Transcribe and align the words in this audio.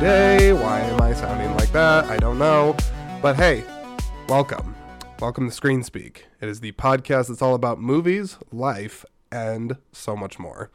today? 0.00 0.54
Why 0.54 0.80
am 0.80 1.02
I 1.02 1.12
sounding 1.12 1.54
like 1.56 1.70
that? 1.72 2.06
I 2.06 2.16
don't 2.16 2.38
know. 2.38 2.74
But 3.20 3.36
hey, 3.36 3.62
welcome. 4.28 4.74
Welcome 5.20 5.50
to 5.50 5.54
Screen 5.54 5.82
Speak. 5.82 6.24
It 6.40 6.48
is 6.48 6.60
the 6.60 6.72
podcast 6.72 7.28
that's 7.28 7.42
all 7.42 7.54
about 7.54 7.82
movies, 7.82 8.38
life, 8.50 9.04
and 9.30 9.76
so 9.92 10.16
much 10.16 10.38
more. 10.38 10.70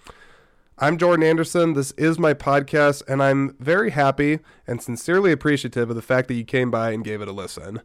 I'm 0.78 1.00
Jordan 1.00 1.26
Anderson. 1.26 1.74
This 1.74 1.90
is 1.94 2.20
my 2.20 2.36
podcast, 2.36 3.02
and 3.08 3.24
I'm 3.24 3.56
very 3.60 3.90
happy 3.90 4.42
and 4.68 4.80
sincerely 4.80 5.32
appreciative 5.32 5.90
of 5.90 5.96
the 5.96 6.04
fact 6.04 6.28
that 6.28 6.36
you 6.36 6.46
came 6.46 6.70
by 6.70 6.92
and 6.92 7.04
gave 7.04 7.20
it 7.20 7.28
a 7.28 7.32
listen. 7.32 7.82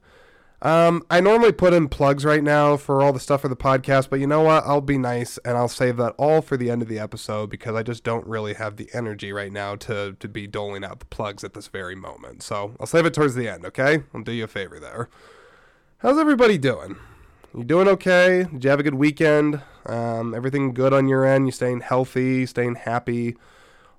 Um, 0.62 1.02
I 1.08 1.20
normally 1.20 1.52
put 1.52 1.72
in 1.72 1.88
plugs 1.88 2.24
right 2.24 2.44
now 2.44 2.76
for 2.76 3.00
all 3.00 3.14
the 3.14 3.20
stuff 3.20 3.40
for 3.40 3.48
the 3.48 3.56
podcast, 3.56 4.10
but 4.10 4.20
you 4.20 4.26
know 4.26 4.42
what? 4.42 4.64
I'll 4.66 4.82
be 4.82 4.98
nice 4.98 5.38
and 5.38 5.56
I'll 5.56 5.68
save 5.68 5.96
that 5.96 6.14
all 6.18 6.42
for 6.42 6.58
the 6.58 6.70
end 6.70 6.82
of 6.82 6.88
the 6.88 6.98
episode 6.98 7.48
because 7.48 7.74
I 7.74 7.82
just 7.82 8.04
don't 8.04 8.26
really 8.26 8.52
have 8.54 8.76
the 8.76 8.90
energy 8.92 9.32
right 9.32 9.52
now 9.52 9.74
to, 9.76 10.16
to 10.20 10.28
be 10.28 10.46
doling 10.46 10.84
out 10.84 11.00
the 11.00 11.06
plugs 11.06 11.44
at 11.44 11.54
this 11.54 11.68
very 11.68 11.94
moment. 11.94 12.42
So 12.42 12.74
I'll 12.78 12.86
save 12.86 13.06
it 13.06 13.14
towards 13.14 13.34
the 13.34 13.48
end, 13.48 13.64
okay? 13.64 14.02
I'll 14.14 14.22
do 14.22 14.32
you 14.32 14.44
a 14.44 14.48
favor 14.48 14.78
there. 14.78 15.08
How's 15.98 16.18
everybody 16.18 16.58
doing? 16.58 16.96
You 17.56 17.64
doing 17.64 17.88
okay? 17.88 18.44
Did 18.52 18.62
you 18.62 18.70
have 18.70 18.80
a 18.80 18.84
good 18.84 18.94
weekend? 18.94 19.62
Um, 19.86 20.34
everything 20.34 20.74
good 20.74 20.92
on 20.92 21.08
your 21.08 21.24
end? 21.24 21.46
You 21.46 21.52
staying 21.52 21.80
healthy, 21.80 22.44
staying 22.44 22.74
happy? 22.74 23.36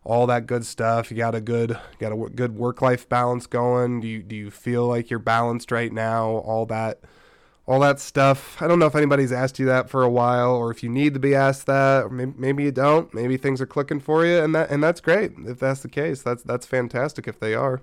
All 0.04 0.28
that 0.28 0.48
good 0.48 0.66
stuff. 0.66 1.12
You 1.12 1.18
got 1.18 1.36
a 1.36 1.42
good 1.42 1.78
got 2.00 2.12
a 2.12 2.30
good 2.30 2.56
work 2.56 2.82
life 2.82 3.08
balance 3.08 3.46
going. 3.48 4.02
Do 4.02 4.08
you 4.08 4.24
do 4.24 4.36
you 4.36 4.52
feel 4.52 4.88
like 4.88 5.10
you're 5.10 5.20
balanced 5.20 5.72
right 5.72 5.92
now? 5.92 6.28
All 6.28 6.66
that 6.68 7.00
all 7.68 7.80
that 7.82 8.00
stuff. 8.00 8.62
I 8.62 8.68
don't 8.68 8.80
know 8.80 8.88
if 8.88 8.96
anybody's 8.96 9.32
asked 9.32 9.60
you 9.60 9.66
that 9.68 9.90
for 9.90 10.04
a 10.04 10.10
while, 10.10 10.56
or 10.56 10.72
if 10.72 10.84
you 10.84 10.90
need 10.90 11.14
to 11.14 11.20
be 11.20 11.36
asked 11.36 11.68
that, 11.68 12.12
maybe, 12.12 12.34
maybe 12.36 12.64
you 12.64 12.72
don't. 12.72 13.14
Maybe 13.14 13.38
things 13.38 13.62
are 13.62 13.68
clicking 13.68 14.00
for 14.00 14.26
you, 14.26 14.40
and 14.40 14.56
that 14.56 14.72
and 14.72 14.84
that's 14.84 15.02
great 15.02 15.34
if 15.46 15.60
that's 15.60 15.82
the 15.82 15.90
case. 15.90 16.22
That's 16.22 16.44
that's 16.44 16.66
fantastic 16.66 17.28
if 17.28 17.40
they 17.40 17.54
are. 17.54 17.82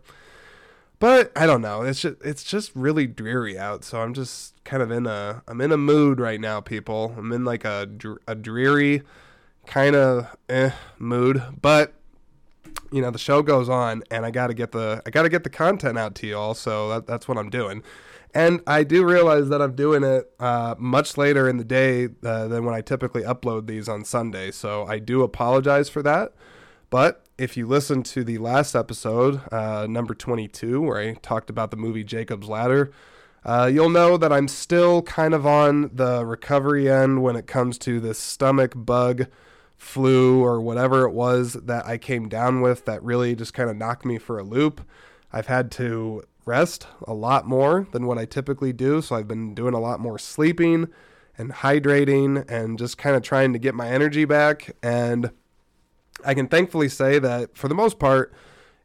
But 1.01 1.31
I 1.37 1.47
don't 1.47 1.63
know. 1.63 1.83
It's 1.83 2.01
just 2.01 2.17
it's 2.25 2.43
just 2.43 2.73
really 2.75 3.07
dreary 3.07 3.57
out. 3.57 3.85
So 3.85 4.01
I'm 4.01 4.15
just 4.15 4.63
kind 4.65 4.83
of 4.83 4.91
in 4.91 5.07
a 5.07 5.43
I'm 5.47 5.61
in 5.61 5.71
a 5.71 5.77
mood 5.77 6.19
right 6.19 6.41
now, 6.41 6.61
people. 6.61 7.15
I'm 7.17 7.33
in 7.33 7.45
like 7.45 7.65
a 7.65 7.89
a 8.27 8.35
dreary 8.35 9.03
kind 9.67 9.95
of 9.95 10.37
eh 10.49 10.73
mood, 10.99 11.43
but 11.63 11.95
you 12.91 13.03
know 13.03 13.11
the 13.11 13.19
show 13.19 13.43
goes 13.43 13.69
on 13.69 14.03
and 14.11 14.25
i 14.25 14.31
gotta 14.31 14.55
get 14.55 14.73
the 14.73 15.03
i 15.07 15.11
gotta 15.11 15.29
get 15.29 15.45
the 15.45 15.51
content 15.51 15.99
out 15.99 16.15
to 16.15 16.27
you 16.27 16.37
all 16.37 16.55
so 16.55 16.89
that, 16.89 17.07
that's 17.07 17.29
what 17.29 17.39
i'm 17.39 17.51
doing. 17.51 17.83
And 18.35 18.61
i 18.67 18.85
do 18.85 19.05
realize 19.05 19.49
that 19.49 19.63
i'm 19.63 19.75
doing 19.75 20.05
it 20.05 20.31
uh, 20.39 20.75
much 20.79 21.17
later 21.17 21.49
in 21.49 21.57
the 21.57 21.65
day 21.65 22.09
uh, 22.25 22.49
than 22.49 22.65
when 22.65 22.75
i 22.75 22.81
typically 22.81 23.23
upload 23.23 23.67
these 23.67 23.89
on 23.89 24.05
sunday 24.05 24.51
so 24.51 24.85
i 24.87 24.99
do 24.99 25.23
apologize 25.23 25.89
for 25.89 26.03
that. 26.03 26.33
But 26.91 27.27
if 27.37 27.55
you 27.55 27.67
listen 27.67 28.03
to 28.03 28.25
the 28.25 28.39
last 28.39 28.75
episode 28.75 29.41
uh, 29.53 29.87
number 29.87 30.15
22 30.15 30.81
where 30.81 30.99
i 30.99 31.15
talked 31.15 31.51
about 31.51 31.71
the 31.71 31.77
movie 31.77 32.05
jacob's 32.05 32.49
ladder 32.49 32.91
uh, 33.45 33.71
you'll 33.73 33.89
know 33.89 34.17
that 34.17 34.33
i'm 34.33 34.49
still 34.49 35.03
kind 35.03 35.33
of 35.33 35.47
on 35.47 35.91
the 35.95 36.25
recovery 36.25 36.91
end 36.91 37.23
when 37.23 37.37
it 37.37 37.47
comes 37.47 37.79
to 37.79 38.01
this 38.01 38.19
stomach 38.19 38.73
bug 38.75 39.27
flu 39.79 40.43
or 40.43 40.61
whatever 40.61 41.05
it 41.05 41.13
was 41.13 41.55
that 41.55 41.87
I 41.87 41.97
came 41.97 42.29
down 42.29 42.61
with 42.61 42.85
that 42.85 43.03
really 43.03 43.35
just 43.35 43.55
kind 43.55 43.71
of 43.71 43.77
knocked 43.77 44.05
me 44.05 44.19
for 44.19 44.39
a 44.39 44.43
loop. 44.43 44.83
I've 45.33 45.47
had 45.47 45.71
to 45.73 46.25
rest 46.45 46.87
a 47.07 47.15
lot 47.15 47.47
more 47.47 47.87
than 47.93 48.07
what 48.07 48.19
I 48.19 48.25
typically 48.25 48.73
do. 48.73 49.01
So 49.01 49.15
I've 49.15 49.29
been 49.29 49.55
doing 49.55 49.75
a 49.75 49.81
lot 49.81 50.01
more 50.01 50.19
sleeping 50.19 50.89
and 51.37 51.53
hydrating 51.53 52.45
and 52.51 52.79
just 52.79 52.99
kind 52.99 53.15
of 53.15 53.23
trying 53.23 53.53
to 53.53 53.59
get 53.59 53.75
my 53.75 53.89
energy 53.89 54.25
back. 54.25 54.75
And 54.83 55.31
I 56.25 56.35
can 56.35 56.49
thankfully 56.49 56.89
say 56.89 57.19
that 57.21 57.57
for 57.57 57.69
the 57.69 57.75
most 57.75 57.99
part, 57.99 58.33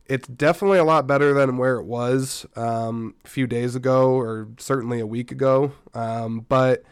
it's 0.05 0.27
definitely 0.27 0.77
a 0.77 0.83
lot 0.83 1.07
better 1.07 1.33
than 1.33 1.57
where 1.57 1.77
it 1.77 1.85
was 1.85 2.45
um, 2.55 3.15
a 3.25 3.27
few 3.27 3.47
days 3.47 3.75
ago 3.75 4.11
or 4.11 4.49
certainly 4.59 4.99
a 4.99 5.07
week 5.07 5.31
ago. 5.31 5.71
Um, 5.93 6.45
but 6.47 6.83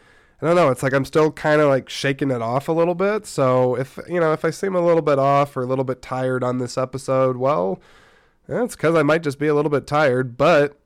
I 0.42 0.46
don't 0.46 0.56
know. 0.56 0.70
It's 0.70 0.82
like 0.82 0.92
I'm 0.92 1.04
still 1.04 1.30
kind 1.30 1.60
of 1.60 1.68
like 1.68 1.88
shaking 1.88 2.32
it 2.32 2.42
off 2.42 2.66
a 2.66 2.72
little 2.72 2.96
bit. 2.96 3.26
So 3.26 3.76
if 3.76 3.98
you 4.08 4.18
know 4.18 4.32
if 4.32 4.44
I 4.44 4.50
seem 4.50 4.74
a 4.74 4.84
little 4.84 5.02
bit 5.02 5.20
off 5.20 5.56
or 5.56 5.62
a 5.62 5.66
little 5.66 5.84
bit 5.84 6.02
tired 6.02 6.42
on 6.42 6.58
this 6.58 6.76
episode, 6.76 7.36
well, 7.36 7.80
that's 8.48 8.74
because 8.74 8.96
I 8.96 9.04
might 9.04 9.22
just 9.22 9.38
be 9.38 9.46
a 9.46 9.54
little 9.54 9.70
bit 9.70 9.86
tired. 9.86 10.36
But 10.36 10.76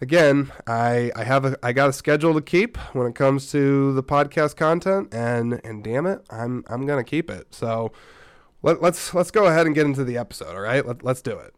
again, 0.00 0.50
I 0.66 1.12
I 1.14 1.22
have 1.22 1.44
a 1.44 1.56
I 1.62 1.72
got 1.72 1.88
a 1.88 1.92
schedule 1.92 2.34
to 2.34 2.40
keep 2.40 2.76
when 2.92 3.06
it 3.06 3.14
comes 3.14 3.52
to 3.52 3.92
the 3.92 4.02
podcast 4.02 4.56
content, 4.56 5.14
and 5.14 5.60
and 5.62 5.84
damn 5.84 6.04
it, 6.04 6.24
I'm 6.28 6.64
I'm 6.66 6.84
gonna 6.84 7.04
keep 7.04 7.30
it. 7.30 7.54
So 7.54 7.92
let, 8.62 8.82
let's 8.82 9.14
let's 9.14 9.30
go 9.30 9.46
ahead 9.46 9.66
and 9.66 9.76
get 9.76 9.86
into 9.86 10.02
the 10.02 10.18
episode. 10.18 10.56
All 10.56 10.60
right, 10.60 10.84
let, 10.84 11.04
let's 11.04 11.22
do 11.22 11.38
it. 11.38 11.54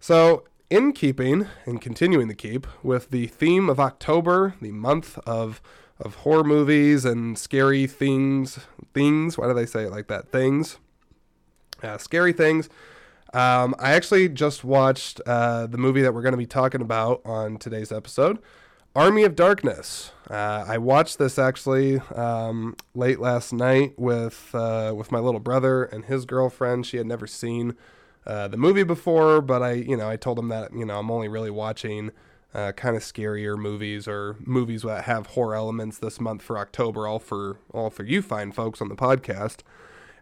So 0.00 0.44
in 0.68 0.92
keeping 0.92 1.46
and 1.64 1.80
continuing 1.80 2.28
to 2.28 2.34
keep 2.34 2.66
with 2.82 3.10
the 3.10 3.26
theme 3.26 3.70
of 3.70 3.80
October, 3.80 4.54
the 4.60 4.72
month 4.72 5.18
of 5.26 5.62
of 6.00 6.16
horror 6.16 6.44
movies 6.44 7.04
and 7.04 7.38
scary 7.38 7.86
things. 7.86 8.58
Things. 8.92 9.38
Why 9.38 9.46
do 9.46 9.54
they 9.54 9.66
say 9.66 9.84
it 9.84 9.90
like 9.90 10.08
that? 10.08 10.28
Things. 10.30 10.78
Uh, 11.82 11.98
scary 11.98 12.32
things. 12.32 12.68
Um, 13.32 13.74
I 13.80 13.92
actually 13.94 14.28
just 14.28 14.62
watched 14.62 15.20
uh, 15.26 15.66
the 15.66 15.78
movie 15.78 16.02
that 16.02 16.14
we're 16.14 16.22
going 16.22 16.32
to 16.32 16.38
be 16.38 16.46
talking 16.46 16.80
about 16.80 17.20
on 17.24 17.58
today's 17.58 17.90
episode, 17.90 18.38
Army 18.94 19.24
of 19.24 19.34
Darkness. 19.34 20.12
Uh, 20.30 20.64
I 20.68 20.78
watched 20.78 21.18
this 21.18 21.36
actually 21.36 21.98
um, 22.14 22.76
late 22.94 23.18
last 23.18 23.52
night 23.52 23.94
with 23.98 24.54
uh, 24.54 24.92
with 24.96 25.10
my 25.10 25.18
little 25.18 25.40
brother 25.40 25.82
and 25.82 26.04
his 26.04 26.26
girlfriend. 26.26 26.86
She 26.86 26.96
had 26.96 27.06
never 27.06 27.26
seen 27.26 27.74
uh, 28.24 28.46
the 28.46 28.56
movie 28.56 28.84
before, 28.84 29.40
but 29.40 29.62
I, 29.62 29.72
you 29.72 29.96
know, 29.96 30.08
I 30.08 30.16
told 30.16 30.38
him 30.38 30.48
that 30.48 30.72
you 30.72 30.84
know 30.84 31.00
I'm 31.00 31.10
only 31.10 31.28
really 31.28 31.50
watching 31.50 32.12
uh, 32.54 32.72
kind 32.72 32.96
of 32.96 33.02
scarier 33.02 33.58
movies 33.58 34.06
or 34.06 34.36
movies 34.40 34.82
that 34.82 35.04
have 35.04 35.28
horror 35.28 35.56
elements 35.56 35.98
this 35.98 36.20
month 36.20 36.42
for 36.42 36.56
October, 36.56 37.06
all 37.06 37.18
for 37.18 37.58
all 37.72 37.90
for 37.90 38.04
you 38.04 38.22
fine 38.22 38.52
folks 38.52 38.80
on 38.80 38.88
the 38.88 38.94
podcast. 38.94 39.58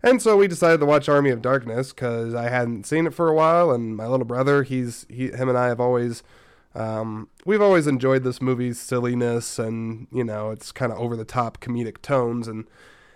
And 0.02 0.20
so 0.20 0.36
we 0.36 0.48
decided 0.48 0.80
to 0.80 0.86
watch 0.86 1.08
Army 1.08 1.30
of 1.30 1.42
Darkness 1.42 1.92
because 1.92 2.34
I 2.34 2.48
hadn't 2.48 2.86
seen 2.86 3.06
it 3.06 3.14
for 3.14 3.28
a 3.28 3.34
while, 3.34 3.70
and 3.70 3.96
my 3.96 4.06
little 4.06 4.26
brother, 4.26 4.62
he's 4.62 5.06
he, 5.08 5.30
him 5.30 5.48
and 5.48 5.58
I 5.58 5.68
have 5.68 5.78
always, 5.78 6.22
um, 6.74 7.28
we've 7.44 7.62
always 7.62 7.86
enjoyed 7.86 8.24
this 8.24 8.40
movie's 8.40 8.80
silliness 8.80 9.58
and 9.58 10.06
you 10.10 10.24
know 10.24 10.50
it's 10.50 10.72
kind 10.72 10.90
of 10.90 10.98
over 10.98 11.16
the 11.16 11.24
top 11.24 11.60
comedic 11.60 12.00
tones 12.02 12.48
and 12.48 12.66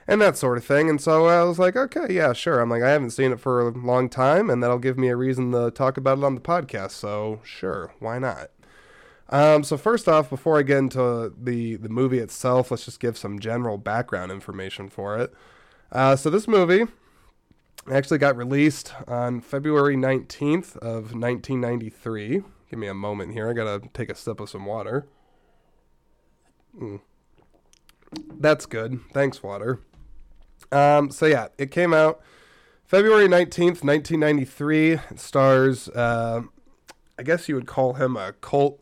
and 0.06 0.20
that 0.20 0.36
sort 0.36 0.58
of 0.58 0.64
thing. 0.64 0.88
And 0.88 1.00
so 1.00 1.26
I 1.26 1.42
was 1.42 1.58
like, 1.58 1.74
okay, 1.74 2.06
yeah, 2.10 2.32
sure. 2.32 2.60
I'm 2.60 2.70
like, 2.70 2.82
I 2.82 2.90
haven't 2.90 3.10
seen 3.10 3.32
it 3.32 3.40
for 3.40 3.60
a 3.60 3.70
long 3.70 4.08
time, 4.08 4.50
and 4.50 4.62
that'll 4.62 4.78
give 4.78 4.98
me 4.98 5.08
a 5.08 5.16
reason 5.16 5.52
to 5.52 5.70
talk 5.70 5.96
about 5.96 6.18
it 6.18 6.24
on 6.24 6.34
the 6.34 6.40
podcast. 6.40 6.92
So 6.92 7.40
sure, 7.44 7.92
why 7.98 8.18
not? 8.18 8.50
Um, 9.28 9.64
so 9.64 9.76
first 9.76 10.08
off, 10.08 10.30
before 10.30 10.58
I 10.58 10.62
get 10.62 10.78
into 10.78 11.32
the 11.36 11.76
the 11.76 11.88
movie 11.88 12.18
itself, 12.18 12.70
let's 12.70 12.84
just 12.84 13.00
give 13.00 13.18
some 13.18 13.38
general 13.38 13.76
background 13.78 14.30
information 14.30 14.88
for 14.88 15.18
it. 15.18 15.34
Uh, 15.90 16.16
so 16.16 16.30
this 16.30 16.46
movie 16.46 16.84
actually 17.90 18.18
got 18.18 18.36
released 18.36 18.92
on 19.06 19.40
February 19.40 19.96
19th 19.96 20.76
of 20.78 21.14
1993. 21.14 22.42
Give 22.70 22.78
me 22.78 22.86
a 22.86 22.94
moment 22.94 23.32
here. 23.32 23.48
I 23.48 23.52
gotta 23.52 23.88
take 23.94 24.10
a 24.10 24.14
sip 24.14 24.40
of 24.40 24.48
some 24.48 24.66
water. 24.66 25.06
Mm. 26.78 27.00
That's 28.38 28.66
good. 28.66 29.00
Thanks, 29.12 29.42
water. 29.42 29.80
Um, 30.72 31.10
so 31.10 31.26
yeah, 31.26 31.48
it 31.58 31.70
came 31.70 31.92
out 31.92 32.20
February 32.84 33.28
19th, 33.28 33.82
1993. 33.82 34.92
It 34.92 35.18
stars, 35.18 35.88
uh, 35.88 36.42
I 37.18 37.22
guess 37.22 37.48
you 37.48 37.54
would 37.54 37.66
call 37.66 37.94
him 37.94 38.16
a 38.16 38.32
cult 38.40 38.80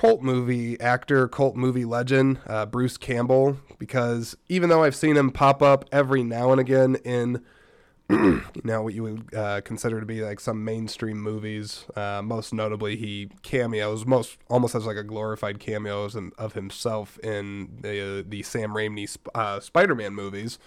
cult 0.00 0.22
movie 0.22 0.80
actor, 0.80 1.28
cult 1.28 1.56
movie 1.56 1.84
legend, 1.84 2.38
uh, 2.46 2.64
Bruce 2.64 2.96
Campbell, 2.96 3.58
because 3.78 4.34
even 4.48 4.70
though 4.70 4.82
I've 4.82 4.96
seen 4.96 5.14
him 5.14 5.30
pop 5.30 5.60
up 5.60 5.84
every 5.92 6.22
now 6.22 6.52
and 6.52 6.58
again 6.58 6.96
in, 7.04 7.44
you 8.08 8.42
know, 8.64 8.80
what 8.80 8.94
you 8.94 9.02
would 9.02 9.34
uh, 9.34 9.60
consider 9.60 10.00
to 10.00 10.06
be 10.06 10.22
like 10.22 10.40
some 10.40 10.64
mainstream 10.64 11.20
movies, 11.20 11.84
uh, 11.96 12.22
most 12.24 12.54
notably 12.54 12.96
he 12.96 13.28
cameos, 13.42 14.06
most 14.06 14.38
almost 14.48 14.74
as 14.74 14.86
like 14.86 14.96
a 14.96 15.04
glorified 15.04 15.60
cameos 15.60 16.16
of 16.38 16.54
himself 16.54 17.18
in 17.18 17.68
the 17.82 18.24
the 18.26 18.42
Sam 18.42 18.70
Raimi 18.70 19.14
uh, 19.34 19.60
Spider-Man 19.60 20.14
movies. 20.14 20.58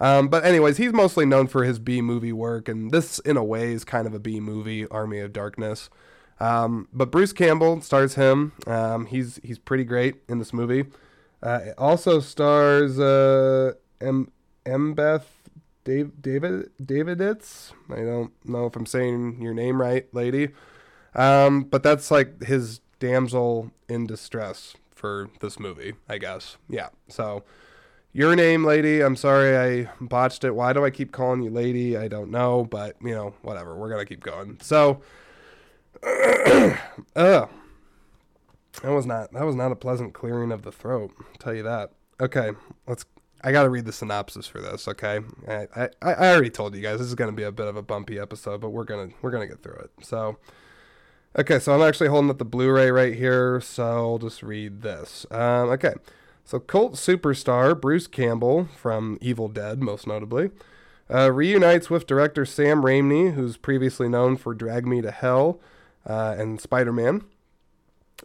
Um, 0.00 0.28
but 0.28 0.46
anyways, 0.46 0.78
he's 0.78 0.94
mostly 0.94 1.26
known 1.26 1.46
for 1.46 1.64
his 1.64 1.78
B 1.78 2.00
movie 2.00 2.32
work, 2.32 2.70
and 2.70 2.90
this, 2.90 3.18
in 3.18 3.36
a 3.36 3.44
way, 3.44 3.72
is 3.72 3.84
kind 3.84 4.06
of 4.06 4.14
a 4.14 4.18
B 4.18 4.40
movie, 4.40 4.86
Army 4.86 5.18
of 5.18 5.34
Darkness. 5.34 5.90
Um, 6.42 6.88
but 6.92 7.10
Bruce 7.10 7.32
Campbell 7.32 7.80
stars 7.82 8.14
him. 8.16 8.52
Um, 8.66 9.06
he's 9.06 9.40
he's 9.44 9.58
pretty 9.58 9.84
great 9.84 10.16
in 10.28 10.38
this 10.38 10.52
movie. 10.52 10.86
Uh, 11.42 11.60
it 11.66 11.74
also 11.78 12.20
stars 12.20 12.98
uh, 12.98 13.72
M 14.00 14.94
Beth 14.94 15.26
Dave, 15.84 16.10
David 16.20 16.70
Daviditz. 16.82 17.72
I 17.90 18.02
don't 18.02 18.32
know 18.44 18.66
if 18.66 18.76
I'm 18.76 18.86
saying 18.86 19.40
your 19.40 19.54
name 19.54 19.80
right, 19.80 20.06
lady. 20.14 20.50
Um, 21.14 21.64
but 21.64 21.82
that's 21.82 22.10
like 22.10 22.42
his 22.44 22.80
damsel 22.98 23.70
in 23.88 24.06
distress 24.06 24.74
for 24.94 25.28
this 25.40 25.58
movie, 25.60 25.94
I 26.08 26.18
guess. 26.18 26.56
Yeah. 26.68 26.88
So 27.08 27.44
Your 28.12 28.36
name, 28.36 28.64
lady. 28.64 29.00
I'm 29.02 29.16
sorry 29.16 29.56
I 29.56 29.90
botched 30.00 30.44
it. 30.44 30.54
Why 30.54 30.72
do 30.74 30.84
I 30.84 30.90
keep 30.90 31.12
calling 31.12 31.42
you 31.42 31.50
lady? 31.50 31.96
I 31.96 32.08
don't 32.08 32.30
know, 32.30 32.64
but 32.64 32.96
you 33.02 33.14
know, 33.14 33.34
whatever. 33.42 33.76
We're 33.76 33.90
gonna 33.90 34.04
keep 34.06 34.22
going. 34.22 34.58
So, 34.62 35.02
uh, 37.14 37.46
that 38.82 38.90
was 38.90 39.06
not 39.06 39.32
that 39.32 39.44
was 39.44 39.54
not 39.54 39.70
a 39.70 39.76
pleasant 39.76 40.14
clearing 40.14 40.50
of 40.50 40.62
the 40.62 40.72
throat. 40.72 41.12
I'll 41.18 41.38
tell 41.38 41.54
you 41.54 41.62
that. 41.62 41.92
Okay, 42.20 42.50
let's. 42.86 43.04
I 43.44 43.52
gotta 43.52 43.68
read 43.68 43.84
the 43.84 43.92
synopsis 43.92 44.46
for 44.46 44.60
this. 44.60 44.88
Okay, 44.88 45.20
I, 45.48 45.68
I 45.76 45.88
I 46.02 46.32
already 46.32 46.50
told 46.50 46.74
you 46.74 46.82
guys 46.82 46.98
this 46.98 47.08
is 47.08 47.14
gonna 47.14 47.32
be 47.32 47.44
a 47.44 47.52
bit 47.52 47.68
of 47.68 47.76
a 47.76 47.82
bumpy 47.82 48.18
episode, 48.18 48.60
but 48.60 48.70
we're 48.70 48.84
gonna 48.84 49.10
we're 49.20 49.30
gonna 49.30 49.46
get 49.46 49.62
through 49.62 49.76
it. 49.76 49.90
So. 50.02 50.38
Okay, 51.34 51.58
so 51.58 51.74
I'm 51.74 51.80
actually 51.80 52.10
holding 52.10 52.28
up 52.28 52.36
the 52.36 52.44
Blu-ray 52.44 52.90
right 52.90 53.14
here, 53.14 53.58
so 53.58 53.84
I'll 53.84 54.18
just 54.18 54.42
read 54.42 54.82
this. 54.82 55.24
Um, 55.30 55.70
okay, 55.70 55.94
so 56.44 56.60
cult 56.60 56.92
superstar 56.92 57.80
Bruce 57.80 58.06
Campbell 58.06 58.68
from 58.76 59.16
Evil 59.22 59.48
Dead, 59.48 59.82
most 59.82 60.06
notably, 60.06 60.50
uh, 61.10 61.32
reunites 61.32 61.88
with 61.88 62.06
director 62.06 62.44
Sam 62.44 62.82
Raimi, 62.82 63.32
who's 63.32 63.56
previously 63.56 64.10
known 64.10 64.36
for 64.36 64.52
Drag 64.52 64.86
Me 64.86 65.00
to 65.00 65.10
Hell 65.10 65.58
uh, 66.06 66.34
and 66.38 66.60
Spider-Man, 66.60 67.24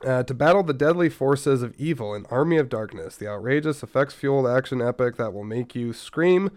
uh, 0.05 0.23
to 0.23 0.33
battle 0.33 0.63
the 0.63 0.73
deadly 0.73 1.09
forces 1.09 1.63
of 1.63 1.75
evil 1.77 2.13
in 2.13 2.25
Army 2.27 2.57
of 2.57 2.69
Darkness, 2.69 3.15
the 3.15 3.27
outrageous, 3.27 3.81
effects-fueled 3.81 4.47
action 4.47 4.81
epic 4.81 5.17
that 5.17 5.33
will 5.33 5.43
make 5.43 5.75
you 5.75 5.93
scream 5.93 6.51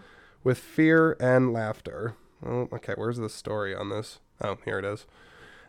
with 0.44 0.58
fear 0.58 1.16
and 1.20 1.52
laughter. 1.52 2.16
Oh, 2.44 2.68
okay, 2.72 2.94
where's 2.96 3.18
the 3.18 3.28
story 3.28 3.74
on 3.74 3.88
this? 3.88 4.18
Oh, 4.42 4.58
here 4.64 4.78
it 4.78 4.84
is. 4.84 5.06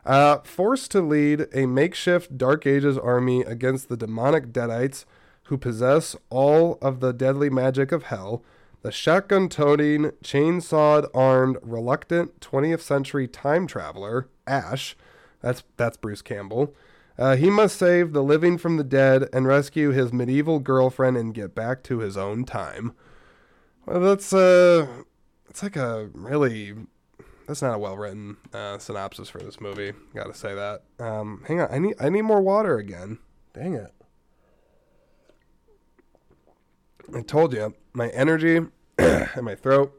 Uh, 0.06 0.39
forced 0.39 0.92
to 0.92 1.01
lead 1.01 1.48
a 1.54 1.65
makeshift 1.65 2.38
Dark 2.38 2.65
Ages 2.65 2.97
army 2.97 3.42
against 3.42 3.88
the 3.88 3.97
demonic 3.97 4.51
Deadites 4.51 5.06
who 5.44 5.57
possess 5.57 6.15
all 6.30 6.77
of 6.81 7.01
the 7.01 7.12
deadly 7.12 7.50
magic 7.50 7.92
of 7.92 8.04
hell, 8.04 8.44
the 8.81 8.92
shotgun 8.92 9.47
toting, 9.47 10.12
chainsawed 10.24 11.07
armed, 11.13 11.57
reluctant 11.62 12.39
20th 12.39 12.80
century 12.80 13.27
time 13.27 13.68
traveler, 13.68 14.27
Ash, 14.47 14.95
that's, 15.42 15.64
that's 15.78 15.98
Bruce 15.98 16.22
Campbell, 16.22 16.76
uh, 17.18 17.36
he 17.36 17.50
must 17.50 17.78
save 17.78 18.14
the 18.14 18.24
living 18.24 18.58
from 18.58 18.78
the 18.78 18.84
dead 18.84 19.28
and 19.34 19.46
rescue 19.46 19.92
his 19.92 20.14
medieval 20.14 20.60
girlfriend 20.60 21.18
and 21.18 21.34
get 21.34 21.54
back 21.54 21.84
to 21.84 22.00
his 22.00 22.18
own 22.18 22.46
time. 22.46 22.94
Well, 23.86 24.00
that's 24.00 24.32
uh, 24.34 24.88
it's 25.50 25.62
like 25.62 25.76
a 25.76 26.10
really 26.14 26.74
that's 27.48 27.62
not 27.62 27.76
a 27.76 27.78
well 27.78 27.98
written 27.98 28.38
uh, 28.54 28.78
synopsis 28.78 29.30
for 29.30 29.40
this 29.40 29.60
movie. 29.60 29.94
Got 30.16 30.28
to 30.28 30.34
say 30.34 30.56
that. 30.56 30.84
Um, 31.00 31.44
hang 31.48 31.60
on, 31.60 31.68
I 31.72 31.80
need 31.80 31.96
I 32.00 32.10
need 32.10 32.22
more 32.22 32.42
water 32.42 32.78
again. 32.78 33.20
Dang 33.54 33.74
it! 33.74 33.94
I 37.14 37.22
told 37.22 37.54
you 37.54 37.76
my 37.94 38.08
energy 38.10 38.62
and 38.98 39.44
my 39.44 39.56
throat 39.56 39.94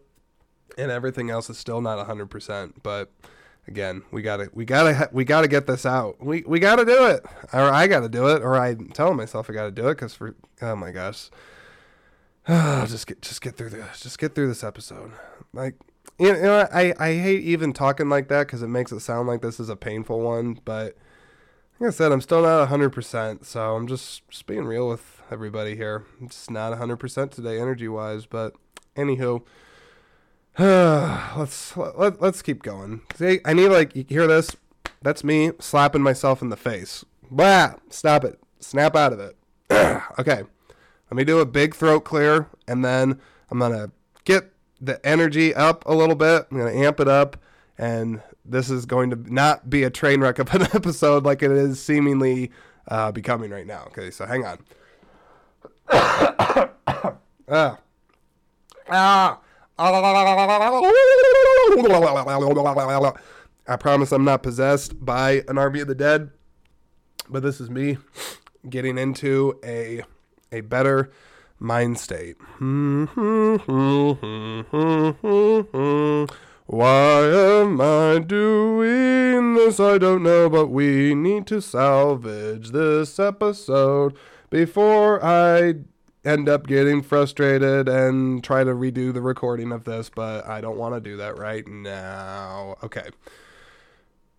and 0.78 0.90
everything 0.90 1.28
else 1.28 1.50
is 1.50 1.58
still 1.58 1.80
not 1.80 2.04
hundred 2.06 2.30
percent. 2.30 2.82
But 2.82 3.12
again, 3.66 4.02
we 4.10 4.22
gotta 4.22 4.50
we 4.52 4.64
gotta 4.64 5.08
we 5.12 5.24
gotta 5.24 5.48
get 5.48 5.66
this 5.66 5.86
out. 5.86 6.24
We 6.24 6.44
we 6.46 6.60
gotta 6.60 6.84
do 6.84 7.06
it, 7.06 7.24
or 7.52 7.72
I 7.72 7.86
gotta 7.86 8.08
do 8.08 8.28
it, 8.28 8.42
or 8.42 8.58
I'm 8.58 8.88
telling 8.90 9.16
myself 9.16 9.48
I 9.48 9.52
gotta 9.52 9.70
do 9.70 9.88
it 9.88 9.94
because 9.94 10.14
for 10.14 10.34
oh 10.60 10.76
my 10.76 10.90
gosh. 10.90 11.30
just 12.48 13.06
get 13.06 13.22
just 13.22 13.40
get 13.40 13.56
through 13.56 13.70
this. 13.70 14.00
Just 14.00 14.18
get 14.18 14.34
through 14.34 14.48
this 14.48 14.64
episode. 14.64 15.12
Like 15.52 15.74
you 16.18 16.32
know, 16.32 16.68
I, 16.72 16.94
I 16.98 17.14
hate 17.14 17.42
even 17.42 17.72
talking 17.72 18.08
like 18.08 18.28
that 18.28 18.46
because 18.46 18.62
it 18.62 18.68
makes 18.68 18.92
it 18.92 19.00
sound 19.00 19.28
like 19.28 19.42
this 19.42 19.58
is 19.58 19.68
a 19.68 19.76
painful 19.76 20.20
one. 20.20 20.60
But 20.64 20.96
like 21.80 21.88
I 21.88 21.90
said, 21.90 22.12
I'm 22.12 22.20
still 22.20 22.42
not 22.42 22.68
100%. 22.68 23.44
So 23.44 23.74
I'm 23.74 23.86
just, 23.86 24.28
just 24.28 24.46
being 24.46 24.64
real 24.64 24.88
with 24.88 25.22
everybody 25.30 25.74
here. 25.74 26.04
It's 26.20 26.50
not 26.50 26.72
100% 26.78 27.30
today, 27.30 27.58
energy 27.58 27.88
wise. 27.88 28.26
But 28.26 28.54
anywho, 28.96 29.42
let's 30.58 31.76
let, 31.76 32.20
let's 32.20 32.42
keep 32.42 32.62
going. 32.62 33.00
See, 33.14 33.40
I 33.44 33.54
need 33.54 33.68
like 33.68 33.96
you 33.96 34.04
hear 34.08 34.26
this? 34.26 34.54
That's 35.00 35.24
me 35.24 35.52
slapping 35.58 36.02
myself 36.02 36.42
in 36.42 36.50
the 36.50 36.56
face. 36.56 37.04
Blah! 37.30 37.74
Stop 37.88 38.24
it. 38.24 38.38
Snap 38.60 38.94
out 38.94 39.14
of 39.14 39.20
it. 39.20 39.36
okay. 40.18 40.42
Let 41.10 41.16
me 41.16 41.24
do 41.24 41.40
a 41.40 41.46
big 41.46 41.74
throat 41.74 42.00
clear, 42.00 42.48
and 42.68 42.84
then 42.84 43.18
I'm 43.50 43.58
gonna 43.58 43.92
get 44.24 44.52
the 44.80 45.04
energy 45.06 45.54
up 45.54 45.84
a 45.86 45.94
little 45.94 46.16
bit. 46.16 46.46
I'm 46.50 46.58
to 46.58 46.74
amp 46.74 47.00
it 47.00 47.08
up, 47.08 47.36
and 47.78 48.20
this 48.44 48.68
is 48.68 48.84
going 48.84 49.10
to 49.10 49.32
not 49.32 49.70
be 49.70 49.84
a 49.84 49.90
train 49.90 50.20
wreck 50.20 50.38
of 50.38 50.52
an 50.54 50.62
episode 50.74 51.24
like 51.24 51.42
it 51.42 51.50
is 51.50 51.82
seemingly 51.82 52.50
uh, 52.88 53.12
becoming 53.12 53.50
right 53.50 53.66
now. 53.66 53.84
Okay, 53.86 54.10
so 54.10 54.26
hang 54.26 54.44
on. 54.44 54.58
ah. 57.48 57.78
Ah. 58.90 59.38
I 63.66 63.76
promise 63.78 64.12
I'm 64.12 64.24
not 64.24 64.42
possessed 64.42 65.04
by 65.04 65.42
an 65.48 65.58
army 65.58 65.80
of 65.80 65.88
the 65.88 65.94
dead, 65.94 66.30
but 67.28 67.42
this 67.42 67.60
is 67.60 67.68
me 67.68 67.98
getting 68.68 68.96
into 68.98 69.58
a 69.64 70.02
a 70.52 70.60
better 70.60 71.10
mind 71.58 71.98
state. 71.98 72.36
Why 76.66 77.24
am 77.26 77.80
I 77.80 78.18
doing 78.20 79.54
this? 79.54 79.80
I 79.80 79.98
don't 79.98 80.22
know, 80.22 80.48
but 80.48 80.68
we 80.68 81.14
need 81.14 81.46
to 81.48 81.60
salvage 81.60 82.70
this 82.70 83.18
episode 83.18 84.16
before 84.48 85.24
I 85.24 85.74
end 86.24 86.48
up 86.48 86.66
getting 86.66 87.02
frustrated 87.02 87.88
and 87.88 88.42
try 88.42 88.64
to 88.64 88.70
redo 88.72 89.12
the 89.12 89.20
recording 89.20 89.72
of 89.72 89.84
this, 89.84 90.10
but 90.10 90.46
I 90.46 90.60
don't 90.60 90.76
want 90.76 90.94
to 90.94 91.00
do 91.00 91.16
that 91.16 91.38
right 91.38 91.66
now. 91.66 92.76
Okay. 92.82 93.08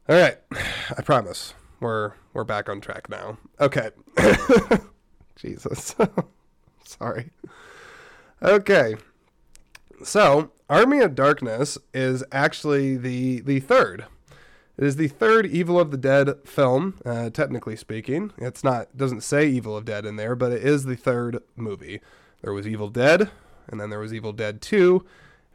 All 0.07 0.19
right. 0.19 0.37
I 0.97 1.01
promise. 1.01 1.53
We're 1.79 2.13
we're 2.33 2.45
back 2.45 2.69
on 2.69 2.79
track 2.81 3.09
now. 3.09 3.37
Okay. 3.59 3.89
Jesus. 5.35 5.95
Sorry. 6.83 7.31
Okay. 8.41 8.95
So, 10.03 10.51
Army 10.69 10.99
of 10.99 11.15
Darkness 11.15 11.77
is 11.93 12.23
actually 12.31 12.97
the 12.97 13.41
the 13.41 13.59
third. 13.59 14.05
It 14.77 14.83
is 14.83 14.95
the 14.95 15.07
third 15.07 15.45
Evil 15.45 15.79
of 15.79 15.91
the 15.91 15.97
Dead 15.97 16.35
film, 16.45 16.99
uh, 17.05 17.29
technically 17.29 17.75
speaking. 17.75 18.31
It's 18.37 18.63
not 18.63 18.97
doesn't 18.97 19.21
say 19.21 19.47
Evil 19.47 19.77
of 19.77 19.85
Dead 19.85 20.05
in 20.05 20.15
there, 20.15 20.35
but 20.35 20.51
it 20.51 20.63
is 20.63 20.85
the 20.85 20.95
third 20.95 21.39
movie. 21.55 22.01
There 22.41 22.53
was 22.53 22.67
Evil 22.67 22.89
Dead, 22.89 23.29
and 23.67 23.79
then 23.79 23.89
there 23.89 23.99
was 23.99 24.13
Evil 24.13 24.33
Dead 24.33 24.61
2, 24.61 25.05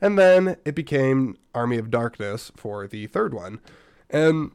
and 0.00 0.18
then 0.18 0.56
it 0.64 0.74
became 0.74 1.36
Army 1.54 1.78
of 1.78 1.90
Darkness 1.90 2.52
for 2.56 2.86
the 2.86 3.08
third 3.08 3.34
one. 3.34 3.60
And 4.08 4.52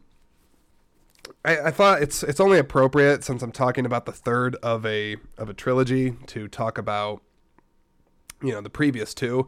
I, 1.43 1.57
I, 1.67 1.71
thought 1.71 2.01
it's 2.01 2.23
it's 2.23 2.39
only 2.39 2.57
appropriate 2.57 3.23
since 3.23 3.43
I'm 3.43 3.51
talking 3.51 3.85
about 3.85 4.05
the 4.05 4.11
third 4.11 4.55
of 4.63 4.85
a 4.85 5.17
of 5.37 5.49
a 5.49 5.53
trilogy 5.53 6.15
to 6.27 6.47
talk 6.47 6.77
about 6.77 7.21
you 8.41 8.51
know 8.51 8.61
the 8.61 8.69
previous 8.69 9.13
two. 9.13 9.47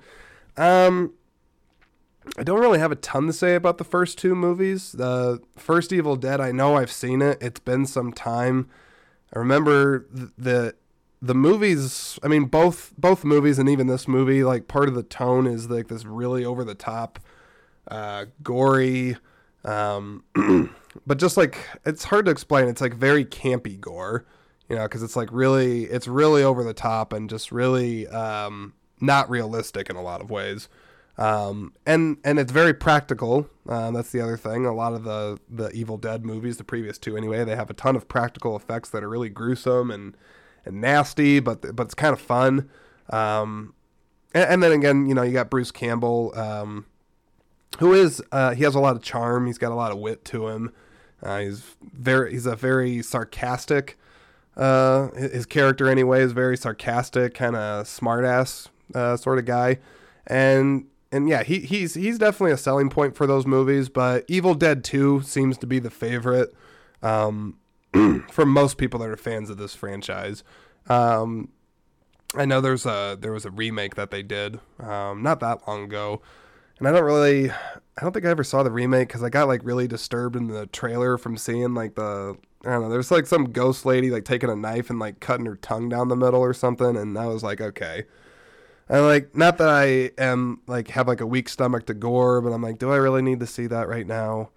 Um, 0.57 1.13
I 2.37 2.43
don't 2.43 2.59
really 2.59 2.79
have 2.79 2.91
a 2.91 2.95
ton 2.95 3.27
to 3.27 3.33
say 3.33 3.55
about 3.55 3.77
the 3.77 3.83
first 3.83 4.17
two 4.17 4.35
movies. 4.35 4.91
The 4.91 5.41
first 5.55 5.93
Evil 5.93 6.15
Dead, 6.15 6.41
I 6.41 6.51
know 6.51 6.75
I've 6.75 6.91
seen 6.91 7.21
it. 7.21 7.37
It's 7.41 7.59
been 7.59 7.85
some 7.85 8.11
time. 8.11 8.69
I 9.33 9.39
remember 9.39 10.07
the, 10.11 10.75
the 11.21 11.33
movies 11.33 12.19
i 12.23 12.27
mean 12.27 12.45
both 12.45 12.93
both 12.97 13.23
movies 13.23 13.57
and 13.57 13.67
even 13.67 13.87
this 13.87 14.07
movie 14.07 14.43
like 14.43 14.67
part 14.67 14.87
of 14.87 14.93
the 14.93 15.01
tone 15.01 15.47
is 15.47 15.69
like 15.69 15.87
this 15.87 16.05
really 16.05 16.45
over 16.45 16.63
the 16.63 16.75
top 16.75 17.17
uh 17.87 18.25
gory 18.43 19.15
um 19.63 20.23
but 21.05 21.17
just 21.17 21.37
like 21.37 21.57
it's 21.85 22.05
hard 22.05 22.25
to 22.25 22.31
explain. 22.31 22.67
It's 22.67 22.81
like 22.81 22.93
very 22.93 23.25
campy 23.25 23.79
gore, 23.79 24.25
you 24.69 24.75
know, 24.75 24.83
because 24.83 25.03
it's 25.03 25.15
like 25.15 25.29
really, 25.31 25.85
it's 25.85 26.07
really 26.07 26.43
over 26.43 26.63
the 26.63 26.73
top 26.73 27.13
and 27.13 27.29
just 27.29 27.51
really 27.51 28.07
um, 28.07 28.73
not 29.01 29.29
realistic 29.29 29.89
in 29.89 29.95
a 29.95 30.01
lot 30.01 30.21
of 30.21 30.29
ways. 30.29 30.69
Um, 31.17 31.73
and 31.85 32.17
and 32.23 32.39
it's 32.39 32.51
very 32.51 32.73
practical. 32.73 33.49
Uh, 33.67 33.91
that's 33.91 34.11
the 34.11 34.21
other 34.21 34.37
thing. 34.37 34.65
A 34.65 34.73
lot 34.73 34.93
of 34.93 35.03
the 35.03 35.39
the 35.49 35.69
Evil 35.71 35.97
Dead 35.97 36.25
movies, 36.25 36.57
the 36.57 36.63
previous 36.63 36.97
two 36.97 37.15
anyway, 37.15 37.43
they 37.45 37.55
have 37.55 37.69
a 37.69 37.73
ton 37.73 37.95
of 37.95 38.07
practical 38.07 38.55
effects 38.55 38.89
that 38.89 39.03
are 39.03 39.09
really 39.09 39.29
gruesome 39.29 39.91
and 39.91 40.17
and 40.65 40.81
nasty, 40.81 41.39
but 41.39 41.75
but 41.75 41.83
it's 41.83 41.93
kind 41.93 42.13
of 42.13 42.19
fun. 42.19 42.69
Um, 43.09 43.73
and, 44.33 44.43
and, 44.45 44.63
then 44.63 44.71
again, 44.71 45.05
you 45.05 45.13
know, 45.13 45.21
you 45.21 45.31
got 45.31 45.49
Bruce 45.49 45.71
Campbell, 45.71 46.33
um, 46.35 46.87
who 47.79 47.93
is 47.93 48.21
uh, 48.31 48.53
he 48.53 48.63
has 48.63 48.75
a 48.75 48.79
lot 48.79 48.95
of 48.95 49.03
charm. 49.03 49.45
He's 49.45 49.57
got 49.57 49.71
a 49.71 49.75
lot 49.75 49.91
of 49.91 49.99
wit 49.99 50.25
to 50.25 50.47
him. 50.49 50.73
Uh, 51.23 51.39
he's 51.39 51.63
very 51.81 52.31
he's 52.31 52.45
a 52.45 52.55
very 52.55 53.01
sarcastic. 53.01 53.97
Uh, 54.57 55.11
his 55.11 55.45
character 55.45 55.89
anyway 55.89 56.21
is 56.21 56.31
very 56.31 56.57
sarcastic, 56.57 57.33
kind 57.33 57.55
of 57.55 57.85
smartass 57.85 58.67
uh, 58.93 59.17
sort 59.17 59.37
of 59.37 59.45
guy, 59.45 59.79
and 60.27 60.85
and 61.11 61.29
yeah, 61.29 61.43
he 61.43 61.59
he's 61.59 61.93
he's 61.93 62.17
definitely 62.17 62.51
a 62.51 62.57
selling 62.57 62.89
point 62.89 63.15
for 63.15 63.27
those 63.27 63.45
movies. 63.45 63.89
But 63.89 64.25
Evil 64.27 64.53
Dead 64.53 64.83
Two 64.83 65.21
seems 65.21 65.57
to 65.59 65.67
be 65.67 65.79
the 65.79 65.89
favorite 65.89 66.53
um, 67.01 67.57
for 68.31 68.45
most 68.45 68.77
people 68.77 68.99
that 68.99 69.09
are 69.09 69.17
fans 69.17 69.49
of 69.49 69.57
this 69.57 69.75
franchise. 69.75 70.43
Um, 70.87 71.49
I 72.35 72.45
know 72.45 72.61
there's 72.61 72.85
a 72.85 73.17
there 73.19 73.31
was 73.31 73.45
a 73.45 73.51
remake 73.51 73.95
that 73.95 74.11
they 74.11 74.23
did 74.23 74.59
um, 74.79 75.23
not 75.23 75.39
that 75.39 75.67
long 75.67 75.83
ago, 75.85 76.21
and 76.79 76.87
I 76.87 76.91
don't 76.91 77.03
really 77.03 77.49
I 77.51 78.01
don't 78.01 78.11
think 78.11 78.25
I 78.25 78.29
ever 78.29 78.43
saw 78.43 78.63
the 78.63 78.71
remake 78.71 79.07
because 79.07 79.23
I 79.23 79.29
got 79.29 79.47
like 79.47 79.61
really 79.63 79.87
disturbed 79.87 80.35
in 80.35 80.47
the 80.47 80.65
trailer 80.67 81.17
from 81.17 81.37
seeing 81.37 81.73
like 81.73 81.95
the 81.95 82.37
I 82.65 82.71
don't 82.71 82.83
know 82.83 82.89
there's 82.89 83.11
like 83.11 83.27
some 83.27 83.51
ghost 83.51 83.85
lady 83.85 84.09
like 84.11 84.25
taking 84.25 84.49
a 84.49 84.55
knife 84.55 84.89
and 84.89 84.99
like 84.99 85.19
cutting 85.19 85.45
her 85.45 85.55
tongue 85.55 85.87
down 85.87 86.09
the 86.09 86.15
middle 86.15 86.41
or 86.41 86.53
something, 86.53 86.97
and 86.97 87.17
I 87.17 87.27
was 87.27 87.43
like 87.43 87.61
okay. 87.61 88.05
And 88.87 89.05
like 89.05 89.35
not 89.35 89.57
that 89.57 89.69
I 89.69 90.11
am 90.21 90.61
like 90.67 90.89
have 90.89 91.07
like 91.07 91.21
a 91.21 91.25
weak 91.25 91.49
stomach 91.49 91.85
to 91.87 91.93
gore, 91.93 92.41
but 92.41 92.51
I'm 92.51 92.61
like, 92.61 92.77
do 92.77 92.91
I 92.91 92.97
really 92.97 93.21
need 93.21 93.39
to 93.39 93.47
see 93.47 93.67
that 93.67 93.87
right 93.87 94.05
now? 94.05 94.49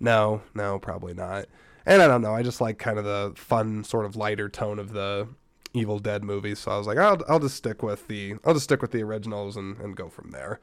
No, 0.00 0.42
no, 0.54 0.78
probably 0.78 1.14
not. 1.14 1.46
And 1.86 2.00
I 2.00 2.06
don't 2.06 2.22
know, 2.22 2.34
I 2.34 2.42
just 2.42 2.60
like 2.60 2.78
kind 2.78 2.98
of 2.98 3.04
the 3.04 3.32
fun 3.36 3.84
sort 3.84 4.06
of 4.06 4.16
lighter 4.16 4.48
tone 4.48 4.78
of 4.78 4.92
the 4.92 5.28
Evil 5.74 5.98
Dead 5.98 6.22
movies, 6.22 6.60
so 6.60 6.70
I 6.70 6.78
was 6.78 6.86
like, 6.86 6.98
I'll 6.98 7.20
I'll 7.28 7.40
just 7.40 7.56
stick 7.56 7.82
with 7.82 8.06
the 8.06 8.36
I'll 8.44 8.54
just 8.54 8.64
stick 8.64 8.80
with 8.80 8.92
the 8.92 9.02
originals 9.02 9.56
and, 9.56 9.76
and 9.78 9.96
go 9.96 10.08
from 10.08 10.30
there. 10.30 10.60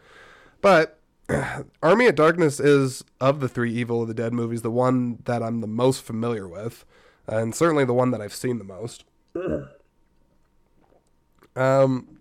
But 0.62 1.00
Army 1.84 2.08
of 2.08 2.16
Darkness 2.16 2.60
is 2.60 3.04
of 3.20 3.40
the 3.40 3.50
three 3.50 3.74
Evil 3.74 4.02
of 4.02 4.08
the 4.08 4.14
Dead 4.14 4.34
movies 4.34 4.62
the 4.62 4.72
one 4.72 5.20
that 5.26 5.44
I'm 5.44 5.60
the 5.60 5.68
most 5.68 6.02
familiar 6.02 6.48
with, 6.48 6.86
and 7.28 7.54
certainly 7.54 7.86
the 7.86 7.94
one 7.94 8.12
that 8.12 8.22
I've 8.22 8.34
seen 8.34 8.58
the 8.58 8.64
most. 8.64 9.04
Um, 11.54 12.21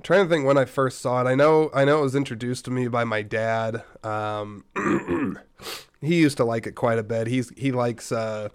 I'm 0.00 0.04
trying 0.04 0.24
to 0.24 0.30
think 0.30 0.46
when 0.46 0.56
I 0.56 0.64
first 0.64 1.02
saw 1.02 1.20
it. 1.20 1.28
I 1.28 1.34
know 1.34 1.68
I 1.74 1.84
know 1.84 1.98
it 1.98 2.02
was 2.02 2.14
introduced 2.14 2.64
to 2.64 2.70
me 2.70 2.88
by 2.88 3.04
my 3.04 3.20
dad. 3.20 3.84
Um, 4.02 4.64
he 6.00 6.16
used 6.20 6.38
to 6.38 6.44
like 6.46 6.66
it 6.66 6.72
quite 6.72 6.98
a 6.98 7.02
bit. 7.02 7.26
He's 7.26 7.50
he 7.54 7.70
likes. 7.70 8.10
Uh, 8.10 8.48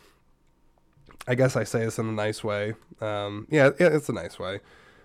I 1.28 1.36
guess 1.36 1.56
I 1.56 1.64
say 1.64 1.86
this 1.86 2.00
in 2.00 2.08
a 2.08 2.12
nice 2.12 2.44
way. 2.44 2.74
Um, 3.00 3.46
yeah, 3.52 3.70
it's 3.80 4.10
a 4.10 4.14
nice 4.14 4.40
way. 4.40 4.60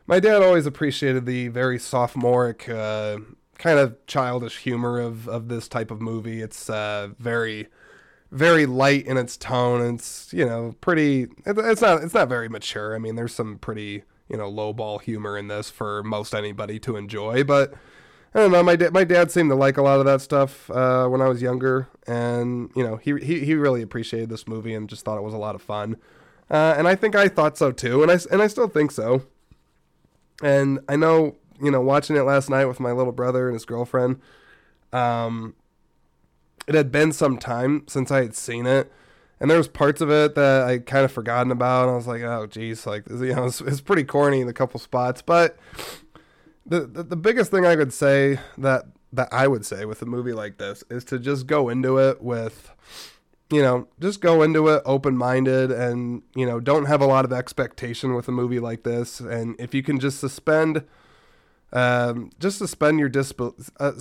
My 0.07 0.19
dad 0.19 0.41
always 0.41 0.65
appreciated 0.65 1.27
the 1.27 1.49
very 1.49 1.79
sophomoric, 1.79 2.71
uh, 2.71 3.19
kind 3.59 3.79
of 3.79 3.99
childish 4.07 4.61
humor 4.61 4.99
of 4.99 5.29
of 5.29 5.49
this 5.49 5.69
type 5.69 5.91
of 5.91 6.01
movie. 6.01 6.41
It's 6.41 6.71
uh, 6.71 7.09
very 7.19 7.69
very 8.31 8.65
light 8.65 9.07
in 9.07 9.19
its 9.19 9.37
tone. 9.37 9.95
It's 9.95 10.33
you 10.33 10.47
know 10.47 10.75
pretty. 10.81 11.27
It's 11.45 11.83
not 11.83 12.03
it's 12.03 12.15
not 12.15 12.31
very 12.31 12.49
mature. 12.49 12.95
I 12.95 12.99
mean, 12.99 13.17
there's 13.17 13.35
some 13.35 13.59
pretty 13.59 14.05
you 14.31 14.37
know 14.37 14.49
low 14.49 14.73
ball 14.73 14.99
humor 14.99 15.37
in 15.37 15.49
this 15.49 15.69
for 15.69 16.03
most 16.03 16.35
anybody 16.35 16.79
to 16.81 16.97
enjoy. 16.97 17.45
But 17.45 17.75
I 18.35 18.39
don't 18.39 18.53
know. 18.53 18.63
My 18.63 18.77
dad 18.77 18.93
my 18.93 19.05
dad 19.05 19.31
seemed 19.31 19.51
to 19.51 19.57
like 19.57 19.77
a 19.77 19.83
lot 19.83 19.99
of 19.99 20.07
that 20.07 20.21
stuff 20.21 20.71
uh, 20.71 21.07
when 21.09 21.21
I 21.21 21.29
was 21.29 21.43
younger, 21.43 21.89
and 22.07 22.71
you 22.77 22.85
know 22.85 22.97
he, 22.97 23.19
he 23.19 23.45
he 23.45 23.55
really 23.55 23.83
appreciated 23.83 24.29
this 24.29 24.47
movie 24.47 24.73
and 24.73 24.89
just 24.89 25.05
thought 25.05 25.19
it 25.19 25.23
was 25.23 25.35
a 25.35 25.39
lot 25.39 25.55
of 25.55 25.63
fun. 25.63 25.97
Uh, 26.49 26.75
and 26.77 26.87
I 26.87 26.95
think 26.95 27.15
I 27.15 27.29
thought 27.29 27.59
so 27.59 27.73
too, 27.73 28.03
and 28.03 28.11
I 28.11 28.19
and 28.31 28.41
I 28.41 28.47
still 28.47 28.69
think 28.69 28.93
so. 28.93 29.23
And 30.43 30.79
I 30.89 30.95
know 30.95 31.37
you 31.61 31.73
know 31.73 31.81
watching 31.81 32.17
it 32.17 32.23
last 32.23 32.49
night 32.49 32.67
with 32.67 32.79
my 32.79 32.93
little 32.93 33.13
brother 33.13 33.49
and 33.49 33.55
his 33.55 33.65
girlfriend. 33.65 34.21
Um, 34.93 35.55
it 36.67 36.75
had 36.75 36.93
been 36.93 37.13
some 37.13 37.37
time 37.37 37.85
since 37.89 38.13
I 38.13 38.23
had 38.23 38.37
seen 38.37 38.67
it, 38.67 38.93
and 39.41 39.51
there 39.51 39.57
was 39.57 39.69
parts 39.69 40.03
of 40.03 40.11
it 40.11 40.35
that 40.35 40.65
I 40.65 40.79
kind 40.79 41.05
of 41.05 41.11
forgotten 41.11 41.51
about. 41.51 41.89
I 41.89 41.95
was 41.95 42.07
like, 42.07 42.21
oh, 42.23 42.47
geez, 42.47 42.87
like 42.87 43.09
you 43.09 43.35
know, 43.35 43.47
it's, 43.47 43.61
it's 43.63 43.81
pretty 43.81 44.05
corny 44.05 44.43
in 44.43 44.49
a 44.49 44.53
couple 44.53 44.79
spots. 44.79 45.23
But 45.23 45.57
the, 46.67 46.87
the 46.87 47.03
the 47.03 47.17
biggest 47.17 47.51
thing 47.51 47.65
I 47.65 47.75
could 47.75 47.93
say 47.93 48.39
that 48.59 48.85
that 49.13 49.29
I 49.33 49.49
would 49.49 49.65
say 49.65 49.87
with 49.87 50.03
a 50.03 50.07
movie 50.07 50.35
like 50.35 50.59
this 50.59 50.85
is 50.91 51.05
to 51.07 51.19
just 51.19 51.47
go 51.47 51.69
into 51.71 51.99
it 51.99 52.23
with, 52.23 52.71
you 53.51 53.63
know, 53.63 53.89
just 53.99 54.21
go 54.21 54.43
into 54.43 54.69
it 54.69 54.83
open 54.85 55.17
minded 55.17 55.73
and 55.73 56.23
you 56.37 56.45
know 56.45 56.61
don't 56.61 56.85
have 56.85 57.01
a 57.01 57.07
lot 57.07 57.25
of 57.25 57.33
expectation 57.33 58.15
with 58.15 58.29
a 58.29 58.33
movie 58.33 58.61
like 58.61 58.83
this. 58.83 59.21
And 59.21 59.57
if 59.59 59.75
you 59.75 59.83
can 59.83 59.99
just 59.99 60.21
suspend. 60.21 60.85
Um, 61.73 62.33
just 62.41 62.59
suspend 62.59 62.99
your 62.99 63.09
disbelief. 63.09 63.71
Uh, 63.79 63.93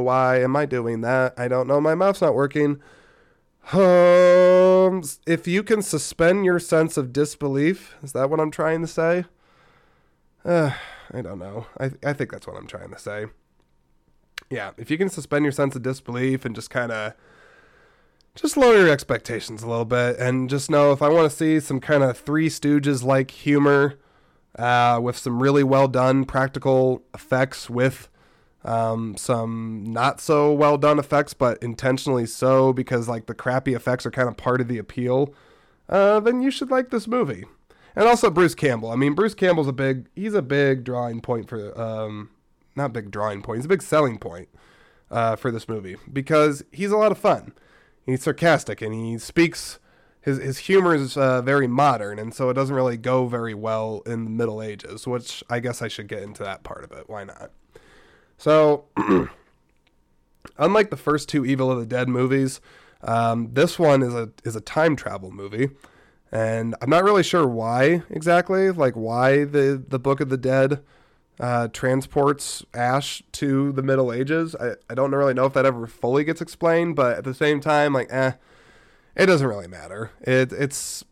why 0.00 0.40
am 0.40 0.54
I 0.54 0.64
doing 0.64 1.00
that? 1.00 1.34
I 1.36 1.48
don't 1.48 1.66
know. 1.66 1.80
My 1.80 1.96
mouth's 1.96 2.20
not 2.20 2.36
working. 2.36 2.80
Um, 3.72 5.02
if 5.26 5.46
you 5.46 5.62
can 5.62 5.82
suspend 5.82 6.44
your 6.44 6.58
sense 6.58 6.96
of 6.96 7.12
disbelief, 7.12 7.94
is 8.02 8.12
that 8.12 8.28
what 8.28 8.40
I'm 8.40 8.50
trying 8.50 8.80
to 8.80 8.88
say? 8.88 9.24
Uh, 10.44 10.72
I 11.12 11.22
don't 11.22 11.38
know. 11.38 11.66
I 11.78 11.92
I 12.04 12.12
think 12.12 12.32
that's 12.32 12.46
what 12.46 12.56
I'm 12.56 12.66
trying 12.66 12.90
to 12.90 12.98
say. 12.98 13.26
Yeah, 14.50 14.72
if 14.76 14.90
you 14.90 14.98
can 14.98 15.08
suspend 15.08 15.44
your 15.44 15.52
sense 15.52 15.76
of 15.76 15.82
disbelief 15.82 16.44
and 16.44 16.54
just 16.54 16.70
kind 16.70 16.90
of 16.90 17.14
just 18.34 18.56
lower 18.56 18.76
your 18.76 18.88
expectations 18.88 19.62
a 19.62 19.68
little 19.68 19.84
bit 19.84 20.18
and 20.18 20.50
just 20.50 20.70
know 20.70 20.92
if 20.92 21.02
I 21.02 21.08
want 21.08 21.30
to 21.30 21.36
see 21.36 21.60
some 21.60 21.80
kind 21.80 22.02
of 22.02 22.18
Three 22.18 22.48
Stooges 22.48 23.04
like 23.04 23.30
humor 23.30 23.98
uh, 24.58 24.98
with 25.02 25.16
some 25.16 25.40
really 25.40 25.62
well 25.62 25.86
done 25.86 26.24
practical 26.24 27.04
effects 27.14 27.70
with 27.70 28.08
um, 28.64 29.16
some 29.16 29.84
not 29.86 30.20
so 30.20 30.52
well 30.52 30.76
done 30.76 30.98
effects, 30.98 31.34
but 31.34 31.62
intentionally 31.62 32.26
so 32.26 32.72
because 32.72 33.08
like 33.08 33.26
the 33.26 33.34
crappy 33.34 33.74
effects 33.74 34.04
are 34.04 34.10
kind 34.10 34.28
of 34.28 34.36
part 34.36 34.60
of 34.60 34.68
the 34.68 34.78
appeal, 34.78 35.34
uh, 35.88 36.20
then 36.20 36.42
you 36.42 36.50
should 36.50 36.70
like 36.70 36.90
this 36.90 37.06
movie. 37.06 37.44
And 37.96 38.06
also 38.06 38.30
Bruce 38.30 38.54
Campbell. 38.54 38.90
I 38.90 38.96
mean, 38.96 39.14
Bruce 39.14 39.34
Campbell's 39.34 39.68
a 39.68 39.72
big 39.72 40.08
he's 40.14 40.34
a 40.34 40.42
big 40.42 40.84
drawing 40.84 41.20
point 41.20 41.48
for 41.48 41.78
um, 41.80 42.30
not 42.76 42.92
big 42.92 43.10
drawing 43.10 43.42
point. 43.42 43.58
He's 43.58 43.64
a 43.66 43.68
big 43.68 43.82
selling 43.82 44.18
point 44.18 44.48
uh, 45.10 45.36
for 45.36 45.50
this 45.50 45.68
movie 45.68 45.96
because 46.12 46.62
he's 46.70 46.90
a 46.90 46.96
lot 46.96 47.12
of 47.12 47.18
fun. 47.18 47.52
He's 48.04 48.22
sarcastic 48.22 48.82
and 48.82 48.94
he 48.94 49.18
speaks. 49.18 49.78
His 50.20 50.38
his 50.38 50.58
humor 50.58 50.94
is 50.94 51.16
uh, 51.16 51.40
very 51.40 51.66
modern, 51.66 52.18
and 52.18 52.34
so 52.34 52.50
it 52.50 52.54
doesn't 52.54 52.76
really 52.76 52.98
go 52.98 53.26
very 53.26 53.54
well 53.54 54.02
in 54.04 54.24
the 54.24 54.30
Middle 54.30 54.60
Ages. 54.60 55.06
Which 55.06 55.42
I 55.48 55.60
guess 55.60 55.80
I 55.80 55.88
should 55.88 56.08
get 56.08 56.22
into 56.22 56.42
that 56.42 56.62
part 56.62 56.84
of 56.84 56.92
it. 56.92 57.08
Why 57.08 57.24
not? 57.24 57.50
So, 58.40 58.86
unlike 60.58 60.88
the 60.88 60.96
first 60.96 61.28
two 61.28 61.44
Evil 61.44 61.70
of 61.70 61.78
the 61.78 61.84
Dead 61.84 62.08
movies, 62.08 62.62
um, 63.02 63.50
this 63.52 63.78
one 63.78 64.02
is 64.02 64.14
a 64.14 64.30
is 64.44 64.56
a 64.56 64.62
time 64.62 64.96
travel 64.96 65.30
movie, 65.30 65.68
and 66.32 66.74
I'm 66.80 66.88
not 66.88 67.04
really 67.04 67.22
sure 67.22 67.46
why 67.46 68.02
exactly, 68.08 68.70
like 68.70 68.94
why 68.94 69.44
the 69.44 69.84
the 69.86 69.98
Book 69.98 70.22
of 70.22 70.30
the 70.30 70.38
Dead 70.38 70.82
uh, 71.38 71.68
transports 71.68 72.64
Ash 72.72 73.22
to 73.32 73.72
the 73.72 73.82
Middle 73.82 74.10
Ages. 74.10 74.56
I, 74.58 74.76
I 74.88 74.94
don't 74.94 75.14
really 75.14 75.34
know 75.34 75.44
if 75.44 75.52
that 75.52 75.66
ever 75.66 75.86
fully 75.86 76.24
gets 76.24 76.40
explained, 76.40 76.96
but 76.96 77.18
at 77.18 77.24
the 77.24 77.34
same 77.34 77.60
time, 77.60 77.92
like, 77.92 78.10
eh, 78.10 78.32
it 79.16 79.26
doesn't 79.26 79.46
really 79.46 79.68
matter. 79.68 80.12
It 80.22 80.50
it's 80.50 81.04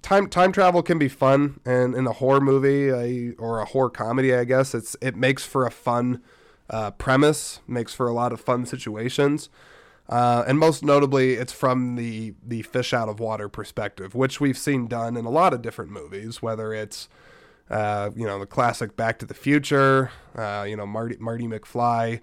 time 0.00 0.28
time 0.28 0.52
travel 0.52 0.84
can 0.84 0.96
be 1.00 1.08
fun, 1.08 1.58
and 1.64 1.96
in 1.96 2.06
a 2.06 2.12
horror 2.12 2.40
movie 2.40 2.92
I, 2.92 3.34
or 3.36 3.58
a 3.58 3.64
horror 3.64 3.90
comedy, 3.90 4.32
I 4.32 4.44
guess 4.44 4.76
it's 4.76 4.94
it 5.00 5.16
makes 5.16 5.44
for 5.44 5.66
a 5.66 5.72
fun 5.72 6.22
uh, 6.70 6.90
premise, 6.92 7.60
makes 7.66 7.94
for 7.94 8.08
a 8.08 8.12
lot 8.12 8.32
of 8.32 8.40
fun 8.40 8.66
situations. 8.66 9.48
Uh, 10.08 10.42
and 10.46 10.58
most 10.58 10.82
notably, 10.82 11.34
it's 11.34 11.52
from 11.52 11.96
the 11.96 12.34
the 12.46 12.62
fish 12.62 12.94
out 12.94 13.08
of 13.08 13.20
water 13.20 13.48
perspective, 13.48 14.14
which 14.14 14.40
we've 14.40 14.56
seen 14.56 14.86
done 14.86 15.16
in 15.16 15.26
a 15.26 15.30
lot 15.30 15.52
of 15.52 15.60
different 15.60 15.90
movies. 15.90 16.40
Whether 16.40 16.72
it's 16.72 17.08
uh, 17.70 18.10
you 18.16 18.26
know 18.26 18.38
the 18.38 18.46
classic 18.46 18.96
Back 18.96 19.18
to 19.18 19.26
the 19.26 19.34
Future, 19.34 20.10
uh, 20.34 20.64
you 20.66 20.76
know 20.76 20.86
Marty 20.86 21.16
Marty 21.18 21.46
McFly 21.46 22.20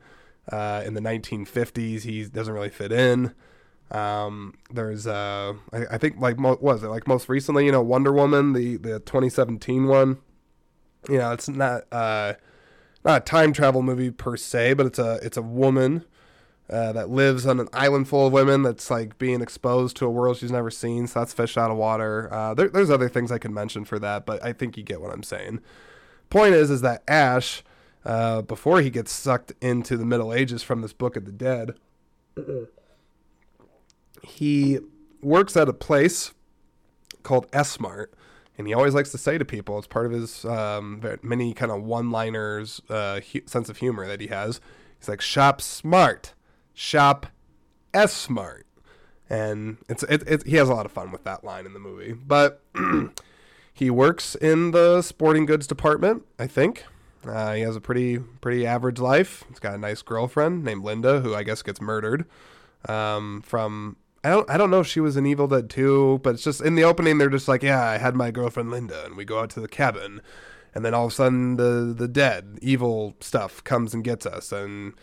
uh, 0.52 0.84
in 0.86 0.96
the 0.96 1.02
1950s, 1.02 2.02
he 2.02 2.26
doesn't 2.26 2.54
really 2.54 2.70
fit 2.70 2.92
in. 2.92 3.36
Um, 3.92 4.56
there's 4.72 5.06
uh, 5.06 5.54
I, 5.72 5.86
I, 5.92 5.98
think 6.00 6.20
like 6.20 6.40
mo- 6.40 6.58
was 6.60 6.82
it 6.82 6.88
like 6.88 7.08
most 7.08 7.30
recently, 7.30 7.68
you 7.68 7.72
know 7.72 7.84
Wonder 7.84 8.12
Woman, 8.12 8.54
the 8.54 8.78
the 8.78 9.00
2017 9.00 9.88
one. 9.88 10.18
You 11.08 11.20
know, 11.20 11.32
it's 11.34 11.48
not 11.48 11.84
uh, 11.92 12.34
not 13.06 13.22
a 13.22 13.26
time 13.26 13.54
travel 13.54 13.84
movie 13.84 14.12
per 14.12 14.36
se, 14.36 14.74
but 14.74 14.88
it's 14.88 15.00
a 15.00 15.20
it's 15.22 15.38
a 15.38 15.42
woman 15.42 16.04
uh, 16.70 16.92
that 16.94 17.10
lives 17.10 17.46
on 17.46 17.60
an 17.60 17.68
island 17.72 18.08
full 18.08 18.28
of 18.28 18.34
women 18.34 18.64
that's 18.64 18.90
like 18.90 19.18
being 19.20 19.42
exposed 19.42 19.96
to 19.98 20.06
a 20.06 20.10
world 20.10 20.38
she's 20.38 20.52
never 20.52 20.72
seen. 20.72 21.06
So 21.08 21.20
that's 21.20 21.34
fish 21.34 21.58
out 21.58 21.70
of 21.70 21.78
water. 21.78 22.28
Uh, 22.34 22.54
there, 22.56 22.68
there's 22.68 22.90
other 22.90 23.08
things 23.08 23.32
I 23.32 23.38
can 23.38 23.54
mention 23.54 23.86
for 23.86 24.00
that, 24.00 24.26
but 24.26 24.44
I 24.44 24.52
think 24.52 24.76
you 24.76 24.84
get 24.84 25.00
what 25.00 25.14
I'm 25.14 25.24
saying. 25.24 25.62
Point 26.32 26.56
is, 26.56 26.72
is 26.72 26.82
that 26.82 27.04
Ash, 27.08 27.64
uh, 28.04 28.42
before 28.42 28.82
he 28.82 28.90
gets 28.90 29.12
sucked 29.12 29.54
into 29.62 29.96
the 29.96 30.06
Middle 30.06 30.34
Ages 30.34 30.64
from 30.64 30.82
this 30.82 30.92
Book 30.92 31.16
of 31.16 31.26
the 31.26 31.32
Dead, 31.32 31.76
he 34.24 34.80
works 35.22 35.56
at 35.56 35.70
a 35.70 35.74
place 35.74 36.34
called 37.22 37.48
S-Mart 37.54 38.12
and 38.58 38.68
he 38.68 38.74
always 38.74 38.94
likes 38.94 39.12
to 39.12 39.18
say 39.18 39.38
to 39.38 39.46
people, 39.46 39.78
it's 39.78 39.88
part 39.88 40.06
of 40.06 40.12
his 40.12 40.46
um, 40.46 41.02
many 41.22 41.54
kind 41.54 41.72
of 41.72 41.84
one-liners, 41.84 42.82
uh, 42.90 43.20
hu- 43.20 43.42
sense 43.46 43.70
of 43.70 43.78
humor 43.78 44.08
that 44.08 44.22
he 44.22 44.28
has. 44.28 44.60
He's 44.98 45.10
like, 45.10 45.22
"Shop 45.22 45.62
smart, 45.62 46.34
shop 46.74 47.28
s 47.94 48.14
smart," 48.14 48.66
and 49.30 49.78
it's 49.90 50.04
it, 50.04 50.24
it, 50.28 50.48
he 50.48 50.56
has 50.56 50.70
a 50.70 50.74
lot 50.74 50.86
of 50.86 50.92
fun 50.92 51.12
with 51.12 51.24
that 51.24 51.44
line 51.44 51.66
in 51.66 51.74
the 51.74 51.80
movie. 51.80 52.14
But 52.14 52.64
he 53.74 53.90
works 53.90 54.36
in 54.36 54.72
the 54.72 55.02
sporting 55.02 55.46
goods 55.46 55.68
department, 55.68 56.24
I 56.40 56.48
think. 56.48 56.86
Uh, 57.28 57.54
he 57.54 57.62
has 57.62 57.76
a 57.76 57.82
pretty 57.82 58.20
pretty 58.20 58.66
average 58.66 59.00
life. 59.00 59.44
He's 59.50 59.60
got 59.60 59.74
a 59.74 59.78
nice 59.78 60.02
girlfriend 60.02 60.64
named 60.64 60.84
Linda, 60.84 61.22
who 61.22 61.36
I 61.36 61.44
guess 61.44 61.62
gets 61.62 61.82
murdered 61.82 62.26
um, 62.88 63.42
from 63.42 63.98
I 64.26 64.30
don't 64.30 64.50
I 64.50 64.58
don't 64.58 64.72
know 64.72 64.80
if 64.80 64.88
she 64.88 65.00
was 65.00 65.18
in 65.18 65.28
Evil 65.28 65.48
Dead 65.48 65.70
2, 65.70 66.22
but 66.24 66.34
it's 66.34 66.44
just 66.44 66.60
in 66.60 66.74
the 66.74 66.84
opening 66.84 67.20
they're 67.20 67.30
just 67.30 67.48
like, 67.48 67.62
yeah, 67.62 67.84
I 67.86 68.00
had 68.00 68.16
my 68.16 68.32
girlfriend 68.32 68.72
Linda 68.72 69.06
and 69.06 69.16
we 69.16 69.24
go 69.24 69.40
out 69.40 69.52
to 69.52 69.60
the 69.60 69.68
cabin 69.68 70.20
and 70.74 70.84
then 70.84 70.96
all 70.96 71.06
of 71.06 71.12
a 71.12 71.16
sudden 71.16 71.58
the 71.58 71.94
the 71.96 72.08
dead 72.08 72.58
evil 72.60 73.14
stuff 73.20 73.64
comes 73.64 73.94
and 73.94 74.04
gets 74.04 74.26
us 74.26 74.52
and 74.52 74.94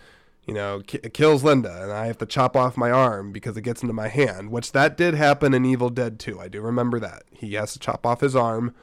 you 0.45 0.52
know 0.52 0.83
ki- 0.85 0.99
kills 1.12 1.45
Linda 1.45 1.83
and 1.85 1.93
I 1.93 2.07
have 2.07 2.19
to 2.19 2.26
chop 2.26 2.57
off 2.57 2.76
my 2.76 2.91
arm 2.91 3.31
because 3.31 3.57
it 3.57 3.62
gets 3.62 3.81
into 3.81 3.95
my 3.95 4.09
hand, 4.09 4.50
which 4.50 4.73
that 4.73 4.97
did 4.97 5.14
happen 5.14 5.55
in 5.55 5.64
Evil 5.64 5.88
Dead 5.88 6.19
2. 6.19 6.41
I 6.41 6.49
do 6.49 6.61
remember 6.61 6.99
that. 6.99 7.23
He 7.31 7.55
has 7.55 7.73
to 7.75 7.79
chop 7.79 8.05
off 8.05 8.23
his 8.23 8.35
arm 8.35 8.75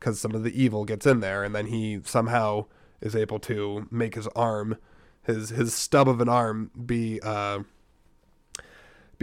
cuz 0.00 0.18
some 0.18 0.34
of 0.34 0.42
the 0.42 0.60
evil 0.60 0.84
gets 0.84 1.06
in 1.06 1.20
there 1.20 1.44
and 1.44 1.54
then 1.54 1.66
he 1.66 2.00
somehow 2.04 2.66
is 3.00 3.14
able 3.14 3.38
to 3.38 3.86
make 3.92 4.16
his 4.16 4.26
arm 4.34 4.76
his 5.22 5.50
his 5.50 5.72
stub 5.72 6.08
of 6.08 6.20
an 6.20 6.28
arm 6.28 6.72
be 6.84 7.20
uh 7.22 7.60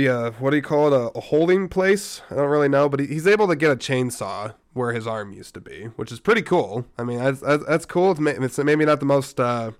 be 0.01 0.07
a 0.07 0.31
what 0.31 0.49
do 0.49 0.55
you 0.55 0.61
call 0.61 0.87
it 0.87 0.93
a, 0.93 1.17
a 1.17 1.21
holding 1.21 1.67
place 1.67 2.21
i 2.31 2.35
don't 2.35 2.49
really 2.49 2.69
know 2.69 2.89
but 2.89 2.99
he, 2.99 3.07
he's 3.07 3.27
able 3.27 3.47
to 3.47 3.55
get 3.55 3.71
a 3.71 3.75
chainsaw 3.75 4.53
where 4.73 4.93
his 4.93 5.05
arm 5.05 5.31
used 5.31 5.53
to 5.53 5.61
be 5.61 5.85
which 5.95 6.11
is 6.11 6.19
pretty 6.19 6.41
cool 6.41 6.85
i 6.97 7.03
mean 7.03 7.19
that's 7.19 7.41
that's, 7.41 7.85
cool 7.85 8.11
it's, 8.11 8.19
it's 8.19 8.57
maybe 8.57 8.85
not 8.85 8.99
the 8.99 9.05
most 9.05 9.39
uh 9.39 9.71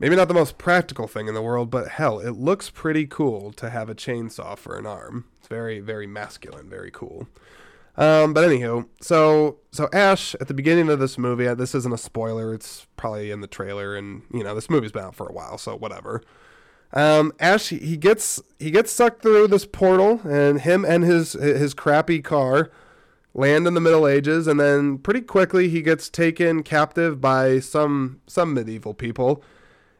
maybe 0.00 0.16
not 0.16 0.28
the 0.28 0.34
most 0.34 0.58
practical 0.58 1.06
thing 1.06 1.28
in 1.28 1.34
the 1.34 1.42
world 1.42 1.70
but 1.70 1.88
hell 1.88 2.18
it 2.18 2.32
looks 2.32 2.68
pretty 2.68 3.06
cool 3.06 3.52
to 3.52 3.70
have 3.70 3.88
a 3.88 3.94
chainsaw 3.94 4.56
for 4.56 4.76
an 4.76 4.86
arm 4.86 5.26
it's 5.38 5.48
very 5.48 5.78
very 5.78 6.06
masculine 6.06 6.68
very 6.68 6.90
cool 6.90 7.28
um, 7.96 8.32
but 8.32 8.48
anywho, 8.48 8.86
so 9.00 9.58
so 9.72 9.88
Ash 9.92 10.36
at 10.36 10.46
the 10.46 10.54
beginning 10.54 10.88
of 10.88 11.00
this 11.00 11.18
movie, 11.18 11.48
uh, 11.48 11.56
this 11.56 11.74
isn't 11.74 11.92
a 11.92 11.98
spoiler. 11.98 12.54
It's 12.54 12.86
probably 12.96 13.32
in 13.32 13.40
the 13.40 13.48
trailer, 13.48 13.96
and 13.96 14.22
you 14.32 14.44
know 14.44 14.54
this 14.54 14.70
movie's 14.70 14.92
been 14.92 15.02
out 15.02 15.16
for 15.16 15.26
a 15.26 15.32
while, 15.32 15.58
so 15.58 15.74
whatever. 15.74 16.22
Um, 16.92 17.32
Ash 17.38 17.68
he 17.68 17.96
gets 17.96 18.40
he 18.58 18.70
gets 18.70 18.90
sucked 18.92 19.22
through 19.22 19.48
this 19.48 19.66
portal, 19.66 20.20
and 20.24 20.60
him 20.60 20.84
and 20.84 21.04
his 21.04 21.34
his 21.34 21.74
crappy 21.74 22.20
car 22.20 22.70
land 23.34 23.66
in 23.66 23.74
the 23.74 23.80
Middle 23.80 24.06
Ages, 24.06 24.46
and 24.46 24.58
then 24.58 24.98
pretty 24.98 25.20
quickly 25.20 25.68
he 25.68 25.82
gets 25.82 26.08
taken 26.08 26.62
captive 26.62 27.20
by 27.20 27.60
some 27.60 28.20
some 28.26 28.54
medieval 28.54 28.94
people, 28.94 29.42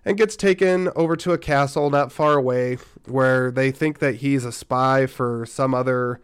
and 0.04 0.16
gets 0.16 0.36
taken 0.36 0.88
over 0.96 1.14
to 1.16 1.32
a 1.32 1.38
castle 1.38 1.90
not 1.90 2.10
far 2.10 2.34
away 2.34 2.78
where 3.06 3.50
they 3.50 3.70
think 3.70 3.98
that 3.98 4.16
he's 4.16 4.44
a 4.44 4.52
spy 4.52 5.06
for 5.06 5.44
some 5.44 5.74
other 5.74 6.20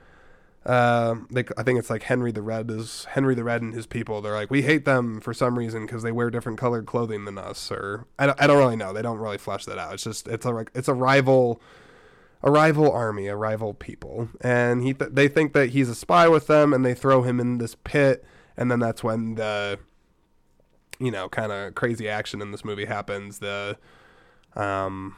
uh, 0.66 1.16
they, 1.30 1.44
I 1.59 1.62
think 1.62 1.78
it's 1.78 1.90
like 1.90 2.04
Henry 2.04 2.33
the 2.33 2.42
Red 2.42 2.71
is 2.71 3.04
Henry 3.11 3.35
the 3.35 3.44
Red 3.44 3.62
and 3.62 3.75
his 3.75 3.87
people. 3.87 4.23
They're 4.23 4.35
like 4.35 4.50
we 4.50 4.62
hate 4.62 4.85
them 4.85 5.21
for 5.21 5.35
some 5.35 5.59
reason 5.59 5.85
because 5.85 6.02
they 6.02 6.12
wear 6.12 6.30
different 6.30 6.59
colored 6.59 6.87
clothing 6.87 7.25
than 7.25 7.37
us, 7.37 7.71
or 7.71 8.06
I 8.18 8.26
don't, 8.26 8.40
I 8.40 8.47
don't 8.47 8.59
really 8.59 8.76
know. 8.76 8.92
They 8.92 9.02
don't 9.02 9.18
really 9.18 9.38
flesh 9.38 9.64
that 9.66 9.78
out. 9.78 9.92
It's 9.94 10.04
just 10.04 10.26
it's 10.26 10.47
a 10.47 10.64
it's 10.75 10.88
a 10.88 10.94
rival, 10.94 11.61
a 12.42 12.50
rival 12.50 12.90
army, 12.90 13.26
a 13.26 13.37
rival 13.37 13.75
people, 13.75 14.28
and 14.40 14.83
he 14.83 14.94
th- 14.94 15.11
they 15.12 15.28
think 15.28 15.52
that 15.52 15.71
he's 15.71 15.88
a 15.88 15.94
spy 15.94 16.28
with 16.28 16.47
them, 16.47 16.73
and 16.73 16.85
they 16.85 16.94
throw 16.94 17.23
him 17.23 17.40
in 17.40 17.59
this 17.59 17.76
pit, 17.85 18.25
and 18.56 18.71
then 18.71 18.80
that's 18.80 19.04
when 19.04 19.35
the, 19.35 19.78
you 20.99 21.11
know, 21.11 21.28
kind 21.28 21.52
of 21.52 21.75
crazy 21.75 22.09
action 22.09 22.40
in 22.40 22.52
this 22.52 22.64
movie 22.64 22.87
happens. 22.87 23.40
The, 23.40 23.76
um, 24.56 25.16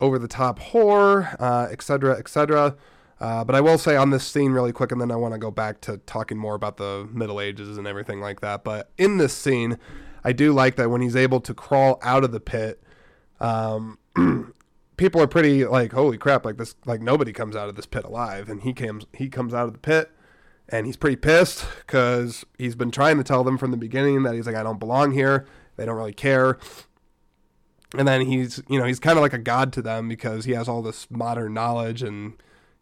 over 0.00 0.18
the 0.18 0.28
top 0.28 0.58
horror, 0.58 1.36
uh, 1.38 1.68
et 1.70 1.82
cetera, 1.82 2.18
et 2.18 2.28
cetera. 2.28 2.76
Uh, 3.20 3.44
but 3.44 3.54
I 3.54 3.60
will 3.60 3.76
say 3.76 3.96
on 3.96 4.10
this 4.10 4.26
scene 4.26 4.52
really 4.52 4.72
quick, 4.72 4.92
and 4.92 5.00
then 5.00 5.10
I 5.10 5.16
want 5.16 5.34
to 5.34 5.38
go 5.38 5.50
back 5.50 5.80
to 5.82 5.98
talking 5.98 6.38
more 6.38 6.54
about 6.54 6.78
the 6.78 7.06
Middle 7.12 7.40
Ages 7.40 7.76
and 7.76 7.86
everything 7.86 8.20
like 8.20 8.40
that. 8.40 8.64
But 8.64 8.90
in 8.96 9.18
this 9.18 9.34
scene, 9.34 9.78
I 10.24 10.32
do 10.32 10.52
like 10.52 10.76
that 10.76 10.90
when 10.90 11.02
he's 11.02 11.16
able 11.16 11.40
to 11.40 11.52
crawl 11.52 11.98
out 12.02 12.24
of 12.24 12.32
the 12.32 12.40
pit, 12.40 12.82
um, 13.38 13.98
people 14.96 15.20
are 15.20 15.26
pretty 15.26 15.66
like, 15.66 15.92
"Holy 15.92 16.16
crap!" 16.16 16.46
Like 16.46 16.56
this, 16.56 16.74
like 16.86 17.02
nobody 17.02 17.32
comes 17.32 17.54
out 17.54 17.68
of 17.68 17.76
this 17.76 17.86
pit 17.86 18.04
alive, 18.04 18.48
and 18.48 18.62
he 18.62 18.72
comes 18.72 19.04
he 19.14 19.28
comes 19.28 19.52
out 19.52 19.66
of 19.66 19.74
the 19.74 19.78
pit, 19.78 20.10
and 20.70 20.86
he's 20.86 20.96
pretty 20.96 21.16
pissed 21.16 21.66
because 21.80 22.46
he's 22.56 22.74
been 22.74 22.90
trying 22.90 23.18
to 23.18 23.24
tell 23.24 23.44
them 23.44 23.58
from 23.58 23.70
the 23.70 23.76
beginning 23.76 24.22
that 24.22 24.34
he's 24.34 24.46
like, 24.46 24.56
"I 24.56 24.62
don't 24.62 24.80
belong 24.80 25.12
here." 25.12 25.46
They 25.76 25.86
don't 25.86 25.96
really 25.96 26.12
care. 26.12 26.58
And 27.96 28.06
then 28.06 28.20
he's, 28.26 28.62
you 28.68 28.78
know, 28.78 28.84
he's 28.84 29.00
kind 29.00 29.16
of 29.16 29.22
like 29.22 29.32
a 29.32 29.38
god 29.38 29.72
to 29.72 29.82
them 29.82 30.08
because 30.08 30.44
he 30.44 30.52
has 30.52 30.68
all 30.68 30.82
this 30.82 31.10
modern 31.10 31.54
knowledge 31.54 32.02
and 32.02 32.34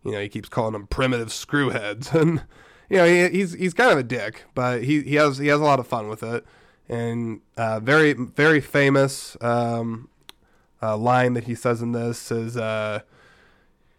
you 0.04 0.12
know, 0.12 0.20
he 0.20 0.28
keeps 0.28 0.48
calling 0.48 0.72
them 0.72 0.86
primitive 0.86 1.28
screwheads, 1.28 2.14
and 2.20 2.44
you 2.88 2.98
know, 2.98 3.06
he, 3.06 3.28
he's 3.38 3.52
he's 3.52 3.74
kind 3.74 3.90
of 3.90 3.98
a 3.98 4.02
dick, 4.02 4.44
but 4.54 4.84
he, 4.84 5.02
he 5.02 5.16
has 5.16 5.38
he 5.38 5.48
has 5.48 5.60
a 5.60 5.64
lot 5.64 5.80
of 5.80 5.86
fun 5.86 6.08
with 6.08 6.22
it, 6.22 6.44
and 6.88 7.40
uh, 7.56 7.80
very 7.80 8.12
very 8.12 8.60
famous 8.60 9.36
um, 9.40 10.08
uh, 10.82 10.96
line 10.96 11.34
that 11.34 11.44
he 11.44 11.54
says 11.54 11.82
in 11.82 11.92
this 11.92 12.30
is 12.30 12.56
uh, 12.56 13.00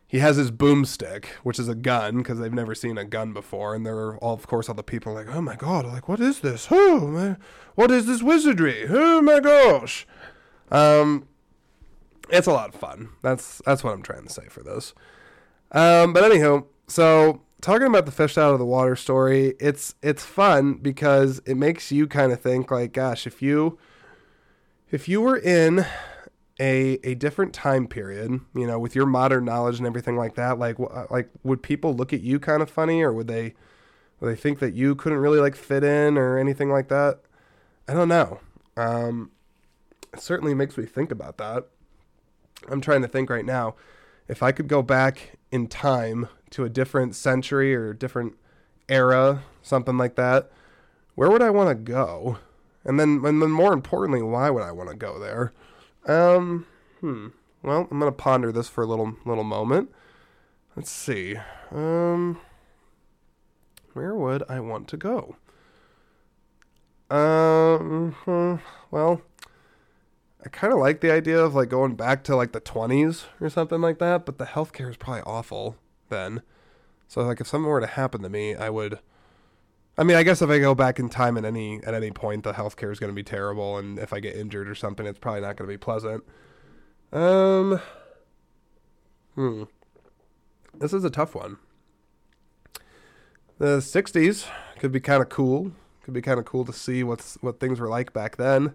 he 0.07 0.19
has 0.19 0.37
his 0.37 0.49
boomstick, 0.49 1.25
which 1.43 1.59
is 1.59 1.67
a 1.67 1.75
gun 1.75 2.17
because 2.17 2.39
they've 2.39 2.51
never 2.51 2.73
seen 2.73 2.97
a 2.97 3.05
gun 3.05 3.31
before, 3.31 3.75
and 3.75 3.85
they're 3.85 4.17
all 4.17 4.33
of 4.33 4.47
course 4.47 4.69
all 4.69 4.75
the 4.75 4.83
people 4.83 5.13
like, 5.13 5.27
oh 5.33 5.41
my 5.41 5.55
god, 5.55 5.85
like 5.85 6.07
what 6.07 6.19
is 6.19 6.39
this? 6.39 6.67
Oh 6.71 7.01
man, 7.01 7.37
what 7.75 7.91
is 7.91 8.07
this 8.07 8.23
wizardry? 8.23 8.85
Oh 8.89 9.21
my 9.21 9.39
gosh. 9.39 10.07
Um, 10.71 11.27
it's 12.29 12.47
a 12.47 12.51
lot 12.51 12.69
of 12.69 12.75
fun. 12.75 13.09
That's 13.21 13.61
that's 13.65 13.83
what 13.83 13.93
I'm 13.93 14.01
trying 14.01 14.23
to 14.23 14.33
say 14.33 14.47
for 14.49 14.63
this. 14.63 14.93
Um, 15.71 16.13
but 16.13 16.23
anyhow, 16.23 16.65
so 16.87 17.41
talking 17.61 17.87
about 17.87 18.05
the 18.05 18.11
fish 18.11 18.37
out 18.37 18.53
of 18.53 18.59
the 18.59 18.65
water 18.65 18.95
story, 18.95 19.55
it's 19.59 19.95
it's 20.01 20.23
fun 20.25 20.75
because 20.75 21.41
it 21.45 21.55
makes 21.55 21.91
you 21.91 22.07
kind 22.07 22.31
of 22.31 22.41
think 22.41 22.71
like, 22.71 22.93
gosh, 22.93 23.27
if 23.27 23.41
you 23.41 23.77
if 24.91 25.07
you 25.07 25.21
were 25.21 25.37
in 25.37 25.85
a 26.59 26.99
a 27.03 27.15
different 27.15 27.53
time 27.53 27.87
period, 27.87 28.41
you 28.55 28.67
know, 28.67 28.79
with 28.79 28.95
your 28.95 29.05
modern 29.05 29.45
knowledge 29.45 29.77
and 29.77 29.87
everything 29.87 30.17
like 30.17 30.35
that, 30.35 30.57
like 30.57 30.77
like 31.09 31.29
would 31.43 31.61
people 31.61 31.93
look 31.93 32.13
at 32.13 32.21
you 32.21 32.39
kind 32.39 32.61
of 32.61 32.69
funny, 32.69 33.01
or 33.01 33.13
would 33.13 33.27
they 33.27 33.53
would 34.19 34.29
they 34.31 34.39
think 34.39 34.59
that 34.59 34.73
you 34.73 34.95
couldn't 34.95 35.19
really 35.19 35.39
like 35.39 35.55
fit 35.55 35.83
in 35.83 36.17
or 36.17 36.37
anything 36.37 36.69
like 36.69 36.87
that? 36.89 37.19
I 37.87 37.93
don't 37.93 38.09
know. 38.09 38.39
Um, 38.77 39.31
it 40.13 40.21
certainly 40.21 40.53
makes 40.53 40.77
me 40.77 40.85
think 40.85 41.11
about 41.11 41.37
that. 41.37 41.67
I'm 42.69 42.81
trying 42.81 43.01
to 43.01 43.07
think 43.07 43.29
right 43.29 43.45
now 43.45 43.75
if 44.29 44.41
I 44.41 44.53
could 44.53 44.69
go 44.69 44.81
back 44.81 45.37
in 45.51 45.67
time 45.67 46.29
to 46.51 46.63
a 46.63 46.69
different 46.69 47.15
century 47.15 47.75
or 47.75 47.93
different 47.93 48.37
era, 48.87 49.43
something 49.61 49.97
like 49.97 50.15
that, 50.15 50.51
where 51.15 51.29
would 51.29 51.41
I 51.41 51.49
want 51.49 51.69
to 51.69 51.75
go? 51.75 52.37
And 52.85 52.99
then, 52.99 53.21
and 53.25 53.41
then 53.41 53.51
more 53.51 53.73
importantly, 53.73 54.21
why 54.21 54.49
would 54.49 54.63
I 54.63 54.71
want 54.71 54.89
to 54.89 54.95
go 54.95 55.19
there? 55.19 55.51
Um, 56.07 56.65
hmm. 57.01 57.27
Well, 57.61 57.87
I'm 57.91 57.99
gonna 57.99 58.13
ponder 58.13 58.53
this 58.53 58.69
for 58.69 58.83
a 58.83 58.87
little 58.87 59.17
little 59.25 59.43
moment. 59.43 59.91
Let's 60.77 60.89
see. 60.89 61.35
Um, 61.71 62.39
where 63.93 64.15
would 64.15 64.43
I 64.47 64.61
want 64.61 64.87
to 64.89 64.97
go? 64.97 65.35
Um, 67.09 68.15
hmm, 68.23 68.55
well, 68.91 69.21
I 70.43 70.49
kind 70.49 70.71
of 70.71 70.79
like 70.79 71.01
the 71.01 71.11
idea 71.11 71.39
of 71.39 71.53
like 71.53 71.69
going 71.69 71.95
back 71.95 72.23
to 72.25 72.35
like 72.35 72.53
the 72.53 72.61
20s 72.61 73.25
or 73.41 73.49
something 73.49 73.81
like 73.81 73.99
that, 73.99 74.25
but 74.25 74.37
the 74.37 74.45
healthcare 74.45 74.89
is 74.89 74.97
probably 74.97 75.21
awful 75.23 75.75
then. 76.09 76.41
So 77.07 77.21
like 77.23 77.41
if 77.41 77.47
something 77.47 77.69
were 77.69 77.81
to 77.81 77.87
happen 77.87 78.21
to 78.21 78.29
me, 78.29 78.55
I 78.55 78.69
would 78.69 78.99
I 79.97 80.03
mean, 80.03 80.15
I 80.15 80.23
guess 80.23 80.41
if 80.41 80.49
I 80.49 80.59
go 80.59 80.73
back 80.73 80.97
in 80.97 81.09
time 81.09 81.37
at 81.37 81.43
any 81.43 81.83
at 81.83 81.93
any 81.93 82.11
point, 82.11 82.43
the 82.43 82.53
healthcare 82.53 82.91
is 82.91 82.99
going 82.99 83.11
to 83.11 83.15
be 83.15 83.23
terrible 83.23 83.77
and 83.77 83.99
if 83.99 84.13
I 84.13 84.21
get 84.21 84.35
injured 84.35 84.69
or 84.69 84.75
something, 84.75 85.05
it's 85.05 85.19
probably 85.19 85.41
not 85.41 85.57
going 85.57 85.67
to 85.67 85.73
be 85.73 85.77
pleasant. 85.77 86.23
Um 87.11 87.81
Hmm. 89.35 89.63
This 90.73 90.93
is 90.93 91.03
a 91.03 91.09
tough 91.09 91.35
one. 91.35 91.57
The 93.57 93.77
60s 93.79 94.47
could 94.79 94.91
be 94.91 95.01
kind 95.01 95.21
of 95.21 95.29
cool. 95.29 95.71
Could 96.03 96.13
be 96.13 96.21
kind 96.21 96.39
of 96.39 96.45
cool 96.45 96.63
to 96.65 96.73
see 96.73 97.03
what's 97.03 97.37
what 97.41 97.59
things 97.59 97.79
were 97.79 97.89
like 97.89 98.13
back 98.13 98.37
then. 98.37 98.73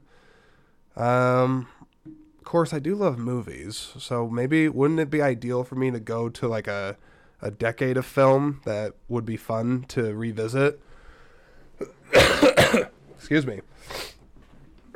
Um, 0.97 1.69
of 2.07 2.45
course, 2.45 2.73
I 2.73 2.79
do 2.79 2.95
love 2.95 3.19
movies, 3.19 3.93
so 3.99 4.29
maybe 4.29 4.69
wouldn't 4.69 5.01
it 5.01 5.11
be 5.11 5.23
ideal 5.23 5.65
for 5.65 5.75
me 5.75 5.91
to 5.91 6.01
go 6.01 6.29
to 6.29 6.49
like 6.49 6.67
a 6.67 6.97
a 7.41 7.51
decade 7.51 7.97
of 7.97 8.07
film 8.07 8.61
that 8.65 8.95
would 9.09 9.25
be 9.25 9.37
fun 9.37 9.85
to 9.89 10.15
revisit? 10.15 10.81
Excuse 13.17 13.47
me. 13.47 13.61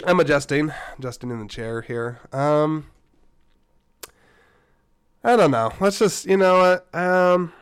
I'm 0.05 0.21
adjusting, 0.21 0.73
adjusting 0.99 1.31
in 1.31 1.41
the 1.41 1.49
chair 1.49 1.83
here. 1.83 2.21
Um, 2.33 2.87
I 5.25 5.37
don't 5.37 5.51
know. 5.51 5.73
Let's 5.81 5.99
just, 5.99 6.27
you 6.27 6.37
know 6.37 6.59
what? 6.59 6.95
Um, 6.99 7.53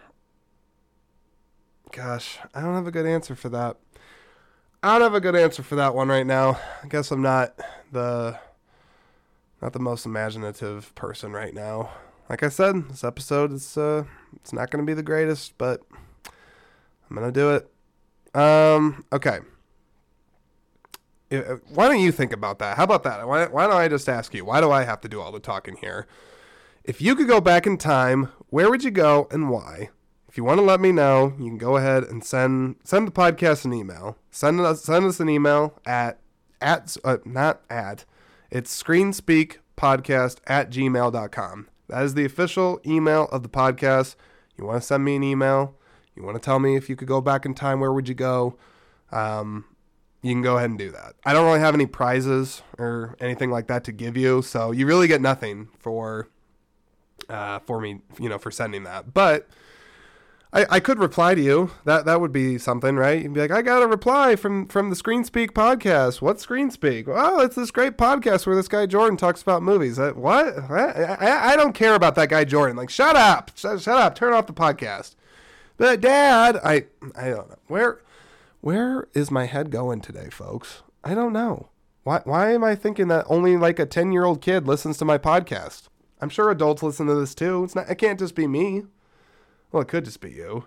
gosh, 1.90 2.38
I 2.54 2.60
don't 2.60 2.74
have 2.74 2.86
a 2.86 2.92
good 2.92 3.06
answer 3.06 3.34
for 3.34 3.48
that. 3.48 3.78
I 4.82 4.92
don't 4.98 5.02
have 5.02 5.14
a 5.14 5.20
good 5.20 5.34
answer 5.34 5.62
for 5.62 5.74
that 5.76 5.94
one 5.94 6.08
right 6.08 6.26
now. 6.26 6.60
I 6.84 6.88
guess 6.88 7.10
I'm 7.10 7.22
not 7.22 7.58
the 7.92 8.38
not 9.62 9.72
the 9.72 9.78
most 9.78 10.06
imaginative 10.06 10.94
person 10.94 11.32
right 11.32 11.54
now. 11.54 11.90
Like 12.28 12.42
I 12.42 12.48
said, 12.48 12.88
this 12.88 13.04
episode 13.04 13.52
is 13.52 13.76
uh 13.76 14.04
it's 14.34 14.52
not 14.52 14.70
going 14.70 14.84
to 14.84 14.88
be 14.88 14.94
the 14.94 15.02
greatest, 15.02 15.56
but 15.58 15.82
I'm 17.08 17.16
going 17.16 17.32
to 17.32 17.32
do 17.32 17.50
it. 17.54 18.38
Um 18.38 19.04
okay. 19.12 19.40
Why 21.28 21.88
don't 21.88 22.00
you 22.00 22.12
think 22.12 22.32
about 22.32 22.60
that? 22.60 22.76
How 22.76 22.84
about 22.84 23.02
that? 23.02 23.26
Why, 23.26 23.46
why 23.46 23.66
don't 23.66 23.76
I 23.76 23.88
just 23.88 24.08
ask 24.08 24.32
you? 24.32 24.44
Why 24.44 24.60
do 24.60 24.70
I 24.70 24.84
have 24.84 25.00
to 25.00 25.08
do 25.08 25.20
all 25.20 25.32
the 25.32 25.40
talking 25.40 25.76
here? 25.76 26.06
if 26.86 27.02
you 27.02 27.16
could 27.16 27.26
go 27.26 27.40
back 27.40 27.66
in 27.66 27.76
time, 27.76 28.30
where 28.48 28.70
would 28.70 28.84
you 28.84 28.90
go 28.90 29.26
and 29.30 29.50
why? 29.50 29.90
If 30.28 30.36
you 30.36 30.44
want 30.44 30.58
to 30.58 30.64
let 30.64 30.80
me 30.80 30.92
know, 30.92 31.34
you 31.38 31.46
can 31.46 31.58
go 31.58 31.76
ahead 31.76 32.04
and 32.04 32.24
send 32.24 32.76
send 32.84 33.08
the 33.08 33.12
podcast 33.12 33.64
an 33.64 33.72
email. 33.72 34.16
Send 34.30 34.60
us 34.60 34.84
send 34.84 35.04
us 35.04 35.18
an 35.18 35.28
email 35.28 35.78
at 35.84 36.20
at 36.60 36.96
uh, 37.04 37.18
not 37.24 37.62
at 37.70 38.04
it's 38.50 38.82
screenspeakpodcast 38.82 40.38
at 40.46 40.70
gmail.com. 40.70 41.68
That 41.88 42.02
is 42.02 42.14
the 42.14 42.24
official 42.24 42.80
email 42.86 43.24
of 43.26 43.42
the 43.42 43.48
podcast. 43.48 44.16
You 44.56 44.64
want 44.64 44.80
to 44.80 44.86
send 44.86 45.04
me 45.04 45.16
an 45.16 45.22
email? 45.22 45.74
You 46.14 46.22
want 46.22 46.36
to 46.36 46.42
tell 46.42 46.58
me 46.58 46.76
if 46.76 46.88
you 46.88 46.96
could 46.96 47.08
go 47.08 47.20
back 47.20 47.44
in 47.44 47.54
time, 47.54 47.80
where 47.80 47.92
would 47.92 48.08
you 48.08 48.14
go? 48.14 48.56
Um, 49.12 49.66
you 50.22 50.32
can 50.32 50.42
go 50.42 50.56
ahead 50.56 50.70
and 50.70 50.78
do 50.78 50.90
that. 50.90 51.14
I 51.24 51.32
don't 51.32 51.44
really 51.44 51.60
have 51.60 51.74
any 51.74 51.86
prizes 51.86 52.62
or 52.78 53.16
anything 53.20 53.50
like 53.50 53.66
that 53.68 53.84
to 53.84 53.92
give 53.92 54.16
you, 54.16 54.42
so 54.42 54.72
you 54.72 54.86
really 54.86 55.06
get 55.08 55.20
nothing 55.20 55.68
for 55.78 56.28
uh, 57.28 57.58
for 57.60 57.80
me, 57.80 58.00
you 58.18 58.28
know, 58.28 58.38
for 58.38 58.50
sending 58.50 58.84
that. 58.84 59.12
But 59.12 59.48
I, 60.56 60.64
I 60.70 60.80
could 60.80 60.98
reply 60.98 61.34
to 61.34 61.40
you. 61.42 61.70
That 61.84 62.06
that 62.06 62.18
would 62.18 62.32
be 62.32 62.56
something, 62.56 62.96
right? 62.96 63.22
You'd 63.22 63.34
be 63.34 63.40
like, 63.40 63.50
I 63.50 63.60
got 63.60 63.82
a 63.82 63.86
reply 63.86 64.36
from 64.36 64.66
from 64.68 64.88
the 64.88 64.96
Screen 64.96 65.22
Speak 65.22 65.52
podcast. 65.52 66.22
What's 66.22 66.42
Screen 66.42 66.70
Speak? 66.70 67.06
Well, 67.06 67.40
it's 67.40 67.56
this 67.56 67.70
great 67.70 67.98
podcast 67.98 68.46
where 68.46 68.56
this 68.56 68.66
guy 68.66 68.86
Jordan 68.86 69.18
talks 69.18 69.42
about 69.42 69.62
movies. 69.62 69.98
Uh, 69.98 70.12
what? 70.12 70.58
I, 70.70 71.16
I, 71.20 71.52
I 71.52 71.56
don't 71.56 71.74
care 71.74 71.94
about 71.94 72.14
that 72.14 72.30
guy 72.30 72.44
Jordan. 72.44 72.74
Like, 72.74 72.88
shut 72.88 73.16
up, 73.16 73.50
shut, 73.54 73.82
shut 73.82 73.98
up, 73.98 74.14
turn 74.14 74.32
off 74.32 74.46
the 74.46 74.54
podcast. 74.54 75.14
But 75.76 76.00
Dad, 76.00 76.58
I 76.64 76.86
I 77.14 77.28
don't 77.28 77.50
know 77.50 77.58
where 77.66 78.00
where 78.62 79.08
is 79.12 79.30
my 79.30 79.44
head 79.44 79.70
going 79.70 80.00
today, 80.00 80.30
folks. 80.30 80.82
I 81.04 81.14
don't 81.14 81.34
know. 81.34 81.68
Why 82.04 82.22
why 82.24 82.54
am 82.54 82.64
I 82.64 82.76
thinking 82.76 83.08
that 83.08 83.26
only 83.28 83.58
like 83.58 83.78
a 83.78 83.84
ten 83.84 84.10
year 84.10 84.24
old 84.24 84.40
kid 84.40 84.66
listens 84.66 84.96
to 84.98 85.04
my 85.04 85.18
podcast? 85.18 85.88
I'm 86.18 86.30
sure 86.30 86.50
adults 86.50 86.82
listen 86.82 87.08
to 87.08 87.14
this 87.14 87.34
too. 87.34 87.62
It's 87.64 87.74
not. 87.74 87.90
It 87.90 87.96
can't 87.96 88.18
just 88.18 88.34
be 88.34 88.46
me. 88.46 88.84
Well, 89.72 89.82
it 89.82 89.88
could 89.88 90.04
just 90.04 90.20
be 90.20 90.30
you. 90.30 90.66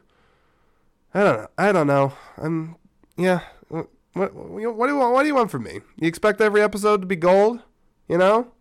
I 1.14 1.24
don't 1.24 1.38
know. 1.38 1.48
I 1.58 1.72
don't 1.72 1.88
know. 1.88 2.14
I'm. 2.38 2.76
Yeah. 3.18 3.42
What, 3.70 3.88
what, 4.14 4.34
what 4.34 4.88
do 4.88 4.94
you 4.94 5.00
want? 5.00 5.14
What 5.14 5.22
do 5.24 5.28
you 5.28 5.36
want 5.36 5.52
from 5.52 5.64
me? 5.64 5.82
You 5.98 6.08
expect 6.08 6.42
every 6.42 6.62
episode 6.62 7.02
to 7.02 7.08
be 7.08 7.16
gold? 7.16 7.62
You 8.08 8.18
know, 8.18 8.52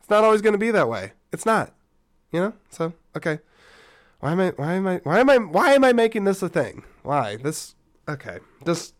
it's 0.00 0.10
not 0.10 0.24
always 0.24 0.42
going 0.42 0.52
to 0.52 0.58
be 0.58 0.70
that 0.70 0.88
way. 0.88 1.12
It's 1.32 1.46
not. 1.46 1.74
You 2.32 2.40
know. 2.40 2.52
So 2.70 2.92
okay. 3.16 3.40
Why 4.20 4.32
am 4.32 4.40
I? 4.40 4.50
Why 4.50 4.74
am 4.74 4.86
I? 4.86 5.00
Why 5.02 5.20
am 5.20 5.30
I? 5.30 5.38
Why 5.38 5.72
am 5.74 5.84
I 5.84 5.92
making 5.92 6.24
this 6.24 6.42
a 6.42 6.48
thing? 6.48 6.84
Why 7.02 7.36
this? 7.36 7.74
Okay. 8.08 8.38
Just 8.64 8.94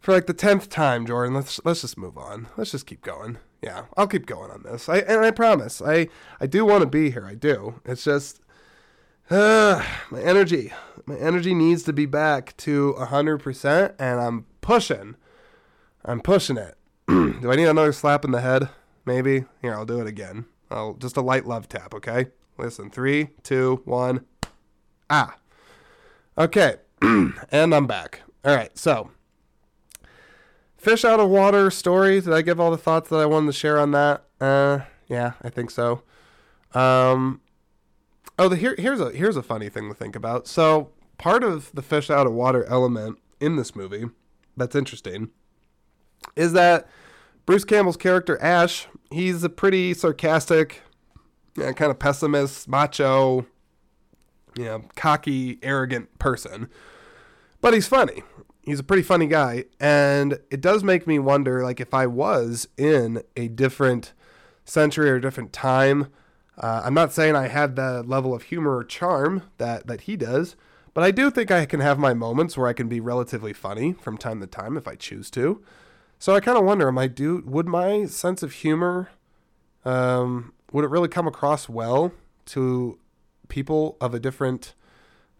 for 0.00 0.12
like 0.12 0.26
the 0.26 0.34
tenth 0.34 0.68
time, 0.68 1.06
Jordan. 1.06 1.34
Let's 1.34 1.60
let's 1.64 1.80
just 1.80 1.98
move 1.98 2.16
on. 2.16 2.48
Let's 2.56 2.72
just 2.72 2.86
keep 2.86 3.02
going. 3.02 3.38
Yeah, 3.62 3.86
I'll 3.96 4.06
keep 4.06 4.26
going 4.26 4.50
on 4.50 4.62
this. 4.62 4.88
I 4.88 4.98
and 4.98 5.24
I 5.24 5.30
promise. 5.30 5.82
I 5.82 6.08
I 6.40 6.46
do 6.46 6.64
want 6.64 6.82
to 6.82 6.86
be 6.86 7.10
here. 7.10 7.26
I 7.26 7.34
do. 7.34 7.80
It's 7.84 8.04
just 8.04 8.40
my 9.30 9.84
energy. 10.22 10.72
My 11.04 11.16
energy 11.16 11.52
needs 11.52 11.82
to 11.84 11.92
be 11.92 12.06
back 12.06 12.56
to 12.58 12.94
hundred 12.94 13.38
percent, 13.38 13.94
and 13.98 14.20
I'm 14.20 14.46
pushing. 14.60 15.16
I'm 16.04 16.20
pushing 16.20 16.56
it. 16.56 16.76
do 17.08 17.50
I 17.50 17.56
need 17.56 17.66
another 17.66 17.92
slap 17.92 18.24
in 18.24 18.30
the 18.30 18.40
head? 18.40 18.68
Maybe. 19.04 19.44
Here, 19.62 19.74
I'll 19.74 19.84
do 19.84 20.00
it 20.00 20.06
again. 20.06 20.46
I'll 20.70 20.94
just 20.94 21.16
a 21.16 21.20
light 21.20 21.44
love 21.44 21.68
tap. 21.68 21.92
Okay. 21.94 22.26
Listen. 22.56 22.88
Three, 22.88 23.30
two, 23.42 23.82
one. 23.84 24.24
Ah. 25.10 25.36
Okay. 26.38 26.76
and 27.02 27.74
I'm 27.74 27.86
back. 27.88 28.22
All 28.44 28.54
right. 28.54 28.76
So 28.78 29.10
fish 30.76 31.04
out 31.04 31.18
of 31.18 31.28
water 31.28 31.68
story. 31.72 32.20
Did 32.20 32.32
I 32.32 32.42
give 32.42 32.60
all 32.60 32.70
the 32.70 32.78
thoughts 32.78 33.10
that 33.10 33.16
I 33.16 33.26
wanted 33.26 33.46
to 33.46 33.52
share 33.52 33.80
on 33.80 33.90
that? 33.90 34.24
Uh, 34.40 34.80
yeah, 35.08 35.32
I 35.42 35.50
think 35.50 35.72
so. 35.72 36.02
Um, 36.74 37.40
oh, 38.38 38.48
the, 38.48 38.56
here, 38.56 38.74
here's 38.78 39.00
a 39.00 39.10
here's 39.10 39.36
a 39.36 39.42
funny 39.42 39.68
thing 39.68 39.88
to 39.88 39.94
think 39.94 40.16
about. 40.16 40.46
So 40.46 40.90
part 41.18 41.44
of 41.44 41.70
the 41.72 41.82
fish 41.82 42.10
out 42.10 42.26
of 42.26 42.32
water 42.32 42.64
element 42.64 43.18
in 43.40 43.56
this 43.56 43.74
movie 43.74 44.04
that's 44.56 44.74
interesting 44.74 45.30
is 46.34 46.52
that 46.52 46.88
Bruce 47.44 47.64
Campbell's 47.64 47.96
character 47.96 48.40
Ash, 48.42 48.86
he's 49.10 49.44
a 49.44 49.48
pretty 49.48 49.94
sarcastic, 49.94 50.82
yeah, 51.56 51.72
kind 51.72 51.90
of 51.90 51.98
pessimist, 51.98 52.68
macho, 52.68 53.46
you 54.56 54.64
know, 54.64 54.84
cocky, 54.96 55.58
arrogant 55.62 56.18
person. 56.18 56.68
But 57.60 57.74
he's 57.74 57.86
funny 57.86 58.22
he's 58.66 58.80
a 58.80 58.84
pretty 58.84 59.02
funny 59.02 59.26
guy 59.26 59.64
and 59.80 60.40
it 60.50 60.60
does 60.60 60.82
make 60.82 61.06
me 61.06 61.18
wonder 61.18 61.62
like 61.62 61.80
if 61.80 61.94
i 61.94 62.06
was 62.06 62.68
in 62.76 63.22
a 63.36 63.48
different 63.48 64.12
century 64.64 65.08
or 65.08 65.20
different 65.20 65.52
time 65.52 66.08
uh, 66.58 66.82
i'm 66.84 66.94
not 66.94 67.12
saying 67.12 67.34
i 67.34 67.48
had 67.48 67.76
the 67.76 68.02
level 68.02 68.34
of 68.34 68.44
humor 68.44 68.76
or 68.76 68.84
charm 68.84 69.42
that 69.58 69.86
that 69.86 70.02
he 70.02 70.16
does 70.16 70.56
but 70.94 71.04
i 71.04 71.10
do 71.10 71.30
think 71.30 71.50
i 71.50 71.66
can 71.66 71.80
have 71.80 71.98
my 71.98 72.14
moments 72.14 72.56
where 72.56 72.66
i 72.66 72.72
can 72.72 72.88
be 72.88 73.00
relatively 73.00 73.52
funny 73.52 73.92
from 73.94 74.16
time 74.16 74.40
to 74.40 74.46
time 74.46 74.76
if 74.76 74.88
i 74.88 74.94
choose 74.94 75.30
to. 75.30 75.62
So 76.18 76.34
i 76.34 76.40
kind 76.40 76.56
of 76.56 76.64
wonder 76.64 76.88
am 76.88 76.98
i 76.98 77.06
do 77.06 77.42
would 77.46 77.66
my 77.66 78.06
sense 78.06 78.42
of 78.42 78.52
humor 78.52 79.10
um, 79.86 80.52
would 80.72 80.84
it 80.84 80.90
really 80.90 81.08
come 81.08 81.28
across 81.28 81.68
well 81.68 82.12
to 82.46 82.98
people 83.48 83.96
of 84.00 84.14
a 84.14 84.18
different 84.18 84.74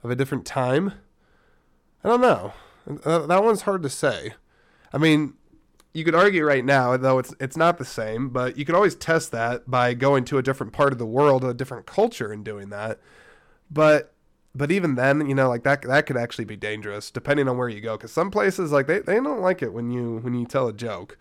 of 0.03 0.11
a 0.11 0.15
different 0.15 0.47
time? 0.47 0.93
I 2.05 2.09
don't 2.09 2.21
know. 2.21 2.53
That 2.87 3.43
one's 3.43 3.63
hard 3.63 3.83
to 3.83 3.91
say. 3.91 4.35
I 4.93 4.99
mean, 4.99 5.35
you 5.97 6.05
could 6.05 6.15
argue 6.15 6.45
right 6.45 6.65
now, 6.65 6.95
though 6.99 7.19
it's 7.19 7.35
it's 7.41 7.57
not 7.57 7.79
the 7.79 7.85
same, 7.85 8.29
but 8.29 8.59
you 8.59 8.67
could 8.67 8.75
always 8.75 8.95
test 8.95 9.33
that 9.33 9.71
by 9.71 9.95
going 9.95 10.27
to 10.27 10.37
a 10.37 10.43
different 10.43 10.75
part 10.75 10.93
of 10.93 10.99
the 10.99 11.07
world, 11.07 11.43
a 11.43 11.55
different 11.55 11.87
culture, 11.87 12.31
and 12.31 12.45
doing 12.45 12.69
that. 12.69 13.01
But 13.71 14.13
but 14.55 14.71
even 14.71 14.95
then, 14.95 15.27
you 15.27 15.35
know, 15.35 15.49
like 15.49 15.63
that 15.63 15.81
that 15.83 16.05
could 16.05 16.19
actually 16.19 16.45
be 16.45 16.57
dangerous 16.57 17.11
depending 17.11 17.49
on 17.49 17.57
where 17.57 17.71
you 17.71 17.81
go. 17.81 17.97
Because 17.97 18.13
some 18.13 18.31
places 18.31 18.73
like 18.73 18.87
they, 18.87 18.99
they 18.99 19.15
don't 19.15 19.41
like 19.41 19.63
it 19.63 19.73
when 19.73 19.91
you 19.91 20.19
when 20.19 20.35
you 20.35 20.45
tell 20.45 20.69
a 20.69 20.73
joke. 20.73 21.17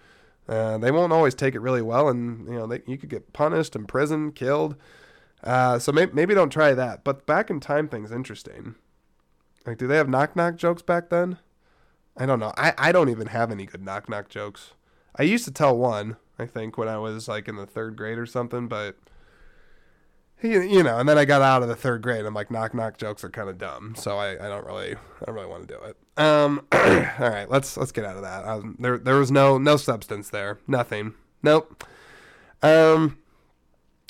Uh, 0.47 0.77
they 0.77 0.91
won't 0.91 1.13
always 1.13 1.33
take 1.33 1.55
it 1.55 1.59
really 1.59 1.81
well, 1.81 2.09
and 2.09 2.45
you 2.47 2.55
know 2.55 2.67
they, 2.67 2.81
you 2.85 2.97
could 2.97 3.09
get 3.09 3.31
punished, 3.31 3.77
imprisoned, 3.77 4.35
killed. 4.35 4.75
Uh, 5.41 5.79
so 5.79 5.93
maybe, 5.93 6.11
maybe 6.13 6.33
don't 6.33 6.49
try 6.49 6.73
that. 6.73 7.03
But 7.05 7.25
back 7.25 7.49
in 7.49 7.61
time 7.61 7.88
thing's 7.88 8.11
interesting. 8.11 8.75
Like, 9.65 9.77
do 9.77 9.88
they 9.88 9.95
have 9.95 10.09
knock 10.09 10.35
knock 10.35 10.57
jokes 10.57 10.81
back 10.81 11.09
then? 11.09 11.39
I 12.17 12.25
don't 12.25 12.39
know. 12.39 12.54
I, 12.58 12.73
I 12.78 12.91
don't 12.91 13.10
even 13.10 13.28
have 13.28 13.51
any 13.51 13.65
good 13.65 13.84
knock 13.84 14.08
knock 14.10 14.30
jokes. 14.30 14.71
I 15.17 15.23
used 15.23 15.45
to 15.45 15.51
tell 15.51 15.78
one, 15.78 16.17
I 16.39 16.45
think, 16.45 16.78
when 16.78 16.88
I 16.88 16.97
was 16.97 17.28
like 17.28 17.47
in 17.47 17.56
the 17.56 17.65
third 17.65 17.95
grade 17.95 18.17
or 18.17 18.25
something, 18.25 18.67
but 18.67 18.97
you, 20.41 20.62
you 20.62 20.84
know, 20.84 20.99
and 20.99 21.08
then 21.08 21.17
I 21.17 21.25
got 21.25 21.41
out 21.41 21.62
of 21.62 21.69
the 21.69 21.75
third 21.75 22.01
grade. 22.01 22.25
I'm 22.25 22.34
like, 22.34 22.51
knock 22.51 22.73
knock 22.73 22.97
jokes 22.97 23.23
are 23.23 23.30
kind 23.30 23.49
of 23.49 23.58
dumb, 23.58 23.95
so 23.97 24.17
I, 24.17 24.34
I 24.34 24.49
don't 24.49 24.65
really 24.65 24.95
I 24.95 25.25
don't 25.25 25.36
really 25.36 25.47
want 25.47 25.67
to 25.67 25.73
do 25.73 25.82
it. 25.84 25.97
Um, 26.17 26.65
all 26.71 27.30
right, 27.30 27.49
let's 27.49 27.78
let's 27.78 27.91
get 27.91 28.06
out 28.06 28.17
of 28.17 28.21
that. 28.23 28.45
Um, 28.45 28.75
there 28.80 28.97
there 28.97 29.15
was 29.15 29.32
no 29.32 29.58
no 29.58 29.78
substance 29.78 30.30
there, 30.30 30.60
nothing. 30.67 31.13
Nope. 31.41 31.84
Um, 32.62 33.17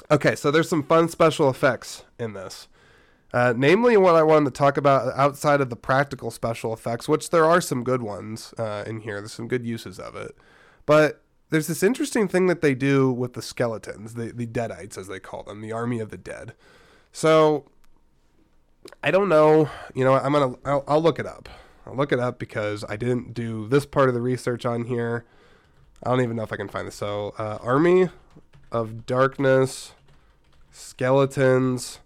okay, 0.09 0.35
so 0.35 0.51
there's 0.51 0.69
some 0.69 0.83
fun 0.83 1.09
special 1.09 1.49
effects 1.49 2.03
in 2.17 2.33
this. 2.33 2.67
Uh, 3.35 3.53
namely, 3.53 3.97
what 3.97 4.15
I 4.15 4.23
wanted 4.23 4.45
to 4.45 4.57
talk 4.57 4.77
about 4.77 5.13
outside 5.13 5.59
of 5.59 5.69
the 5.69 5.75
practical 5.75 6.31
special 6.31 6.71
effects, 6.73 7.09
which 7.09 7.31
there 7.31 7.43
are 7.43 7.59
some 7.59 7.83
good 7.83 8.01
ones 8.01 8.53
uh, 8.57 8.85
in 8.87 9.01
here. 9.01 9.15
There's 9.15 9.33
some 9.33 9.49
good 9.49 9.65
uses 9.65 9.99
of 9.99 10.15
it. 10.15 10.37
But 10.85 11.21
there's 11.49 11.67
this 11.67 11.83
interesting 11.83 12.29
thing 12.29 12.47
that 12.47 12.61
they 12.61 12.73
do 12.73 13.11
with 13.11 13.33
the 13.33 13.41
skeletons, 13.41 14.13
the, 14.13 14.31
the 14.31 14.47
Deadites, 14.47 14.97
as 14.97 15.07
they 15.09 15.19
call 15.19 15.43
them, 15.43 15.59
the 15.59 15.73
army 15.73 15.99
of 15.99 16.11
the 16.11 16.17
dead. 16.17 16.53
So, 17.11 17.65
I 19.03 19.11
don't 19.11 19.27
know. 19.27 19.69
You 19.93 20.05
know, 20.05 20.13
I'm 20.13 20.31
to, 20.31 20.57
I'll, 20.63 20.85
I'll 20.87 21.01
look 21.01 21.19
it 21.19 21.25
up. 21.25 21.49
I'll 21.85 21.97
look 21.97 22.13
it 22.13 22.19
up 22.19 22.39
because 22.39 22.85
I 22.87 22.95
didn't 22.95 23.33
do 23.33 23.67
this 23.67 23.85
part 23.85 24.07
of 24.07 24.15
the 24.15 24.21
research 24.21 24.65
on 24.65 24.85
here. 24.85 25.25
I 26.01 26.09
don't 26.09 26.21
even 26.21 26.37
know 26.37 26.43
if 26.43 26.53
I 26.53 26.55
can 26.55 26.69
find 26.69 26.87
this. 26.87 26.95
So, 26.95 27.35
uh, 27.37 27.57
Army 27.61 28.07
of 28.71 29.05
Darkness, 29.05 29.91
Skeletons 30.71 31.99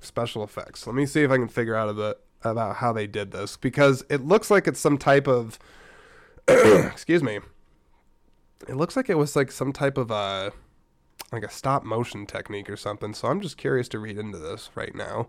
special 0.00 0.42
effects. 0.44 0.86
Let 0.86 0.94
me 0.94 1.06
see 1.06 1.22
if 1.22 1.30
I 1.30 1.36
can 1.36 1.48
figure 1.48 1.74
out 1.74 1.88
a 1.88 1.94
bit 1.94 2.20
about 2.44 2.76
how 2.76 2.92
they 2.92 3.06
did 3.06 3.30
this 3.30 3.56
because 3.56 4.04
it 4.08 4.24
looks 4.24 4.50
like 4.50 4.66
it's 4.66 4.80
some 4.80 4.98
type 4.98 5.26
of 5.26 5.58
excuse 6.48 7.22
me. 7.22 7.40
It 8.68 8.76
looks 8.76 8.96
like 8.96 9.08
it 9.08 9.18
was 9.18 9.34
like 9.36 9.50
some 9.50 9.72
type 9.72 9.98
of 9.98 10.10
a 10.10 10.14
uh, 10.14 10.50
like 11.30 11.44
a 11.44 11.50
stop 11.50 11.84
motion 11.84 12.26
technique 12.26 12.68
or 12.68 12.76
something. 12.76 13.14
So 13.14 13.28
I'm 13.28 13.40
just 13.40 13.56
curious 13.56 13.88
to 13.88 13.98
read 13.98 14.18
into 14.18 14.38
this 14.38 14.70
right 14.74 14.94
now. 14.94 15.28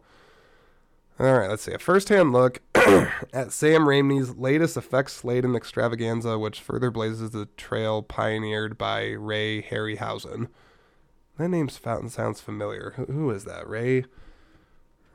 All 1.20 1.32
right, 1.32 1.50
let's 1.50 1.64
see. 1.64 1.74
A 1.74 1.80
first-hand 1.80 2.34
look 2.34 2.60
at 2.76 3.52
Sam 3.52 3.84
Raimi's 3.84 4.36
latest 4.36 4.76
effects-laden 4.76 5.56
extravaganza, 5.56 6.40
which 6.40 6.60
further 6.60 6.90
blazes 6.90 7.30
the 7.30 7.46
trail 7.56 8.02
pioneered 8.02 8.80
by 8.80 9.10
Ray 9.12 9.62
Harryhausen. 9.62 10.48
That 11.38 11.50
name's 11.50 11.78
Fountain 11.78 12.10
sounds 12.10 12.42
familiar. 12.42 12.94
Who, 12.96 13.06
who 13.06 13.32
is 13.32 13.46
that? 13.46 13.68
Ray. 13.68 14.06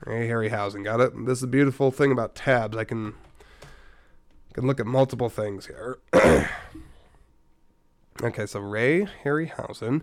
Ray 0.04 0.28
Harryhausen. 0.28 0.85
Got 0.85 1.00
it. 1.00 1.26
This 1.26 1.38
is 1.38 1.44
a 1.44 1.48
beautiful 1.48 1.90
thing 1.90 2.12
about 2.12 2.35
tabs. 2.35 2.76
I 2.76 2.85
can 2.85 3.14
can 4.59 4.66
look 4.66 4.81
at 4.81 4.87
multiple 4.87 5.28
things 5.28 5.66
here. 5.66 5.98
okay, 8.22 8.46
so 8.46 8.61
Ray 8.61 9.07
Harryhausen. 9.24 10.02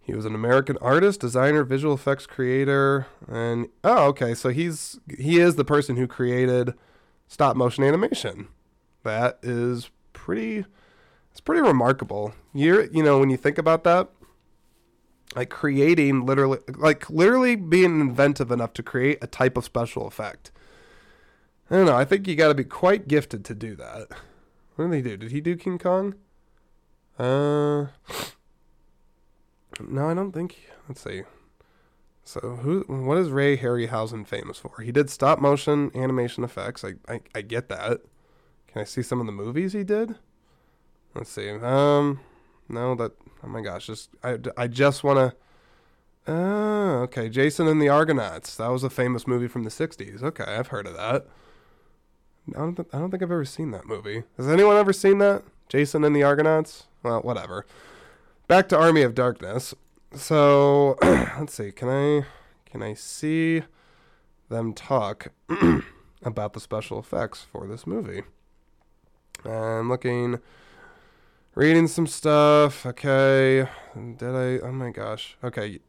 He 0.00 0.14
was 0.14 0.24
an 0.24 0.34
American 0.34 0.78
artist, 0.78 1.20
designer, 1.20 1.64
visual 1.64 1.94
effects 1.94 2.26
creator, 2.26 3.06
and 3.28 3.68
oh, 3.84 4.06
okay, 4.06 4.34
so 4.34 4.48
he's 4.48 4.98
he 5.18 5.38
is 5.38 5.56
the 5.56 5.64
person 5.64 5.96
who 5.96 6.06
created 6.06 6.74
stop 7.28 7.56
motion 7.56 7.84
animation. 7.84 8.48
That 9.04 9.38
is 9.42 9.90
pretty 10.12 10.64
it's 11.30 11.40
pretty 11.40 11.62
remarkable. 11.62 12.32
You're 12.54 12.84
you 12.86 13.02
know, 13.02 13.18
when 13.18 13.30
you 13.30 13.36
think 13.36 13.58
about 13.58 13.84
that, 13.84 14.08
like 15.34 15.50
creating 15.50 16.26
literally 16.26 16.58
like 16.76 17.08
literally 17.10 17.56
being 17.56 18.00
inventive 18.00 18.50
enough 18.50 18.72
to 18.74 18.82
create 18.82 19.18
a 19.22 19.26
type 19.26 19.56
of 19.56 19.64
special 19.64 20.06
effect. 20.06 20.50
I 21.70 21.76
don't 21.76 21.86
know, 21.86 21.96
I 21.96 22.04
think 22.04 22.26
you 22.26 22.34
got 22.34 22.48
to 22.48 22.54
be 22.54 22.64
quite 22.64 23.08
gifted 23.08 23.44
to 23.46 23.54
do 23.54 23.76
that. 23.76 24.08
What 24.76 24.90
did 24.90 24.96
he 24.96 25.02
do? 25.02 25.16
Did 25.16 25.32
he 25.32 25.40
do 25.40 25.56
King 25.56 25.78
Kong? 25.78 26.14
Uh 27.18 27.86
no, 29.80 30.08
I 30.08 30.14
don't 30.14 30.32
think. 30.32 30.58
Let's 30.88 31.02
see. 31.02 31.22
So 32.24 32.40
who? 32.62 32.84
What 32.88 33.18
is 33.18 33.30
Ray 33.30 33.56
Harryhausen 33.56 34.26
famous 34.26 34.58
for? 34.58 34.82
He 34.82 34.92
did 34.92 35.08
stop 35.08 35.38
motion 35.38 35.90
animation 35.94 36.44
effects. 36.44 36.84
I, 36.84 36.94
I 37.08 37.20
I 37.34 37.42
get 37.42 37.68
that. 37.68 38.00
Can 38.66 38.82
I 38.82 38.84
see 38.84 39.02
some 39.02 39.20
of 39.20 39.26
the 39.26 39.32
movies 39.32 39.72
he 39.72 39.84
did? 39.84 40.16
Let's 41.14 41.30
see. 41.30 41.50
Um, 41.50 42.20
no, 42.68 42.94
that. 42.96 43.12
Oh 43.42 43.48
my 43.48 43.60
gosh, 43.60 43.86
just 43.86 44.10
I 44.22 44.38
I 44.56 44.66
just 44.66 45.04
want 45.04 45.18
to. 45.18 45.36
Oh, 46.30 47.00
okay. 47.04 47.28
Jason 47.28 47.66
and 47.68 47.80
the 47.80 47.88
Argonauts. 47.88 48.56
That 48.56 48.68
was 48.68 48.84
a 48.84 48.90
famous 48.90 49.26
movie 49.26 49.48
from 49.48 49.64
the 49.64 49.70
'60s. 49.70 50.22
Okay, 50.22 50.44
I've 50.44 50.68
heard 50.68 50.86
of 50.86 50.94
that. 50.94 51.26
I 52.54 52.58
don't. 52.58 52.74
Th- 52.74 52.88
I 52.92 52.98
don't 52.98 53.10
think 53.10 53.22
I've 53.22 53.30
ever 53.30 53.44
seen 53.44 53.70
that 53.70 53.86
movie. 53.86 54.24
Has 54.36 54.48
anyone 54.48 54.76
ever 54.76 54.92
seen 54.92 55.18
that? 55.18 55.42
Jason 55.68 56.04
and 56.04 56.14
the 56.14 56.22
Argonauts. 56.22 56.86
Well, 57.02 57.20
whatever 57.20 57.64
back 58.48 58.66
to 58.70 58.78
Army 58.78 59.02
of 59.02 59.14
Darkness. 59.14 59.74
So 60.14 60.96
let's 61.02 61.54
see. 61.54 61.70
Can 61.70 61.88
I 61.88 62.26
can 62.68 62.82
I 62.82 62.94
see 62.94 63.62
them 64.48 64.72
talk 64.72 65.28
about 66.22 66.54
the 66.54 66.60
special 66.60 66.98
effects 66.98 67.42
for 67.42 67.68
this 67.68 67.86
movie? 67.86 68.22
I'm 69.44 69.88
looking, 69.88 70.40
reading 71.58 71.88
some 71.88 72.06
stuff. 72.06 72.86
Okay, 72.86 73.68
did 74.16 74.22
I? 74.34 74.64
Oh 74.64 74.70
my 74.70 74.90
gosh. 74.90 75.36
Okay. 75.42 75.80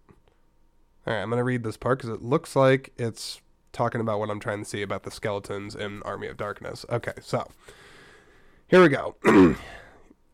All 1.05 1.13
right, 1.13 1.21
I'm 1.21 1.29
gonna 1.29 1.43
read 1.43 1.63
this 1.63 1.77
part 1.77 1.99
because 1.99 2.09
it 2.09 2.23
looks 2.23 2.55
like 2.55 2.91
it's 2.97 3.39
talking 3.71 4.01
about 4.01 4.19
what 4.19 4.31
I'm 4.31 4.39
trying 4.39 4.63
to 4.63 4.65
see 4.65 4.81
about 4.81 5.03
the 5.03 5.11
skeletons 5.11 5.75
in 5.75 6.01
Army 6.03 6.27
of 6.27 6.37
Darkness. 6.37 6.85
Okay, 6.89 7.13
so 7.21 7.47
here 8.67 8.81
we 8.81 8.89
go. 8.89 9.15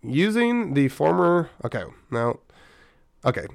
using 0.01 0.73
the 0.73 0.87
former. 0.87 1.49
Okay, 1.65 1.83
now, 2.09 2.39
okay, 3.25 3.45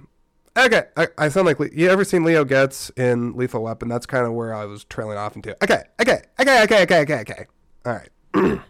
okay. 0.57 0.83
I, 0.99 1.09
I 1.17 1.29
sound 1.31 1.47
like 1.47 1.59
you 1.73 1.89
ever 1.89 2.05
seen 2.05 2.25
Leo 2.25 2.45
Getz 2.45 2.91
in 2.91 3.33
Lethal 3.33 3.63
Weapon? 3.63 3.89
That's 3.89 4.07
kind 4.07 4.27
of 4.27 4.35
where 4.35 4.55
I 4.55 4.67
was 4.67 4.85
trailing 4.85 5.17
off 5.17 5.35
into. 5.35 5.57
Okay, 5.65 5.83
okay, 6.01 6.23
okay, 6.39 6.63
okay, 6.63 6.83
okay, 6.83 7.01
okay, 7.01 7.21
okay. 7.21 7.47
All 7.87 7.93
right. 8.35 8.61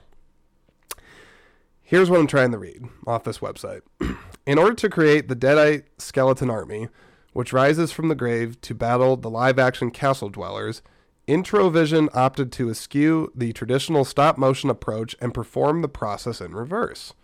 Here's 1.90 2.08
what 2.08 2.20
I'm 2.20 2.28
trying 2.28 2.52
to 2.52 2.58
read 2.58 2.84
off 3.04 3.24
this 3.24 3.40
website. 3.40 3.80
in 4.46 4.58
order 4.60 4.74
to 4.74 4.88
create 4.88 5.26
the 5.26 5.34
Deadite 5.34 5.86
skeleton 5.98 6.48
army, 6.48 6.86
which 7.32 7.52
rises 7.52 7.90
from 7.90 8.06
the 8.06 8.14
grave 8.14 8.60
to 8.60 8.76
battle 8.76 9.16
the 9.16 9.28
live 9.28 9.58
action 9.58 9.90
castle 9.90 10.28
dwellers, 10.28 10.82
Introvision 11.26 12.08
opted 12.14 12.52
to 12.52 12.70
eschew 12.70 13.32
the 13.34 13.52
traditional 13.52 14.04
stop 14.04 14.38
motion 14.38 14.70
approach 14.70 15.16
and 15.20 15.34
perform 15.34 15.82
the 15.82 15.88
process 15.88 16.40
in 16.40 16.54
reverse. 16.54 17.14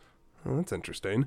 Well, 0.44 0.56
that's 0.56 0.72
interesting. 0.72 1.26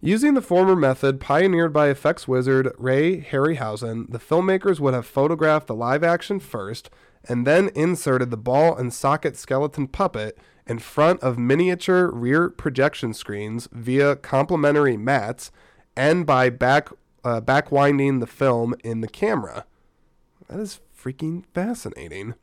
Using 0.00 0.34
the 0.34 0.42
former 0.42 0.74
method 0.74 1.20
pioneered 1.20 1.72
by 1.72 1.88
effects 1.88 2.26
wizard 2.26 2.72
Ray 2.76 3.20
Harryhausen, 3.20 4.10
the 4.10 4.18
filmmakers 4.18 4.80
would 4.80 4.94
have 4.94 5.06
photographed 5.06 5.68
the 5.68 5.74
live 5.76 6.02
action 6.02 6.40
first 6.40 6.90
and 7.28 7.46
then 7.46 7.70
inserted 7.76 8.32
the 8.32 8.36
ball 8.36 8.76
and 8.76 8.92
socket 8.92 9.36
skeleton 9.36 9.86
puppet 9.86 10.36
in 10.70 10.78
front 10.78 11.20
of 11.20 11.38
miniature 11.38 12.10
rear 12.10 12.48
projection 12.48 13.12
screens 13.12 13.68
via 13.72 14.16
complementary 14.16 14.96
mattes 14.96 15.50
and 15.96 16.24
by 16.24 16.48
back 16.48 16.88
uh, 17.24 17.40
backwinding 17.42 18.20
the 18.20 18.26
film 18.26 18.74
in 18.82 19.02
the 19.02 19.08
camera. 19.08 19.66
That 20.48 20.60
is 20.60 20.80
freaking 20.96 21.44
fascinating. 21.52 22.34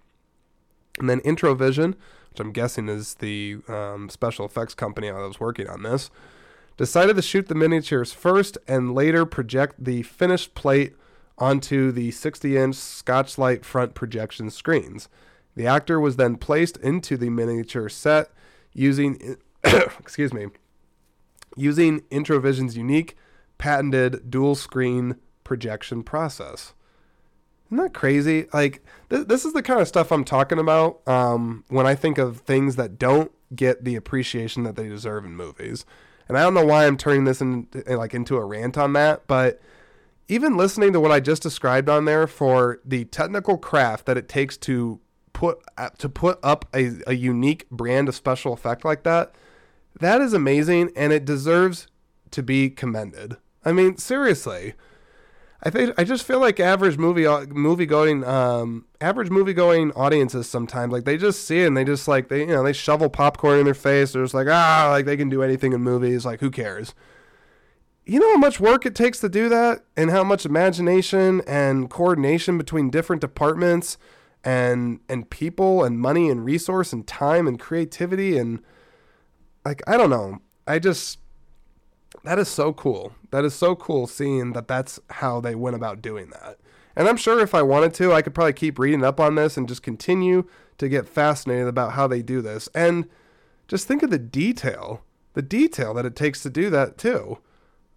And 1.00 1.10
then 1.10 1.20
Introvision 1.22 1.96
which 2.38 2.46
I'm 2.46 2.52
guessing 2.52 2.88
is 2.88 3.16
the 3.16 3.58
um, 3.68 4.10
special 4.10 4.46
effects 4.46 4.76
company 4.76 5.10
that 5.10 5.18
was 5.18 5.40
working 5.40 5.68
on 5.68 5.82
this, 5.82 6.12
decided 6.78 7.16
to 7.16 7.22
shoot 7.24 7.48
the 7.48 7.56
miniatures 7.56 8.14
first 8.14 8.60
and 8.68 8.94
later 8.94 9.26
project 9.26 9.84
the 9.84 10.04
finished 10.04 10.54
plate 10.54 10.96
onto 11.40 11.92
the 11.92 12.12
60 12.12 12.56
inch 12.56 12.76
Scotchlite 12.76 13.66
front 13.66 13.96
projection 13.96 14.52
screens. 14.52 15.10
The 15.58 15.66
actor 15.66 16.00
was 16.00 16.18
then 16.18 16.36
placed 16.36 16.78
into 16.78 17.18
the 17.18 17.32
miniature 17.32 17.90
set 17.90 18.30
using, 18.74 19.38
excuse 19.64 20.32
me, 20.32 20.48
using 21.56 22.04
Introvision's 22.12 22.78
unique 22.78 23.18
patented 23.58 24.30
dual 24.30 24.54
screen 24.54 25.16
projection 25.44 26.04
process. 26.04 26.76
Isn't 27.70 27.78
that 27.78 27.96
crazy? 27.96 28.46
Like 28.54 28.84
th- 29.10 29.26
this 29.26 29.46
is 29.46 29.54
the 29.54 29.64
kind 29.64 29.82
of 29.82 29.88
stuff 29.88 30.12
I'm 30.12 30.24
talking 30.24 30.60
about 30.60 31.02
um, 31.08 31.64
when 31.70 31.88
I 31.88 31.96
think 31.96 32.20
of 32.20 32.42
things 32.42 32.76
that 32.76 33.00
don't 33.00 33.32
get 33.56 33.84
the 33.84 33.96
appreciation 33.96 34.62
that 34.62 34.76
they 34.76 34.88
deserve 34.88 35.26
in 35.26 35.36
movies. 35.36 35.86
And 36.28 36.38
I 36.38 36.44
don't 36.44 36.54
know 36.54 36.66
why 36.68 36.86
I'm 36.86 36.98
turning 36.98 37.24
this 37.24 37.42
in, 37.42 37.68
like 37.88 38.14
into 38.14 38.38
a 38.38 38.46
rant 38.46 38.78
on 38.78 38.94
that, 38.94 39.26
but 39.26 39.60
even 40.28 40.56
listening 40.56 40.94
to 40.94 41.00
what 41.00 41.12
I 41.12 41.20
just 41.20 41.42
described 41.42 41.90
on 41.90 42.06
there 42.06 42.28
for 42.28 42.80
the 42.86 43.06
technical 43.06 43.58
craft 43.58 44.06
that 44.06 44.18
it 44.18 44.30
takes 44.30 44.56
to 44.58 45.00
put 45.38 45.62
uh, 45.78 45.90
to 46.00 46.10
put 46.10 46.40
up 46.42 46.66
a, 46.74 46.94
a 47.06 47.14
unique 47.14 47.70
brand 47.70 48.10
of 48.10 48.16
special 48.16 48.54
effect 48.54 48.84
like 48.84 49.04
that, 49.04 49.36
that 50.00 50.20
is 50.20 50.34
amazing 50.34 50.90
and 50.96 51.14
it 51.14 51.26
deserves 51.26 51.88
to 52.32 52.42
be 52.42 52.72
commended. 52.72 53.38
I 53.64 53.72
mean, 53.72 53.98
seriously. 53.98 54.74
I 55.62 55.70
think 55.70 55.94
I 55.96 56.04
just 56.06 56.26
feel 56.26 56.40
like 56.40 56.60
average 56.60 56.98
movie 56.98 57.28
uh, 57.28 57.46
movie 57.50 57.86
going 57.86 58.24
um, 58.24 58.86
average 59.00 59.30
movie 59.30 59.54
going 59.54 59.92
audiences 59.92 60.50
sometimes 60.50 60.92
like 60.92 61.04
they 61.04 61.18
just 61.18 61.46
see 61.46 61.62
it 61.62 61.68
and 61.68 61.78
they 61.78 61.84
just 61.84 62.08
like 62.08 62.30
they 62.30 62.40
you 62.40 62.48
know 62.48 62.64
they 62.64 62.74
shovel 62.74 63.10
popcorn 63.10 63.60
in 63.60 63.66
their 63.66 63.76
face. 63.76 64.14
They're 64.14 64.24
just 64.24 64.34
like 64.34 64.48
ah 64.50 64.88
like 64.90 65.06
they 65.06 65.18
can 65.18 65.30
do 65.30 65.44
anything 65.44 65.74
in 65.74 65.82
movies. 65.82 66.26
Like 66.26 66.40
who 66.40 66.50
cares? 66.50 66.96
You 68.08 68.20
know 68.20 68.32
how 68.32 68.38
much 68.38 68.60
work 68.60 68.88
it 68.88 68.96
takes 68.96 69.20
to 69.20 69.30
do 69.30 69.50
that? 69.50 69.84
And 69.96 70.10
how 70.10 70.24
much 70.24 70.46
imagination 70.48 71.42
and 71.46 71.92
coordination 71.92 72.58
between 72.58 72.90
different 72.90 73.22
departments 73.22 73.98
and 74.48 75.02
and 75.10 75.30
people 75.30 75.84
and 75.84 76.00
money 76.00 76.30
and 76.30 76.46
resource 76.46 76.94
and 76.94 77.06
time 77.06 77.48
and 77.48 77.60
creativity 77.60 78.38
and 78.38 78.62
like 79.66 79.82
I 79.86 79.98
don't 79.98 80.10
know 80.10 80.40
I 80.66 80.80
just 80.80 81.20
that 82.24 82.40
is 82.40 82.48
so 82.48 82.72
cool. 82.72 83.14
That 83.32 83.44
is 83.44 83.54
so 83.54 83.76
cool 83.76 84.08
seeing 84.08 84.54
that 84.54 84.68
that's 84.68 85.00
how 85.10 85.42
they 85.42 85.54
went 85.54 85.76
about 85.76 86.02
doing 86.02 86.30
that. 86.30 86.58
And 86.96 87.08
I'm 87.08 87.18
sure 87.18 87.40
if 87.42 87.54
I 87.54 87.62
wanted 87.62 87.94
to, 87.96 88.14
I 88.14 88.22
could 88.22 88.34
probably 88.34 88.54
keep 88.54 88.80
reading 88.80 89.04
up 89.04 89.20
on 89.20 89.36
this 89.36 89.58
and 89.58 89.68
just 89.68 89.84
continue 89.84 90.48
to 90.78 90.90
get 90.90 91.08
fascinated 91.08 91.68
about 91.68 91.94
how 91.94 92.08
they 92.08 92.22
do 92.22 92.42
this. 92.42 92.70
And 92.74 93.08
just 93.68 93.88
think 93.88 94.02
of 94.02 94.10
the 94.10 94.18
detail, 94.18 95.04
the 95.34 95.42
detail 95.42 95.94
that 95.94 96.06
it 96.06 96.16
takes 96.16 96.42
to 96.44 96.50
do 96.50 96.70
that 96.70 96.98
too. 96.98 97.40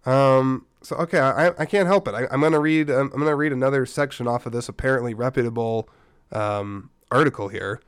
Um, 0.05 0.65
so 0.81 0.97
okay, 0.97 1.19
I, 1.19 1.47
I 1.57 1.65
can't 1.65 1.87
help 1.87 2.07
it. 2.07 2.13
I, 2.13 2.27
am 2.31 2.41
gonna 2.41 2.59
read. 2.59 2.89
I'm, 2.89 3.11
I'm, 3.13 3.19
gonna 3.19 3.35
read 3.35 3.53
another 3.53 3.85
section 3.85 4.27
off 4.27 4.45
of 4.45 4.51
this 4.51 4.67
apparently 4.67 5.13
reputable 5.13 5.89
um, 6.31 6.89
article 7.09 7.47
here. 7.49 7.81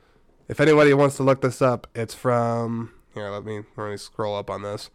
If 0.48 0.60
anybody 0.60 0.92
wants 0.94 1.16
to 1.16 1.22
look 1.22 1.40
this 1.40 1.62
up, 1.62 1.86
it's 1.94 2.14
from 2.14 2.92
here. 3.14 3.30
Let 3.30 3.44
me 3.44 3.62
let 3.76 3.90
me 3.90 3.96
scroll 3.96 4.36
up 4.36 4.50
on 4.50 4.62
this 4.62 4.90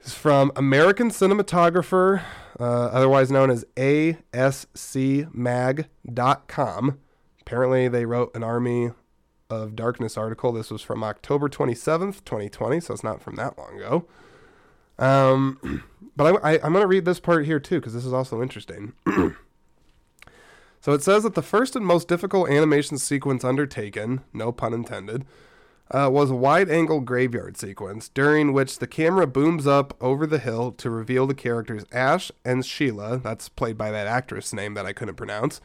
It's 0.00 0.14
from 0.14 0.50
American 0.56 1.10
cinematographer, 1.10 2.22
uh, 2.58 2.64
otherwise 2.64 3.30
known 3.30 3.50
as 3.50 3.64
ASCMag.com. 3.76 4.18
Apparently, 7.40 7.88
they 7.88 8.06
wrote 8.06 8.34
an 8.34 8.42
Army 8.42 8.92
of 9.50 9.76
Darkness 9.76 10.16
article. 10.16 10.52
This 10.52 10.70
was 10.70 10.80
from 10.80 11.04
October 11.04 11.48
27th, 11.48 12.24
2020, 12.24 12.80
so 12.80 12.94
it's 12.94 13.04
not 13.04 13.20
from 13.20 13.36
that 13.36 13.58
long 13.58 13.76
ago. 13.76 14.06
Um, 14.98 15.82
but 16.16 16.42
I, 16.42 16.54
am 16.56 16.72
going 16.72 16.82
to 16.82 16.86
read 16.86 17.04
this 17.04 17.20
part 17.20 17.44
here 17.44 17.60
too, 17.60 17.80
because 17.80 17.92
this 17.92 18.06
is 18.06 18.12
also 18.12 18.40
interesting. 18.40 18.94
so 20.82 20.92
it 20.92 21.02
says 21.02 21.22
that 21.22 21.34
the 21.34 21.42
first 21.42 21.76
and 21.76 21.86
most 21.86 22.08
difficult 22.08 22.50
animation 22.50 22.98
sequence 22.98 23.44
undertaken, 23.44 24.22
no 24.32 24.50
pun 24.50 24.74
intended, 24.74 25.24
uh, 25.92 26.10
was 26.10 26.32
a 26.32 26.34
wide 26.34 26.68
angle 26.68 27.00
graveyard 27.00 27.56
sequence 27.56 28.08
during 28.08 28.52
which 28.52 28.80
the 28.80 28.86
camera 28.88 29.28
booms 29.28 29.64
up 29.64 29.96
over 30.00 30.26
the 30.26 30.40
hill 30.40 30.72
to 30.72 30.90
reveal 30.90 31.28
the 31.28 31.34
characters 31.34 31.84
Ash 31.92 32.32
and 32.44 32.66
Sheila, 32.66 33.18
that's 33.18 33.48
played 33.48 33.78
by 33.78 33.92
that 33.92 34.08
actress 34.08 34.52
name 34.52 34.74
that 34.74 34.84
I 34.84 34.92
couldn't 34.92 35.14
pronounce, 35.14 35.60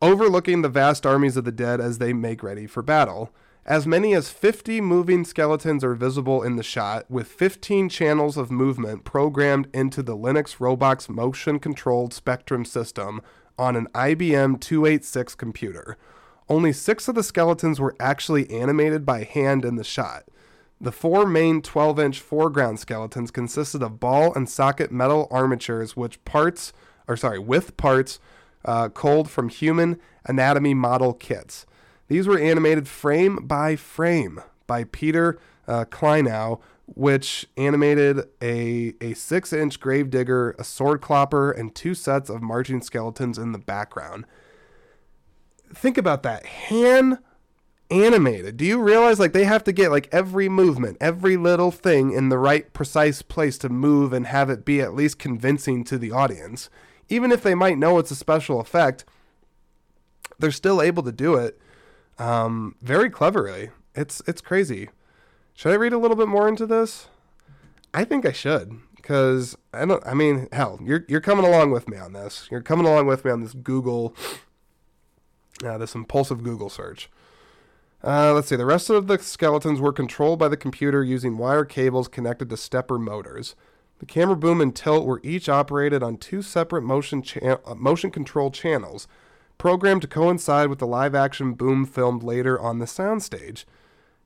overlooking 0.00 0.62
the 0.62 0.70
vast 0.70 1.04
armies 1.04 1.36
of 1.36 1.44
the 1.44 1.52
dead 1.52 1.78
as 1.78 1.98
they 1.98 2.14
make 2.14 2.42
ready 2.42 2.66
for 2.66 2.82
battle. 2.82 3.30
As 3.66 3.86
many 3.86 4.14
as 4.14 4.30
50 4.30 4.80
moving 4.80 5.26
skeletons 5.26 5.84
are 5.84 5.94
visible 5.94 6.42
in 6.42 6.56
the 6.56 6.62
shot, 6.62 7.04
with 7.10 7.28
15 7.28 7.90
channels 7.90 8.38
of 8.38 8.50
movement 8.50 9.04
programmed 9.04 9.68
into 9.74 10.02
the 10.02 10.16
Lynx 10.16 10.54
Robox 10.54 11.06
motion 11.06 11.58
controlled 11.58 12.14
Spectrum 12.14 12.64
system 12.64 13.20
on 13.58 13.76
an 13.76 13.88
IBM 13.94 14.60
286 14.60 15.34
computer. 15.34 15.96
Only 16.48 16.72
six 16.72 17.08
of 17.08 17.14
the 17.14 17.22
skeletons 17.22 17.80
were 17.80 17.96
actually 18.00 18.50
animated 18.50 19.04
by 19.04 19.24
hand 19.24 19.64
in 19.64 19.76
the 19.76 19.84
shot. 19.84 20.24
The 20.80 20.92
four 20.92 21.26
main 21.26 21.60
12 21.60 21.98
inch 21.98 22.20
foreground 22.20 22.78
skeletons 22.78 23.30
consisted 23.30 23.82
of 23.82 23.98
ball 23.98 24.32
and 24.34 24.48
socket 24.48 24.92
metal 24.92 25.26
armatures, 25.30 25.96
which 25.96 26.24
parts, 26.24 26.72
or 27.08 27.16
sorry, 27.16 27.38
with 27.38 27.76
parts 27.76 28.20
uh, 28.64 28.88
culled 28.88 29.28
from 29.28 29.48
human 29.48 29.98
anatomy 30.24 30.74
model 30.74 31.12
kits. 31.12 31.66
These 32.06 32.26
were 32.26 32.38
animated 32.38 32.88
frame 32.88 33.36
by 33.46 33.76
frame 33.76 34.40
by 34.66 34.84
Peter 34.84 35.38
uh, 35.66 35.84
Kleinow, 35.84 36.60
which 36.94 37.46
animated 37.56 38.20
a, 38.42 38.94
a 39.00 39.14
six 39.14 39.52
inch 39.52 39.78
gravedigger, 39.78 40.56
a 40.58 40.64
sword 40.64 41.00
clopper, 41.00 41.50
and 41.50 41.74
two 41.74 41.94
sets 41.94 42.30
of 42.30 42.42
marching 42.42 42.80
skeletons 42.80 43.38
in 43.38 43.52
the 43.52 43.58
background. 43.58 44.24
Think 45.74 45.98
about 45.98 46.22
that. 46.22 46.46
Hand 46.46 47.18
animated. 47.90 48.56
Do 48.56 48.64
you 48.64 48.80
realize 48.80 49.18
like 49.18 49.32
they 49.32 49.44
have 49.44 49.64
to 49.64 49.72
get 49.72 49.90
like 49.90 50.08
every 50.12 50.48
movement, 50.48 50.96
every 51.00 51.36
little 51.36 51.70
thing 51.70 52.12
in 52.12 52.28
the 52.28 52.38
right 52.38 52.72
precise 52.72 53.22
place 53.22 53.58
to 53.58 53.68
move 53.68 54.12
and 54.12 54.26
have 54.26 54.50
it 54.50 54.64
be 54.64 54.80
at 54.80 54.94
least 54.94 55.18
convincing 55.18 55.84
to 55.84 55.98
the 55.98 56.12
audience? 56.12 56.70
Even 57.08 57.32
if 57.32 57.42
they 57.42 57.54
might 57.54 57.78
know 57.78 57.98
it's 57.98 58.10
a 58.10 58.16
special 58.16 58.60
effect, 58.60 59.04
they're 60.38 60.50
still 60.50 60.82
able 60.82 61.02
to 61.02 61.12
do 61.12 61.34
it 61.34 61.58
um, 62.18 62.74
very 62.82 63.10
cleverly. 63.10 63.70
It's 63.94 64.22
it's 64.26 64.40
crazy. 64.40 64.90
Should 65.58 65.72
I 65.72 65.74
read 65.74 65.92
a 65.92 65.98
little 65.98 66.16
bit 66.16 66.28
more 66.28 66.46
into 66.46 66.66
this? 66.66 67.08
I 67.92 68.04
think 68.04 68.24
I 68.24 68.30
should 68.30 68.78
because 68.94 69.58
I 69.74 69.86
don't. 69.86 70.06
I 70.06 70.14
mean, 70.14 70.46
hell, 70.52 70.78
you're 70.80 71.04
you're 71.08 71.20
coming 71.20 71.44
along 71.44 71.72
with 71.72 71.88
me 71.88 71.96
on 71.96 72.12
this. 72.12 72.46
You're 72.48 72.62
coming 72.62 72.86
along 72.86 73.08
with 73.08 73.24
me 73.24 73.32
on 73.32 73.40
this 73.40 73.54
Google, 73.54 74.14
uh, 75.64 75.76
this 75.76 75.96
impulsive 75.96 76.44
Google 76.44 76.70
search. 76.70 77.10
Uh, 78.04 78.34
let's 78.34 78.46
see. 78.46 78.54
The 78.54 78.64
rest 78.64 78.88
of 78.88 79.08
the 79.08 79.18
skeletons 79.18 79.80
were 79.80 79.92
controlled 79.92 80.38
by 80.38 80.46
the 80.46 80.56
computer 80.56 81.02
using 81.02 81.36
wire 81.36 81.64
cables 81.64 82.06
connected 82.06 82.50
to 82.50 82.56
stepper 82.56 82.96
motors. 82.96 83.56
The 83.98 84.06
camera 84.06 84.36
boom 84.36 84.60
and 84.60 84.76
tilt 84.76 85.06
were 85.06 85.20
each 85.24 85.48
operated 85.48 86.04
on 86.04 86.18
two 86.18 86.40
separate 86.40 86.82
motion 86.82 87.20
cha- 87.20 87.58
uh, 87.66 87.74
motion 87.74 88.12
control 88.12 88.52
channels, 88.52 89.08
programmed 89.58 90.02
to 90.02 90.08
coincide 90.08 90.68
with 90.68 90.78
the 90.78 90.86
live 90.86 91.16
action 91.16 91.54
boom 91.54 91.84
filmed 91.84 92.22
later 92.22 92.60
on 92.60 92.78
the 92.78 92.86
soundstage. 92.86 93.64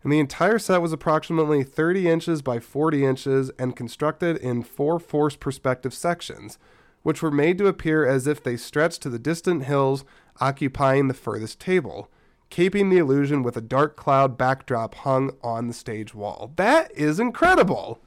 And 0.02 0.12
the 0.12 0.18
entire 0.18 0.58
set 0.58 0.82
was 0.82 0.92
approximately 0.92 1.62
30 1.62 2.08
inches 2.08 2.42
by 2.42 2.58
40 2.58 3.04
inches 3.04 3.50
and 3.58 3.76
constructed 3.76 4.36
in 4.36 4.62
four 4.62 4.98
forced 4.98 5.38
perspective 5.38 5.94
sections, 5.94 6.58
which 7.02 7.22
were 7.22 7.30
made 7.30 7.58
to 7.58 7.66
appear 7.66 8.06
as 8.06 8.26
if 8.26 8.42
they 8.42 8.56
stretched 8.56 9.02
to 9.02 9.08
the 9.08 9.18
distant 9.18 9.64
hills 9.64 10.04
occupying 10.40 11.08
the 11.08 11.14
furthest 11.14 11.60
table, 11.60 12.10
caping 12.50 12.90
the 12.90 12.98
illusion 12.98 13.42
with 13.42 13.56
a 13.56 13.60
dark 13.60 13.96
cloud 13.96 14.36
backdrop 14.36 14.94
hung 14.96 15.30
on 15.42 15.68
the 15.68 15.74
stage 15.74 16.14
wall. 16.14 16.52
That 16.56 16.90
is 16.92 17.20
incredible! 17.20 18.00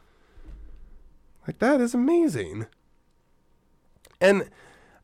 Like 1.47 1.59
that 1.59 1.79
is 1.79 1.93
amazing. 1.93 2.65
And 4.19 4.49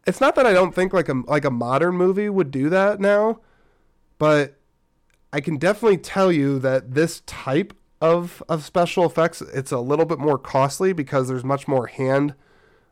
it's 0.07 0.21
not 0.21 0.35
that 0.35 0.45
I 0.45 0.53
don't 0.53 0.73
think 0.73 0.93
like 0.93 1.09
a 1.09 1.23
like 1.27 1.45
a 1.45 1.51
modern 1.51 1.95
movie 1.95 2.29
would 2.29 2.51
do 2.51 2.69
that 2.69 2.99
now, 2.99 3.39
but 4.17 4.57
I 5.33 5.39
can 5.41 5.57
definitely 5.57 5.97
tell 5.97 6.31
you 6.31 6.59
that 6.59 6.93
this 6.93 7.21
type 7.25 7.73
of 8.01 8.41
of 8.49 8.63
special 8.63 9.05
effects 9.05 9.41
it's 9.41 9.71
a 9.71 9.79
little 9.79 10.05
bit 10.05 10.17
more 10.17 10.39
costly 10.39 10.91
because 10.91 11.27
there's 11.27 11.43
much 11.43 11.67
more 11.67 11.87
hand 11.87 12.33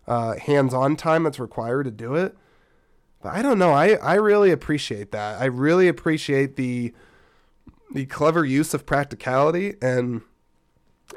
uh, 0.08 0.36
hands-on 0.38 0.95
time 0.95 1.23
that's 1.23 1.39
required 1.39 1.84
to 1.84 1.91
do 1.91 2.15
it. 2.15 2.36
But 3.21 3.34
I 3.34 3.41
don't 3.41 3.60
know. 3.60 3.71
I 3.73 3.93
I 3.95 4.15
really 4.15 4.52
appreciate 4.52 5.12
that. 5.12 5.41
I 5.41 5.45
really 5.45 5.88
appreciate 5.88 6.56
the 6.56 6.93
the 7.93 8.06
clever 8.06 8.45
use 8.45 8.73
of 8.73 8.86
practicality 8.86 9.75
and 9.82 10.21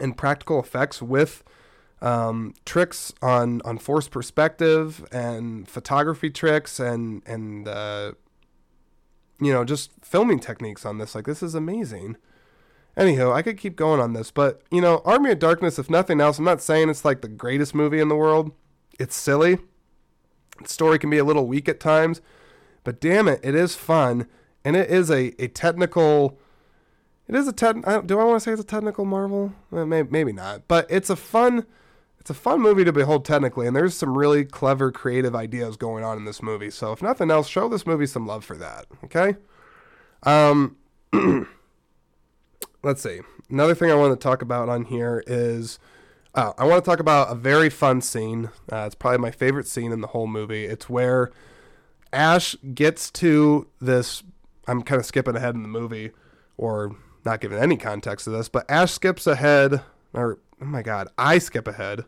and 0.00 0.16
practical 0.16 0.58
effects 0.58 1.02
with 1.02 1.44
um, 2.00 2.54
tricks 2.64 3.12
on 3.22 3.62
on 3.64 3.78
forced 3.78 4.10
perspective 4.10 5.06
and 5.12 5.68
photography 5.68 6.30
tricks 6.30 6.80
and 6.80 7.22
and 7.26 7.68
uh, 7.68 8.12
you 9.44 9.52
know 9.52 9.64
just 9.64 9.90
filming 10.02 10.38
techniques 10.38 10.84
on 10.84 10.98
this. 10.98 11.14
Like 11.14 11.26
this 11.26 11.42
is 11.42 11.54
amazing. 11.54 12.16
Anyhow, 12.96 13.32
I 13.32 13.40
could 13.40 13.56
keep 13.56 13.74
going 13.74 14.00
on 14.00 14.12
this, 14.12 14.30
but 14.30 14.62
you 14.70 14.80
know, 14.80 15.00
Army 15.04 15.30
of 15.30 15.38
Darkness. 15.38 15.78
If 15.78 15.88
nothing 15.88 16.20
else, 16.20 16.38
I'm 16.38 16.44
not 16.44 16.60
saying 16.60 16.90
it's 16.90 17.04
like 17.04 17.22
the 17.22 17.28
greatest 17.28 17.74
movie 17.74 18.00
in 18.00 18.08
the 18.08 18.16
world. 18.16 18.52
It's 18.98 19.16
silly. 19.16 19.58
The 20.62 20.68
story 20.68 20.98
can 20.98 21.10
be 21.10 21.18
a 21.18 21.24
little 21.24 21.46
weak 21.46 21.68
at 21.68 21.80
times, 21.80 22.20
but 22.84 23.00
damn 23.00 23.28
it, 23.28 23.40
it 23.42 23.54
is 23.54 23.74
fun 23.74 24.26
and 24.64 24.76
it 24.76 24.90
is 24.90 25.10
a 25.10 25.34
a 25.42 25.48
technical. 25.48 26.38
It 27.28 27.34
is 27.34 27.48
a 27.48 27.52
tech. 27.52 27.76
Do 28.06 28.20
I 28.20 28.24
want 28.24 28.36
to 28.36 28.40
say 28.40 28.52
it's 28.52 28.60
a 28.60 28.64
technical 28.64 29.04
marvel? 29.04 29.54
Eh, 29.74 29.84
maybe, 29.84 30.08
maybe 30.10 30.32
not, 30.32 30.68
but 30.68 30.86
it's 30.90 31.08
a 31.08 31.16
fun 31.16 31.66
it's 32.22 32.30
a 32.30 32.34
fun 32.34 32.60
movie 32.60 32.84
to 32.84 32.92
behold 32.92 33.24
technically, 33.24 33.66
and 33.66 33.74
there's 33.74 33.96
some 33.96 34.16
really 34.16 34.44
clever, 34.44 34.92
creative 34.92 35.34
ideas 35.34 35.76
going 35.76 36.04
on 36.04 36.16
in 36.18 36.24
this 36.24 36.40
movie. 36.40 36.70
So 36.70 36.92
if 36.92 37.02
nothing 37.02 37.32
else, 37.32 37.48
show 37.48 37.68
this 37.68 37.84
movie 37.84 38.06
some 38.06 38.28
love 38.28 38.44
for 38.44 38.56
that. 38.58 38.86
Okay. 39.02 39.34
Um, 40.22 40.76
let's 42.84 43.02
see. 43.02 43.22
Another 43.50 43.74
thing 43.74 43.90
I 43.90 43.96
want 43.96 44.12
to 44.12 44.22
talk 44.22 44.40
about 44.40 44.68
on 44.68 44.84
here 44.84 45.24
is 45.26 45.80
uh, 46.36 46.52
I 46.56 46.64
want 46.64 46.84
to 46.84 46.88
talk 46.88 47.00
about 47.00 47.32
a 47.32 47.34
very 47.34 47.68
fun 47.68 48.00
scene. 48.00 48.50
Uh, 48.70 48.84
it's 48.86 48.94
probably 48.94 49.18
my 49.18 49.32
favorite 49.32 49.66
scene 49.66 49.90
in 49.90 50.00
the 50.00 50.06
whole 50.06 50.28
movie. 50.28 50.66
It's 50.66 50.88
where 50.88 51.32
Ash 52.12 52.54
gets 52.72 53.10
to 53.10 53.66
this. 53.80 54.22
I'm 54.68 54.82
kind 54.82 55.00
of 55.00 55.06
skipping 55.06 55.34
ahead 55.34 55.56
in 55.56 55.62
the 55.62 55.68
movie, 55.68 56.12
or 56.56 56.94
not 57.24 57.40
giving 57.40 57.58
any 57.58 57.76
context 57.76 58.26
to 58.26 58.30
this, 58.30 58.48
but 58.48 58.64
Ash 58.70 58.92
skips 58.92 59.26
ahead, 59.26 59.82
or 60.12 60.38
oh 60.60 60.66
my 60.66 60.82
god, 60.82 61.08
I 61.18 61.38
skip 61.38 61.66
ahead. 61.66 62.04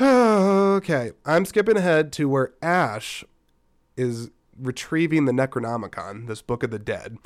Okay, 0.00 1.12
I'm 1.24 1.44
skipping 1.44 1.76
ahead 1.76 2.12
to 2.14 2.28
where 2.28 2.52
Ash 2.62 3.24
is 3.96 4.30
retrieving 4.58 5.24
the 5.24 5.32
Necronomicon, 5.32 6.26
this 6.26 6.42
Book 6.42 6.62
of 6.62 6.70
the 6.70 6.78
Dead. 6.78 7.16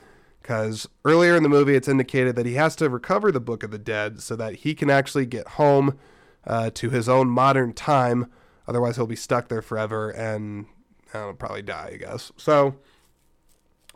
Because 0.40 0.88
earlier 1.04 1.36
in 1.36 1.42
the 1.42 1.48
movie, 1.48 1.74
it's 1.74 1.88
indicated 1.88 2.34
that 2.36 2.46
he 2.46 2.54
has 2.54 2.74
to 2.76 2.88
recover 2.88 3.30
the 3.30 3.40
Book 3.40 3.62
of 3.62 3.70
the 3.70 3.78
Dead 3.78 4.20
so 4.20 4.36
that 4.36 4.56
he 4.56 4.74
can 4.74 4.88
actually 4.88 5.26
get 5.26 5.46
home 5.48 5.98
uh, 6.46 6.70
to 6.74 6.90
his 6.90 7.08
own 7.08 7.28
modern 7.28 7.72
time. 7.72 8.30
Otherwise, 8.66 8.96
he'll 8.96 9.06
be 9.06 9.16
stuck 9.16 9.48
there 9.48 9.62
forever 9.62 10.10
and 10.10 10.66
he'll 11.12 11.34
probably 11.34 11.62
die, 11.62 11.90
I 11.94 11.96
guess. 11.96 12.32
So, 12.36 12.76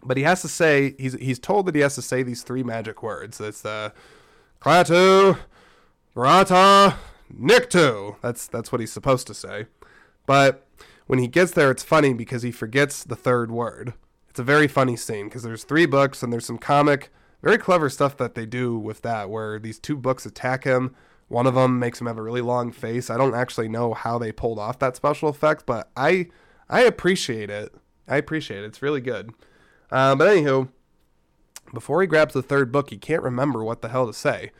but 0.03 0.17
he 0.17 0.25
has 0.25 0.43
to 0.43 0.49
say, 0.49 0.95
he's, 0.99 1.15
he's 1.15 1.39
told 1.39 1.67
that 1.67 1.75
he 1.75 1.81
has 1.81 1.95
to 1.95 2.03
say 2.03 2.23
these 2.23 2.43
three 2.43 2.63
magic 2.63 3.03
words. 3.03 3.41
It's 3.41 3.63
the 3.63 3.71
uh, 3.71 3.91
Klaatu, 4.61 5.39
Nikto. 7.33 8.17
That's 8.21 8.47
that's 8.47 8.73
what 8.73 8.81
he's 8.81 8.93
supposed 8.93 9.27
to 9.29 9.35
say. 9.35 9.67
But 10.27 10.67
when 11.07 11.19
he 11.19 11.29
gets 11.29 11.53
there, 11.53 11.71
it's 11.71 11.83
funny 11.83 12.15
because 12.15 12.43
he 12.43 12.51
forgets 12.51 13.05
the 13.05 13.17
third 13.17 13.51
word. 13.51 13.95
It's 14.31 14.41
a 14.41 14.45
very 14.45 14.69
funny 14.69 14.97
scene 14.97 15.27
because 15.27 15.43
there's 15.43 15.65
three 15.65 15.87
books 15.87 16.23
and 16.23 16.33
there's 16.33 16.47
some 16.47 16.59
comic, 16.59 17.13
very 17.43 17.59
clever 17.59 17.89
stuff 17.89 18.17
that 18.17 18.35
they 18.35 18.47
do 18.47 18.77
with 18.79 19.03
that, 19.03 19.31
where 19.31 19.59
these 19.59 19.79
two 19.79 19.97
books 19.97 20.27
attack 20.27 20.65
him. 20.65 20.95
One 21.29 21.47
of 21.47 21.55
them 21.55 21.79
makes 21.79 22.01
him 22.01 22.07
have 22.07 22.19
a 22.19 22.23
really 22.23 22.41
long 22.41 22.73
face. 22.73 23.11
I 23.11 23.17
don't 23.17 23.35
actually 23.35 23.69
know 23.69 23.95
how 23.95 24.19
they 24.19 24.33
pulled 24.33 24.59
off 24.59 24.79
that 24.81 24.97
special 24.97 25.29
effect, 25.29 25.67
but 25.67 25.91
I 25.97 26.29
I 26.69 26.83
appreciate 26.83 27.51
it. 27.51 27.75
I 28.09 28.17
appreciate 28.17 28.63
it. 28.63 28.67
It's 28.67 28.83
really 28.83 29.01
good. 29.01 29.33
Uh, 29.91 30.15
but 30.15 30.29
anywho, 30.29 30.69
before 31.73 32.01
he 32.01 32.07
grabs 32.07 32.35
the 32.35 32.43
third 32.43 32.73
book, 32.73 32.91
he 32.91 32.99
can't 32.99 33.23
remember 33.23 33.63
what 33.63 33.83
the 33.83 33.89
hell 33.89 34.07
to 34.07 34.13
say. 34.13 34.51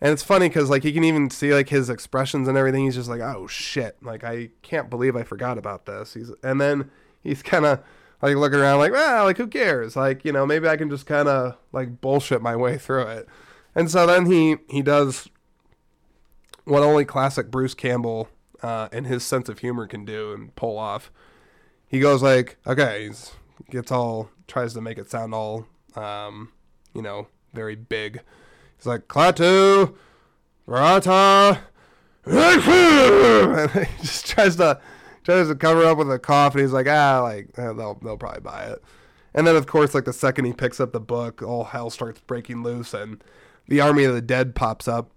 And 0.00 0.12
it's 0.12 0.22
funny 0.22 0.48
because 0.48 0.70
like 0.70 0.84
you 0.84 0.92
can 0.92 1.04
even 1.04 1.30
see 1.30 1.54
like 1.54 1.68
his 1.68 1.88
expressions 1.88 2.48
and 2.48 2.58
everything. 2.58 2.84
He's 2.84 2.94
just 2.94 3.08
like, 3.08 3.20
oh 3.20 3.46
shit, 3.46 3.96
like 4.02 4.24
I 4.24 4.50
can't 4.62 4.90
believe 4.90 5.16
I 5.16 5.22
forgot 5.22 5.58
about 5.58 5.86
this. 5.86 6.14
He's 6.14 6.30
and 6.42 6.60
then 6.60 6.90
he's 7.22 7.42
kind 7.42 7.64
of 7.64 7.82
like 8.20 8.36
looking 8.36 8.58
around 8.58 8.78
like, 8.78 8.92
well, 8.92 9.24
like 9.24 9.38
who 9.38 9.46
cares? 9.46 9.96
Like 9.96 10.24
you 10.24 10.32
know 10.32 10.46
maybe 10.46 10.68
I 10.68 10.76
can 10.76 10.90
just 10.90 11.06
kind 11.06 11.28
of 11.28 11.56
like 11.72 12.00
bullshit 12.00 12.42
my 12.42 12.56
way 12.56 12.76
through 12.76 13.06
it. 13.08 13.28
And 13.74 13.90
so 13.90 14.06
then 14.06 14.26
he 14.26 14.56
he 14.68 14.82
does 14.82 15.28
what 16.64 16.82
only 16.82 17.04
classic 17.04 17.50
Bruce 17.50 17.74
Campbell 17.74 18.28
uh, 18.62 18.88
and 18.92 19.06
his 19.06 19.22
sense 19.22 19.48
of 19.48 19.58
humor 19.58 19.86
can 19.86 20.04
do 20.04 20.32
and 20.32 20.54
pull 20.56 20.78
off. 20.78 21.10
He 21.86 22.00
goes 22.00 22.22
like, 22.22 22.56
okay, 22.66 23.06
he's 23.06 23.32
gets 23.70 23.92
all 23.92 24.30
tries 24.46 24.74
to 24.74 24.80
make 24.80 24.98
it 24.98 25.10
sound 25.10 25.34
all 25.34 25.66
um, 25.94 26.52
you 26.94 27.02
know 27.02 27.28
very 27.52 27.76
big 27.76 28.20
He's 28.76 28.86
like, 28.86 29.08
Klaatu, 29.08 29.94
Barada, 30.68 31.60
and 32.26 33.70
he 33.70 34.02
just 34.02 34.26
tries 34.26 34.56
to 34.56 34.80
tries 35.24 35.48
to 35.48 35.54
cover 35.54 35.84
up 35.84 35.98
with 35.98 36.10
a 36.10 36.18
cough, 36.18 36.54
and 36.54 36.62
he's 36.62 36.72
like, 36.72 36.86
ah, 36.88 37.20
like 37.22 37.48
eh, 37.58 37.72
they'll 37.72 37.98
they'll 38.02 38.16
probably 38.16 38.40
buy 38.40 38.64
it. 38.64 38.82
And 39.34 39.46
then, 39.46 39.56
of 39.56 39.66
course, 39.66 39.94
like 39.94 40.04
the 40.04 40.12
second 40.12 40.44
he 40.44 40.52
picks 40.52 40.80
up 40.80 40.92
the 40.92 41.00
book, 41.00 41.42
all 41.42 41.64
hell 41.64 41.90
starts 41.90 42.20
breaking 42.20 42.62
loose, 42.62 42.94
and 42.94 43.22
the 43.68 43.80
army 43.80 44.04
of 44.04 44.14
the 44.14 44.22
dead 44.22 44.54
pops 44.54 44.86
up. 44.86 45.10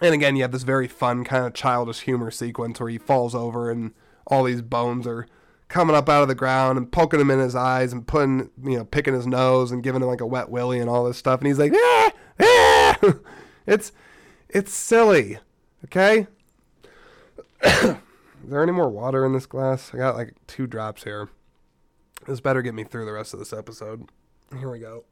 And 0.00 0.12
again, 0.12 0.36
you 0.36 0.42
have 0.42 0.52
this 0.52 0.64
very 0.64 0.88
fun 0.88 1.24
kind 1.24 1.46
of 1.46 1.54
childish 1.54 2.00
humor 2.00 2.30
sequence 2.30 2.80
where 2.80 2.88
he 2.88 2.98
falls 2.98 3.34
over 3.34 3.70
and 3.70 3.92
all 4.26 4.42
these 4.42 4.60
bones 4.60 5.06
are 5.06 5.26
coming 5.68 5.94
up 5.94 6.08
out 6.08 6.22
of 6.22 6.28
the 6.28 6.34
ground 6.34 6.76
and 6.78 6.90
poking 6.90 7.20
him 7.20 7.30
in 7.30 7.38
his 7.38 7.54
eyes 7.54 7.92
and 7.92 8.06
putting, 8.06 8.50
you 8.62 8.78
know, 8.78 8.84
picking 8.84 9.14
his 9.14 9.26
nose 9.26 9.70
and 9.70 9.82
giving 9.82 10.02
him 10.02 10.08
like 10.08 10.20
a 10.20 10.26
wet 10.26 10.50
willy 10.50 10.80
and 10.80 10.90
all 10.90 11.04
this 11.04 11.16
stuff. 11.16 11.40
And 11.40 11.46
he's 11.46 11.58
like, 11.58 11.72
ah. 11.74 12.10
it's, 13.66 13.92
it's 14.48 14.72
silly. 14.72 15.38
Okay. 15.84 16.26
Is 17.64 18.50
there 18.50 18.62
any 18.62 18.72
more 18.72 18.90
water 18.90 19.24
in 19.24 19.32
this 19.32 19.46
glass? 19.46 19.90
I 19.94 19.98
got 19.98 20.16
like 20.16 20.34
two 20.46 20.66
drops 20.66 21.04
here. 21.04 21.30
This 22.26 22.40
better 22.40 22.62
get 22.62 22.74
me 22.74 22.84
through 22.84 23.06
the 23.06 23.12
rest 23.12 23.32
of 23.32 23.38
this 23.38 23.52
episode. 23.52 24.10
Here 24.58 24.70
we 24.70 24.78
go. 24.78 25.04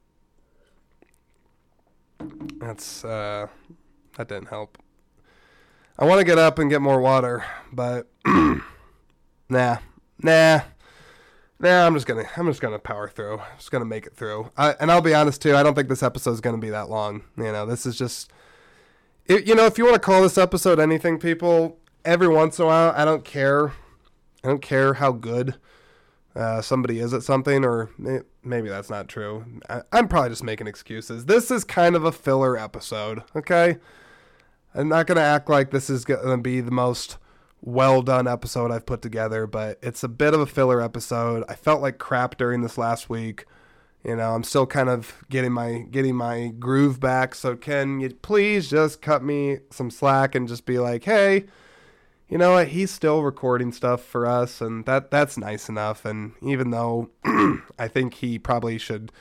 That's 2.58 3.04
uh 3.04 3.48
that 4.16 4.28
didn't 4.28 4.48
help. 4.48 4.78
I 5.98 6.04
want 6.04 6.20
to 6.20 6.24
get 6.24 6.38
up 6.38 6.58
and 6.58 6.70
get 6.70 6.80
more 6.80 7.00
water, 7.00 7.44
but 7.72 8.08
nah. 8.26 9.78
Nah. 10.22 10.60
Nah, 11.62 11.86
I'm 11.86 11.94
just 11.94 12.08
gonna 12.08 12.24
I'm 12.36 12.48
just 12.48 12.60
gonna 12.60 12.80
power 12.80 13.08
through. 13.08 13.38
I'm 13.38 13.56
just 13.56 13.70
gonna 13.70 13.84
make 13.84 14.04
it 14.04 14.16
through. 14.16 14.50
I, 14.56 14.74
and 14.80 14.90
I'll 14.90 15.00
be 15.00 15.14
honest 15.14 15.40
too. 15.40 15.54
I 15.54 15.62
don't 15.62 15.74
think 15.74 15.88
this 15.88 16.02
episode 16.02 16.32
is 16.32 16.40
gonna 16.40 16.58
be 16.58 16.70
that 16.70 16.90
long. 16.90 17.22
You 17.36 17.52
know, 17.52 17.64
this 17.64 17.86
is 17.86 17.96
just, 17.96 18.32
it, 19.26 19.46
you 19.46 19.54
know, 19.54 19.64
if 19.66 19.78
you 19.78 19.84
want 19.84 19.94
to 19.94 20.00
call 20.00 20.22
this 20.22 20.36
episode 20.36 20.80
anything, 20.80 21.18
people. 21.18 21.78
Every 22.04 22.26
once 22.26 22.58
in 22.58 22.64
a 22.64 22.66
while, 22.66 22.92
I 22.96 23.04
don't 23.04 23.24
care. 23.24 23.68
I 24.42 24.48
don't 24.48 24.60
care 24.60 24.94
how 24.94 25.12
good 25.12 25.54
uh, 26.34 26.60
somebody 26.62 26.98
is 26.98 27.14
at 27.14 27.22
something, 27.22 27.64
or 27.64 27.90
maybe 28.42 28.68
that's 28.68 28.90
not 28.90 29.06
true. 29.06 29.44
I, 29.70 29.82
I'm 29.92 30.08
probably 30.08 30.30
just 30.30 30.42
making 30.42 30.66
excuses. 30.66 31.26
This 31.26 31.52
is 31.52 31.62
kind 31.62 31.94
of 31.94 32.04
a 32.04 32.10
filler 32.10 32.58
episode, 32.58 33.22
okay? 33.36 33.76
I'm 34.74 34.88
not 34.88 35.06
to 35.06 35.22
act 35.22 35.48
like 35.48 35.70
this 35.70 35.88
is 35.88 36.04
to 36.24 36.36
be 36.38 36.60
the 36.60 36.72
most 36.72 37.18
well 37.62 38.02
done 38.02 38.28
episode 38.28 38.70
I've 38.70 38.84
put 38.84 39.00
together, 39.00 39.46
but 39.46 39.78
it's 39.82 40.02
a 40.02 40.08
bit 40.08 40.34
of 40.34 40.40
a 40.40 40.46
filler 40.46 40.82
episode. 40.82 41.44
I 41.48 41.54
felt 41.54 41.80
like 41.80 41.98
crap 41.98 42.36
during 42.36 42.60
this 42.60 42.76
last 42.76 43.08
week. 43.08 43.46
You 44.04 44.16
know, 44.16 44.34
I'm 44.34 44.42
still 44.42 44.66
kind 44.66 44.88
of 44.88 45.24
getting 45.30 45.52
my 45.52 45.86
getting 45.90 46.16
my 46.16 46.48
groove 46.58 46.98
back. 46.98 47.34
So 47.36 47.56
can 47.56 48.00
you 48.00 48.10
please 48.10 48.68
just 48.68 49.00
cut 49.00 49.22
me 49.22 49.58
some 49.70 49.90
slack 49.90 50.34
and 50.34 50.48
just 50.48 50.66
be 50.66 50.80
like, 50.80 51.04
"Hey, 51.04 51.46
you 52.28 52.36
know 52.38 52.54
what? 52.54 52.68
He's 52.68 52.90
still 52.90 53.22
recording 53.22 53.72
stuff 53.72 54.02
for 54.02 54.26
us, 54.26 54.60
and 54.60 54.84
that 54.86 55.10
that's 55.10 55.38
nice 55.38 55.68
enough. 55.68 56.04
And 56.04 56.32
even 56.42 56.70
though 56.70 57.10
I 57.78 57.88
think 57.88 58.14
he 58.14 58.38
probably 58.38 58.76
should 58.78 59.12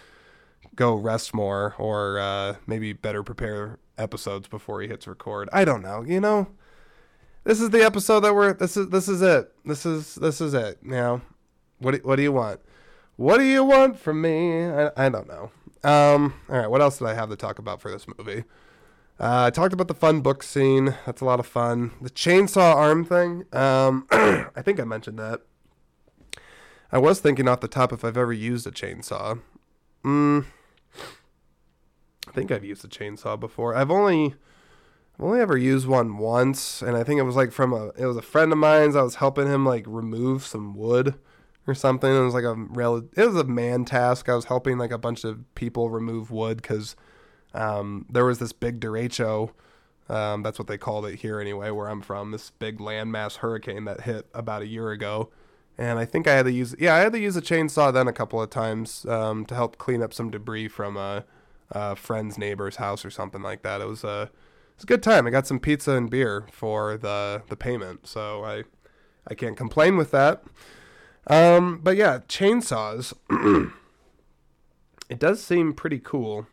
go 0.75 0.95
rest 0.95 1.33
more 1.33 1.75
or 1.77 2.19
uh, 2.19 2.55
maybe 2.65 2.93
better 2.93 3.21
prepare 3.21 3.79
episodes 3.97 4.47
before 4.47 4.81
he 4.81 4.87
hits 4.87 5.07
record. 5.07 5.49
I 5.53 5.65
don't 5.65 5.81
know. 5.81 6.03
You 6.03 6.21
know, 6.21 6.47
this 7.43 7.59
is 7.61 7.69
the 7.69 7.83
episode 7.83 8.21
that 8.21 8.35
we're. 8.35 8.53
This 8.53 8.77
is 8.77 8.89
this 8.89 9.07
is 9.07 9.21
it. 9.21 9.51
This 9.65 9.85
is 9.85 10.15
this 10.15 10.41
is 10.41 10.53
it. 10.53 10.79
You 10.83 10.91
know, 10.91 11.21
what 11.79 11.91
do, 11.91 11.97
what 12.03 12.15
do 12.17 12.23
you 12.23 12.31
want? 12.31 12.59
What 13.15 13.37
do 13.37 13.43
you 13.43 13.63
want 13.63 13.99
from 13.99 14.21
me? 14.21 14.65
I, 14.65 14.91
I 14.97 15.09
don't 15.09 15.27
know. 15.27 15.51
Um, 15.83 16.35
all 16.49 16.57
right, 16.57 16.69
what 16.69 16.81
else 16.81 16.99
did 16.99 17.07
I 17.07 17.13
have 17.13 17.29
to 17.29 17.35
talk 17.35 17.59
about 17.59 17.81
for 17.81 17.91
this 17.91 18.05
movie? 18.17 18.43
Uh, 19.19 19.45
I 19.45 19.49
talked 19.49 19.73
about 19.73 19.87
the 19.87 19.93
fun 19.93 20.21
book 20.21 20.43
scene. 20.43 20.95
That's 21.05 21.21
a 21.21 21.25
lot 21.25 21.39
of 21.39 21.45
fun. 21.45 21.91
The 22.01 22.09
chainsaw 22.09 22.75
arm 22.75 23.05
thing. 23.05 23.45
Um, 23.53 24.07
I 24.11 24.61
think 24.63 24.79
I 24.79 24.83
mentioned 24.83 25.19
that. 25.19 25.41
I 26.91 26.97
was 26.97 27.19
thinking 27.19 27.47
off 27.47 27.61
the 27.61 27.67
top 27.67 27.93
if 27.93 28.03
I've 28.03 28.17
ever 28.17 28.33
used 28.33 28.67
a 28.67 28.71
chainsaw. 28.71 29.39
Mm, 30.03 30.45
I 32.27 32.31
think 32.31 32.51
I've 32.51 32.65
used 32.65 32.83
a 32.83 32.87
chainsaw 32.87 33.39
before. 33.39 33.75
I've 33.75 33.91
only 33.91 34.35
I've 35.15 35.25
only 35.25 35.39
ever 35.39 35.57
used 35.57 35.87
one 35.87 36.17
once, 36.17 36.81
and 36.81 36.97
I 36.97 37.03
think 37.03 37.19
it 37.19 37.23
was 37.23 37.35
like 37.35 37.51
from 37.51 37.73
a 37.73 37.87
it 37.97 38.05
was 38.05 38.17
a 38.17 38.21
friend 38.21 38.51
of 38.51 38.57
mine's. 38.57 38.95
I 38.95 39.03
was 39.03 39.15
helping 39.15 39.47
him 39.47 39.65
like 39.65 39.85
remove 39.87 40.45
some 40.45 40.73
wood 40.73 41.15
or 41.67 41.75
something. 41.75 42.11
It 42.13 42.19
was 42.19 42.33
like 42.33 42.43
a 42.43 42.53
rel 42.53 42.97
it 42.97 43.25
was 43.25 43.35
a 43.35 43.43
man 43.43 43.85
task. 43.85 44.29
I 44.29 44.35
was 44.35 44.45
helping 44.45 44.77
like 44.77 44.91
a 44.91 44.97
bunch 44.97 45.23
of 45.23 45.43
people 45.55 45.89
remove 45.89 46.31
wood 46.31 46.61
because 46.61 46.95
um, 47.53 48.05
there 48.09 48.25
was 48.25 48.39
this 48.39 48.51
big 48.51 48.79
derecho. 48.79 49.51
Um, 50.09 50.43
that's 50.43 50.59
what 50.59 50.67
they 50.67 50.77
called 50.77 51.05
it 51.05 51.19
here 51.19 51.39
anyway, 51.39 51.69
where 51.69 51.87
I'm 51.87 52.01
from. 52.01 52.31
This 52.31 52.51
big 52.51 52.79
landmass 52.79 53.37
hurricane 53.37 53.85
that 53.85 54.01
hit 54.01 54.27
about 54.33 54.61
a 54.61 54.67
year 54.67 54.91
ago, 54.91 55.29
and 55.77 55.99
I 55.99 56.05
think 56.05 56.27
I 56.27 56.33
had 56.33 56.45
to 56.45 56.51
use 56.51 56.75
yeah 56.79 56.95
I 56.95 56.99
had 56.99 57.13
to 57.13 57.19
use 57.19 57.35
a 57.37 57.41
chainsaw 57.41 57.93
then 57.93 58.07
a 58.07 58.13
couple 58.13 58.41
of 58.41 58.49
times 58.49 59.05
um, 59.05 59.45
to 59.45 59.55
help 59.55 59.77
clean 59.77 60.01
up 60.01 60.13
some 60.13 60.29
debris 60.29 60.67
from 60.67 60.97
a, 60.97 61.25
a 61.69 61.95
friend's 61.95 62.37
neighbor's 62.37 62.77
house 62.77 63.05
or 63.05 63.09
something 63.09 63.41
like 63.41 63.61
that. 63.61 63.81
It 63.81 63.87
was 63.87 64.03
a 64.03 64.23
it 64.23 64.31
was 64.81 64.85
a 64.85 64.87
good 64.87 65.03
time. 65.03 65.27
I 65.27 65.29
got 65.29 65.45
some 65.45 65.59
pizza 65.59 65.91
and 65.91 66.09
beer 66.09 66.47
for 66.51 66.97
the 66.97 67.43
the 67.49 67.55
payment, 67.55 68.07
so 68.07 68.43
I 68.43 68.63
I 69.27 69.35
can't 69.35 69.55
complain 69.55 69.95
with 69.95 70.09
that. 70.11 70.43
Um, 71.27 71.79
but 71.83 71.97
yeah, 71.97 72.19
chainsaws. 72.27 73.13
it 75.09 75.19
does 75.19 75.43
seem 75.43 75.73
pretty 75.73 75.99
cool 75.99 76.47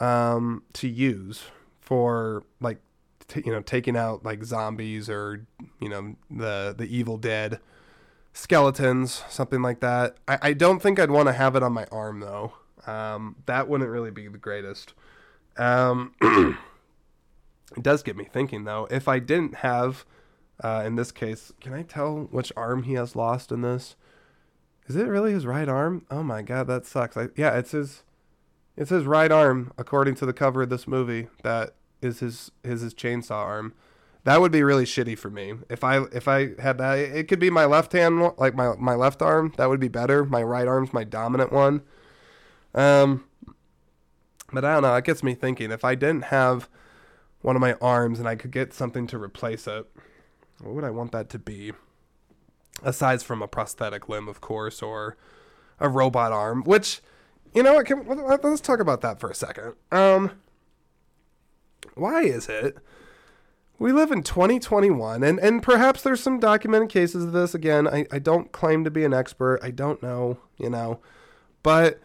um, 0.00 0.62
to 0.74 0.88
use 0.88 1.46
for 1.80 2.44
like 2.60 2.78
t- 3.26 3.42
you 3.44 3.50
know 3.50 3.60
taking 3.60 3.96
out 3.96 4.24
like 4.24 4.44
zombies 4.44 5.10
or 5.10 5.44
you 5.80 5.88
know 5.88 6.14
the 6.30 6.76
the 6.78 6.84
evil 6.84 7.16
dead 7.16 7.58
skeletons 8.34 9.24
something 9.28 9.62
like 9.62 9.80
that 9.80 10.16
i, 10.28 10.38
I 10.42 10.52
don't 10.52 10.80
think 10.80 11.00
i'd 11.00 11.10
want 11.10 11.26
to 11.26 11.32
have 11.32 11.56
it 11.56 11.62
on 11.62 11.72
my 11.72 11.86
arm 11.90 12.20
though 12.20 12.52
um, 12.86 13.36
that 13.46 13.68
wouldn't 13.68 13.90
really 13.90 14.12
be 14.12 14.28
the 14.28 14.38
greatest 14.38 14.92
um, 15.56 16.14
it 17.76 17.82
does 17.82 18.02
get 18.02 18.16
me 18.16 18.24
thinking 18.24 18.64
though 18.64 18.86
if 18.90 19.08
i 19.08 19.18
didn't 19.18 19.56
have 19.56 20.04
uh, 20.62 20.82
in 20.84 20.96
this 20.96 21.12
case 21.12 21.52
can 21.60 21.72
i 21.72 21.82
tell 21.82 22.28
which 22.30 22.52
arm 22.56 22.82
he 22.82 22.94
has 22.94 23.14
lost 23.14 23.52
in 23.52 23.62
this 23.62 23.94
is 24.86 24.96
it 24.96 25.04
really 25.04 25.32
his 25.32 25.46
right 25.46 25.68
arm 25.68 26.04
oh 26.10 26.22
my 26.22 26.42
god 26.42 26.66
that 26.66 26.86
sucks 26.86 27.16
I, 27.16 27.28
yeah 27.36 27.56
it's 27.56 27.72
his 27.72 28.02
it's 28.78 28.90
his 28.90 29.04
right 29.04 29.32
arm, 29.32 29.72
according 29.76 30.14
to 30.16 30.26
the 30.26 30.32
cover 30.32 30.62
of 30.62 30.70
this 30.70 30.86
movie. 30.86 31.26
That 31.42 31.74
is 32.00 32.20
his 32.20 32.52
his, 32.62 32.80
his 32.80 32.94
chainsaw 32.94 33.32
arm. 33.32 33.74
That 34.22 34.40
would 34.40 34.52
be 34.52 34.62
really 34.62 34.84
shitty 34.84 35.18
for 35.18 35.30
me. 35.30 35.54
If 35.68 35.82
I 35.82 36.04
if 36.12 36.28
I 36.28 36.60
had 36.60 36.78
that, 36.78 36.96
it 36.96 37.26
could 37.26 37.40
be 37.40 37.50
my 37.50 37.64
left 37.64 37.92
hand, 37.92 38.20
like 38.38 38.54
my 38.54 38.76
my 38.78 38.94
left 38.94 39.20
arm. 39.20 39.52
That 39.56 39.68
would 39.68 39.80
be 39.80 39.88
better. 39.88 40.24
My 40.24 40.44
right 40.44 40.68
arm's 40.68 40.92
my 40.92 41.02
dominant 41.02 41.52
one. 41.52 41.82
Um, 42.72 43.24
but 44.52 44.64
I 44.64 44.74
don't 44.74 44.82
know. 44.82 44.94
It 44.94 45.04
gets 45.04 45.24
me 45.24 45.34
thinking. 45.34 45.72
If 45.72 45.84
I 45.84 45.96
didn't 45.96 46.26
have 46.26 46.68
one 47.40 47.56
of 47.56 47.60
my 47.60 47.74
arms 47.74 48.18
and 48.18 48.28
I 48.28 48.36
could 48.36 48.50
get 48.50 48.72
something 48.72 49.06
to 49.08 49.18
replace 49.18 49.66
it, 49.66 49.86
what 50.60 50.74
would 50.74 50.84
I 50.84 50.90
want 50.90 51.12
that 51.12 51.28
to 51.30 51.38
be? 51.38 51.72
Aside 52.82 53.22
from 53.22 53.42
a 53.42 53.48
prosthetic 53.48 54.08
limb, 54.08 54.28
of 54.28 54.40
course, 54.40 54.82
or 54.82 55.16
a 55.80 55.88
robot 55.88 56.32
arm, 56.32 56.62
which 56.62 57.00
you 57.54 57.62
know 57.62 57.74
what? 57.74 57.86
Can, 57.86 58.06
let's 58.06 58.60
talk 58.60 58.78
about 58.78 59.00
that 59.00 59.18
for 59.18 59.30
a 59.30 59.34
second. 59.34 59.74
Um, 59.90 60.32
why 61.94 62.22
is 62.22 62.48
it 62.48 62.78
we 63.78 63.92
live 63.92 64.10
in 64.10 64.22
2021, 64.22 65.22
and 65.22 65.38
and 65.38 65.62
perhaps 65.62 66.02
there's 66.02 66.20
some 66.20 66.40
documented 66.40 66.88
cases 66.88 67.24
of 67.24 67.32
this. 67.32 67.54
Again, 67.54 67.86
I 67.86 68.06
I 68.10 68.18
don't 68.18 68.50
claim 68.50 68.84
to 68.84 68.90
be 68.90 69.04
an 69.04 69.14
expert. 69.14 69.60
I 69.62 69.70
don't 69.70 70.02
know, 70.02 70.38
you 70.56 70.68
know, 70.68 71.00
but 71.62 72.00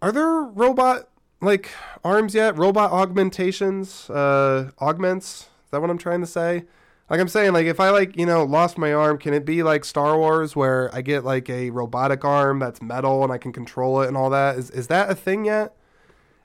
are 0.00 0.12
there 0.12 0.42
robot 0.42 1.08
like 1.44 1.70
arms 2.02 2.34
yet? 2.34 2.56
Robot 2.56 2.90
augmentations, 2.92 4.08
uh, 4.10 4.70
augments. 4.80 5.48
Is 5.64 5.70
that 5.70 5.80
what 5.80 5.90
I'm 5.90 5.98
trying 5.98 6.20
to 6.20 6.26
say? 6.26 6.64
Like 7.10 7.20
I'm 7.20 7.28
saying, 7.28 7.52
like 7.52 7.66
if 7.66 7.80
I 7.80 7.90
like 7.90 8.16
you 8.16 8.26
know 8.26 8.44
lost 8.44 8.78
my 8.78 8.92
arm, 8.92 9.18
can 9.18 9.34
it 9.34 9.44
be 9.44 9.62
like 9.62 9.84
Star 9.84 10.16
Wars 10.16 10.56
where 10.56 10.94
I 10.94 11.02
get 11.02 11.24
like 11.24 11.50
a 11.50 11.70
robotic 11.70 12.24
arm 12.24 12.58
that's 12.58 12.80
metal 12.80 13.22
and 13.22 13.32
I 13.32 13.38
can 13.38 13.52
control 13.52 14.00
it 14.00 14.08
and 14.08 14.16
all 14.16 14.30
that? 14.30 14.56
Is 14.56 14.70
is 14.70 14.86
that 14.88 15.10
a 15.10 15.14
thing 15.14 15.44
yet? 15.44 15.74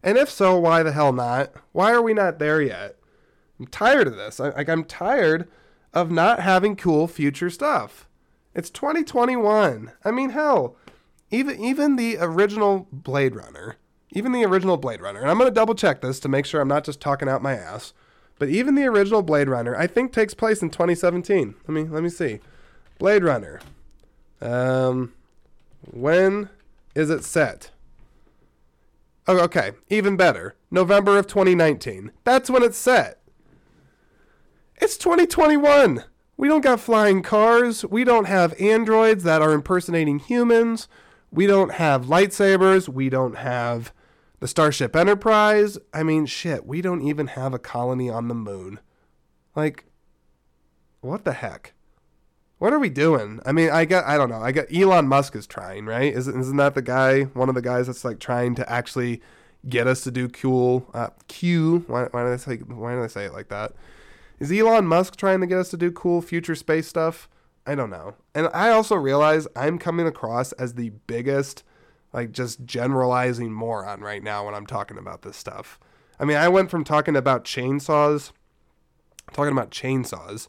And 0.04 0.18
if 0.18 0.30
so, 0.30 0.58
why 0.58 0.84
the 0.84 0.92
hell 0.92 1.14
not? 1.14 1.52
Why 1.72 1.92
are 1.92 2.02
we 2.02 2.14
not 2.14 2.40
there 2.40 2.62
yet? 2.62 2.98
I'm 3.60 3.68
tired 3.68 4.08
of 4.08 4.16
this. 4.16 4.40
I, 4.40 4.50
like 4.50 4.70
I'm 4.70 4.84
tired 4.84 5.48
of 5.94 6.12
not 6.12 6.42
having 6.42 6.76
cool 6.76 7.08
future 7.08 7.50
stuff. 7.50 8.08
It's 8.54 8.70
2021. 8.70 9.92
I 10.04 10.12
mean, 10.12 10.32
hell, 10.32 10.76
even 11.32 11.60
even 11.64 11.96
the 11.96 12.18
original 12.20 12.88
Blade 12.92 13.36
Runner, 13.36 13.78
even 14.12 14.32
the 14.32 14.46
original 14.46 14.78
Blade 14.78 15.02
Runner, 15.02 15.20
and 15.20 15.30
I'm 15.30 15.38
gonna 15.38 15.52
double 15.52 15.76
check 15.76 16.02
this 16.02 16.20
to 16.22 16.30
make 16.30 16.46
sure 16.46 16.62
I'm 16.62 16.68
not 16.68 16.84
just 16.84 17.00
talking 17.02 17.30
out 17.30 17.42
my 17.42 17.54
ass. 17.54 17.94
But 18.40 18.50
even 18.50 18.76
the 18.76 18.86
original 18.86 19.22
Blade 19.22 19.50
Runner, 19.50 19.76
I 19.76 19.86
think, 19.86 20.14
takes 20.14 20.34
place 20.34 20.62
in 20.62 20.70
2017. 20.70 21.56
Let 21.68 21.74
me 21.74 21.84
let 21.84 22.02
me 22.02 22.10
see. 22.10 22.40
Blade 22.98 23.24
Runner. 23.24 23.60
Um, 24.42 25.14
when 25.92 26.50
is 26.96 27.10
it 27.10 27.24
set? 27.24 27.72
Oh, 29.28 29.40
okay. 29.42 29.74
Even 29.90 30.18
better. 30.18 30.56
November 30.72 31.18
of 31.18 31.28
2019. 31.28 32.12
That's 32.24 32.50
when 32.50 32.64
it's 32.64 32.78
set. 32.78 33.20
It's 34.78 34.98
2021. 34.98 36.06
We 36.38 36.48
don't 36.48 36.62
got 36.62 36.80
flying 36.80 37.22
cars. 37.22 37.86
We 37.86 38.06
don't 38.06 38.26
have 38.26 38.60
androids 38.60 39.24
that 39.26 39.42
are 39.42 39.52
impersonating 39.52 40.20
humans. 40.20 40.88
We 41.32 41.46
don't 41.46 41.74
have 41.74 42.06
lightsabers. 42.06 42.88
We 42.88 43.10
don't 43.10 43.36
have 43.36 43.94
the 44.40 44.48
Starship 44.48 44.96
Enterprise. 44.96 45.78
I 45.94 46.04
mean, 46.04 46.26
shit, 46.26 46.66
we 46.66 46.82
don't 46.82 47.02
even 47.02 47.28
have 47.28 47.54
a 47.54 47.60
colony 47.60 48.10
on 48.10 48.28
the 48.28 48.36
moon. 48.36 48.80
Like, 49.56 49.86
what 51.02 51.26
the 51.26 51.34
heck? 51.34 51.74
What 52.58 52.74
are 52.74 52.80
we 52.80 52.90
doing? 52.90 53.40
I 53.46 53.54
mean, 53.54 53.70
I 53.70 53.86
got 53.86 54.06
I 54.06 54.18
don't 54.18 54.30
know. 54.30 54.42
I 54.42 54.52
got 54.52 54.66
Elon 54.74 55.08
Musk 55.08 55.36
is 55.36 55.48
trying, 55.48 55.86
right? 55.86 56.14
Isn't 56.14 56.40
isn't 56.40 56.58
that 56.58 56.76
the 56.76 56.82
guy? 56.82 57.24
One 57.24 57.48
of 57.48 57.56
the 57.56 57.62
guys 57.62 57.88
that's 57.88 58.04
like 58.04 58.20
trying 58.20 58.56
to 58.56 58.70
actually 58.70 59.22
get 59.68 59.88
us 59.88 60.02
to 60.02 60.12
do 60.12 60.28
cool 60.28 60.90
uh, 60.94 61.10
Q. 61.28 61.86
Why, 61.88 62.06
why 62.12 62.24
did 62.24 62.34
I 62.34 62.38
say 62.38 62.58
why 62.58 62.96
did 62.96 63.04
I 63.04 63.08
say 63.08 63.26
it 63.26 63.34
like 63.34 63.48
that? 63.48 63.74
Is 64.40 64.52
Elon 64.52 64.88
Musk 64.88 65.16
trying 65.16 65.42
to 65.42 65.48
get 65.48 65.58
us 65.58 65.70
to 65.70 65.78
do 65.78 65.92
cool 65.92 66.22
future 66.22 66.56
space 66.56 66.88
stuff? 66.88 67.30
I 67.66 67.76
don't 67.76 67.90
know. 67.90 68.16
And 68.34 68.50
I 68.54 68.70
also 68.72 68.96
realize 68.96 69.48
I'm 69.56 69.78
coming 69.78 70.08
across 70.08 70.54
as 70.54 70.74
the 70.74 70.90
biggest, 71.08 71.64
like 72.14 72.32
just 72.32 72.66
generalizing 72.66 73.52
moron 73.52 74.02
right 74.02 74.24
now 74.24 74.46
when 74.46 74.56
I'm 74.56 74.66
talking 74.66 74.98
about 74.98 75.22
this 75.22 75.38
stuff. 75.38 75.80
I 76.20 76.26
mean, 76.26 76.38
I 76.38 76.50
went 76.50 76.70
from 76.70 76.84
talking 76.84 77.16
about 77.16 77.46
chainsaws, 77.46 78.32
talking 79.32 79.54
about 79.54 79.72
chainsaws, 79.72 80.48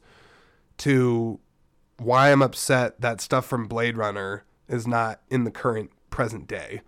to 0.78 1.38
why 1.98 2.32
I'm 2.32 2.42
upset 2.42 3.00
that 3.00 3.20
stuff 3.20 3.46
from 3.46 3.68
Blade 3.68 3.96
Runner 3.96 4.44
is 4.68 4.86
not 4.86 5.20
in 5.28 5.44
the 5.44 5.50
current 5.50 5.90
present 6.08 6.48
day. 6.48 6.80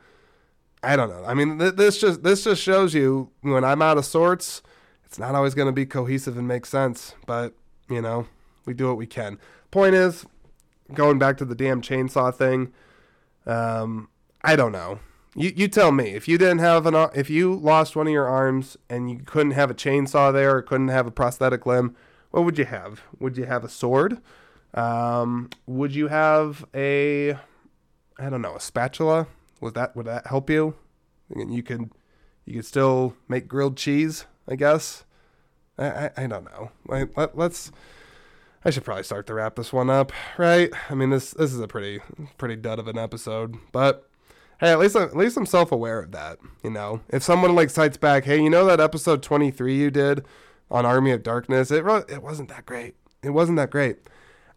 I 0.83 0.97
don't 0.97 1.11
know. 1.11 1.25
I 1.25 1.35
mean, 1.35 1.59
th- 1.59 1.75
this 1.75 2.01
just 2.01 2.23
this 2.23 2.45
just 2.45 2.62
shows 2.62 2.95
you 2.95 3.31
when 3.43 3.64
I'm 3.64 3.83
out 3.83 3.99
of 3.99 4.05
sorts, 4.05 4.62
it's 5.05 5.18
not 5.18 5.35
always 5.35 5.55
going 5.55 5.66
to 5.66 5.73
be 5.73 5.87
cohesive 5.87 6.37
and 6.37 6.49
make 6.49 6.66
sense. 6.66 7.14
But 7.27 7.55
you 7.89 8.01
know, 8.01 8.27
we 8.66 8.75
do 8.75 8.89
what 8.89 8.97
we 8.97 9.07
can. 9.07 9.39
Point 9.70 9.95
is, 9.95 10.27
going 10.93 11.18
back 11.18 11.37
to 11.39 11.45
the 11.45 11.55
damn 11.55 11.83
chainsaw 11.83 12.35
thing. 12.35 12.73
Um, 13.47 14.09
I 14.45 14.57
don't 14.57 14.72
know. 14.72 14.99
You 15.34 15.53
you 15.55 15.68
tell 15.68 15.93
me 15.93 16.11
if 16.11 16.28
you 16.28 16.36
didn't 16.36 16.59
have 16.59 16.84
an 16.86 16.95
if 17.14 17.30
you 17.30 17.55
lost 17.55 17.97
one 17.97 18.07
of 18.07 18.12
your 18.12 18.28
arms 18.28 18.76
and 18.90 19.11
you 19.11 19.20
couldn't 19.24 19.53
have 19.53 19.70
a 19.70 19.74
chainsaw 19.74 20.32
there 20.32 20.57
or 20.57 20.62
couldn't 20.62 20.88
have 20.88 21.07
a 21.07 21.11
prosthetic 21.11 21.64
limb, 21.64 21.97
what 22.30 22.45
would 22.45 22.59
you 22.59 22.66
have? 22.66 23.03
Would 23.18 23.36
you 23.38 23.45
have 23.45 23.64
a 23.64 23.68
sword? 23.68 24.18
Um, 24.74 25.51
would 25.66 25.95
you 25.95 26.09
have 26.09 26.64
a, 26.74 27.32
I 28.18 28.30
don't 28.30 28.43
know, 28.43 28.57
a 28.57 28.61
spatula? 28.61 29.26
Would 29.61 29.74
that 29.74 29.97
would 29.97 30.07
that 30.07 30.26
help 30.26 30.51
you? 30.51 30.74
You 31.34 31.62
could 31.62 31.90
you 32.45 32.55
could 32.55 32.66
still 32.66 33.14
make 33.28 33.49
grilled 33.49 33.76
cheese, 33.76 34.26
I 34.49 34.57
guess. 34.57 35.05
I 35.78 35.86
I, 35.86 36.11
I 36.16 36.26
don't 36.26 36.45
know. 36.45 36.72
Let, 36.86 37.16
let, 37.16 37.38
let's. 37.38 37.72
I 38.64 38.70
should 38.70 38.84
probably 38.84 39.03
start 39.03 39.26
to 39.26 39.34
wrap 39.34 39.57
this 39.57 39.72
one 39.72 39.90
up, 39.90 40.12
right? 40.36 40.70
I 40.90 40.95
mean 40.95 41.11
this 41.11 41.30
this 41.32 41.55
is 41.55 41.61
a 41.61 41.68
pretty 41.68 42.01
pretty 42.36 42.57
dud 42.57 42.78
of 42.78 42.88
an 42.88 42.99
episode, 42.99 43.57
but 43.72 44.09
hey, 44.62 44.70
at 44.70 44.78
least 44.78 44.96
at 44.96 45.16
least 45.16 45.36
I'm 45.36 45.44
self 45.44 45.72
aware 45.72 45.98
of 45.98 46.12
that. 46.12 46.38
You 46.62 46.70
know, 46.70 47.00
if 47.08 47.22
someone 47.22 47.54
like 47.54 47.68
cites 47.68 47.96
back, 47.96 48.24
hey, 48.24 48.40
you 48.40 48.48
know 48.48 48.64
that 48.64 48.80
episode 48.80 49.22
23 49.22 49.76
you 49.76 49.90
did 49.90 50.24
on 50.70 50.86
Army 50.86 51.10
of 51.10 51.22
Darkness, 51.22 51.70
it 51.70 51.84
it 52.08 52.22
wasn't 52.22 52.48
that 52.48 52.64
great. 52.64 52.94
It 53.22 53.30
wasn't 53.30 53.58
that 53.58 53.70
great. 53.70 53.98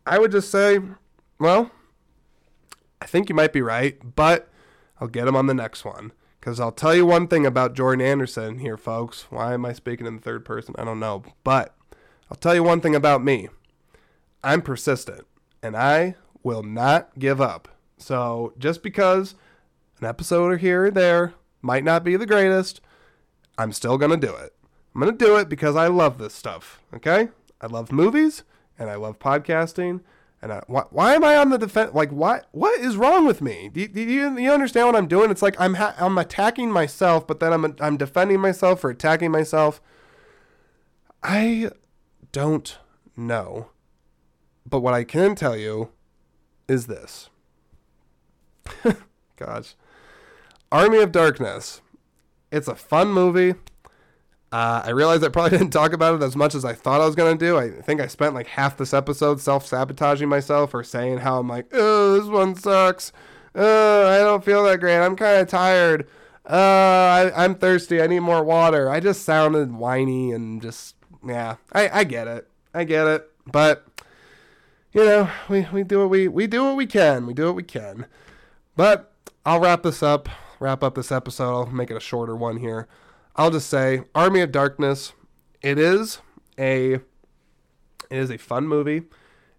I 0.05 0.19
would 0.19 0.31
just 0.31 0.51
say, 0.51 0.79
well, 1.39 1.71
I 3.01 3.07
think 3.07 3.27
you 3.27 3.35
might 3.35 3.51
be 3.51 3.61
right, 3.61 4.15
but 4.15 4.47
I'll 5.01 5.07
get 5.07 5.27
him 5.27 5.35
on 5.35 5.47
the 5.47 5.53
next 5.53 5.83
one. 5.83 6.13
Because 6.39 6.59
I'll 6.59 6.71
tell 6.71 6.93
you 6.93 7.07
one 7.07 7.27
thing 7.27 7.43
about 7.43 7.73
Jordan 7.73 8.05
Anderson 8.05 8.59
here, 8.59 8.77
folks. 8.77 9.25
Why 9.31 9.55
am 9.55 9.65
I 9.65 9.73
speaking 9.73 10.05
in 10.05 10.17
the 10.17 10.21
third 10.21 10.45
person? 10.45 10.75
I 10.77 10.83
don't 10.83 10.99
know. 10.99 11.23
But 11.43 11.75
I'll 12.29 12.37
tell 12.37 12.53
you 12.53 12.61
one 12.61 12.81
thing 12.81 12.93
about 12.93 13.23
me 13.23 13.49
I'm 14.43 14.61
persistent 14.61 15.25
and 15.63 15.75
I 15.75 16.15
will 16.43 16.61
not 16.61 17.17
give 17.17 17.41
up. 17.41 17.67
So 17.97 18.53
just 18.59 18.83
because 18.83 19.33
an 19.99 20.07
episode 20.07 20.51
or 20.51 20.57
here 20.57 20.85
or 20.85 20.91
there 20.91 21.33
might 21.61 21.83
not 21.83 22.03
be 22.03 22.15
the 22.15 22.25
greatest, 22.25 22.81
I'm 23.57 23.71
still 23.71 23.97
going 23.97 24.11
to 24.11 24.27
do 24.27 24.33
it. 24.35 24.53
I'm 24.93 25.01
going 25.01 25.17
to 25.17 25.25
do 25.25 25.37
it 25.37 25.49
because 25.49 25.75
I 25.75 25.87
love 25.87 26.17
this 26.17 26.33
stuff. 26.33 26.81
Okay? 26.93 27.29
I 27.61 27.67
love 27.67 27.91
movies 27.91 28.43
and 28.77 28.89
I 28.89 28.95
love 28.95 29.19
podcasting. 29.19 30.01
And 30.41 30.53
I, 30.53 30.61
why, 30.67 30.83
why 30.91 31.15
am 31.15 31.23
I 31.23 31.37
on 31.37 31.49
the 31.49 31.57
defense? 31.57 31.93
Like, 31.93 32.11
why? 32.11 32.41
What 32.51 32.79
is 32.79 32.97
wrong 32.97 33.25
with 33.25 33.41
me? 33.41 33.69
Do, 33.73 33.87
do 33.87 34.01
you, 34.01 34.37
you 34.37 34.51
understand 34.51 34.85
what 34.85 34.95
I'm 34.95 35.07
doing? 35.07 35.31
It's 35.31 35.41
like 35.41 35.59
I'm 35.59 35.75
ha- 35.75 35.95
I'm 35.97 36.17
attacking 36.19 36.71
myself, 36.71 37.25
but 37.25 37.39
then 37.39 37.51
I'm 37.51 37.75
I'm 37.79 37.97
defending 37.97 38.39
myself 38.39 38.83
or 38.83 38.91
attacking 38.91 39.31
myself. 39.31 39.81
I 41.23 41.71
don't 42.31 42.77
know, 43.17 43.69
but 44.69 44.81
what 44.81 44.93
I 44.93 45.03
can 45.03 45.33
tell 45.33 45.57
you 45.57 45.89
is 46.67 46.85
this. 46.85 47.29
Gosh, 49.37 49.73
Army 50.71 50.99
of 50.99 51.11
Darkness. 51.11 51.81
It's 52.51 52.67
a 52.67 52.75
fun 52.75 53.09
movie. 53.09 53.55
Uh, 54.51 54.83
I 54.85 54.91
realized 54.91 55.23
I 55.23 55.29
probably 55.29 55.49
didn't 55.57 55.73
talk 55.73 55.93
about 55.93 56.15
it 56.15 56.23
as 56.23 56.35
much 56.35 56.55
as 56.55 56.63
I 56.63 56.73
thought 56.73 57.01
I 57.01 57.05
was 57.05 57.15
going 57.15 57.37
to 57.37 57.45
do. 57.45 57.57
I 57.57 57.69
think 57.81 57.99
I 57.99 58.07
spent 58.07 58.33
like 58.33 58.47
half 58.47 58.77
this 58.77 58.93
episode 58.93 59.41
self 59.41 59.65
sabotaging 59.65 60.29
myself 60.29 60.73
or 60.73 60.83
saying 60.83 61.19
how 61.19 61.39
I'm 61.39 61.49
like, 61.49 61.67
oh, 61.73 62.19
this 62.19 62.29
one 62.29 62.55
sucks. 62.55 63.11
Oh, 63.53 64.07
I 64.07 64.19
don't 64.19 64.43
feel 64.43 64.63
that 64.63 64.79
great. 64.79 64.97
I'm 64.97 65.15
kind 65.15 65.41
of 65.41 65.47
tired. 65.47 66.07
Uh, 66.49 66.53
I, 66.53 67.31
I'm 67.35 67.55
thirsty. 67.55 68.01
I 68.01 68.07
need 68.07 68.19
more 68.19 68.43
water. 68.43 68.89
I 68.89 68.99
just 68.99 69.23
sounded 69.23 69.73
whiny 69.73 70.31
and 70.31 70.61
just, 70.61 70.95
yeah, 71.25 71.55
I, 71.73 71.89
I 71.99 72.03
get 72.03 72.27
it. 72.27 72.47
I 72.73 72.83
get 72.83 73.07
it. 73.07 73.29
But, 73.47 73.85
you 74.93 75.03
know, 75.03 75.29
we, 75.49 75.67
we 75.71 75.83
do 75.83 75.99
what 75.99 76.09
we, 76.09 76.27
we 76.27 76.47
do 76.47 76.63
what 76.63 76.75
we 76.75 76.85
can. 76.85 77.25
We 77.25 77.33
do 77.33 77.45
what 77.45 77.55
we 77.55 77.63
can. 77.63 78.05
But 78.75 79.11
I'll 79.45 79.59
wrap 79.59 79.83
this 79.83 80.03
up, 80.03 80.29
wrap 80.59 80.83
up 80.83 80.95
this 80.95 81.11
episode. 81.11 81.51
I'll 81.51 81.65
make 81.67 81.91
it 81.91 81.97
a 81.97 82.01
shorter 82.01 82.35
one 82.35 82.57
here. 82.57 82.87
I'll 83.35 83.51
just 83.51 83.69
say 83.69 84.03
Army 84.13 84.41
of 84.41 84.51
Darkness. 84.51 85.13
It 85.61 85.77
is 85.77 86.19
a 86.57 86.93
it 86.93 87.01
is 88.09 88.29
a 88.29 88.37
fun 88.37 88.67
movie. 88.67 89.03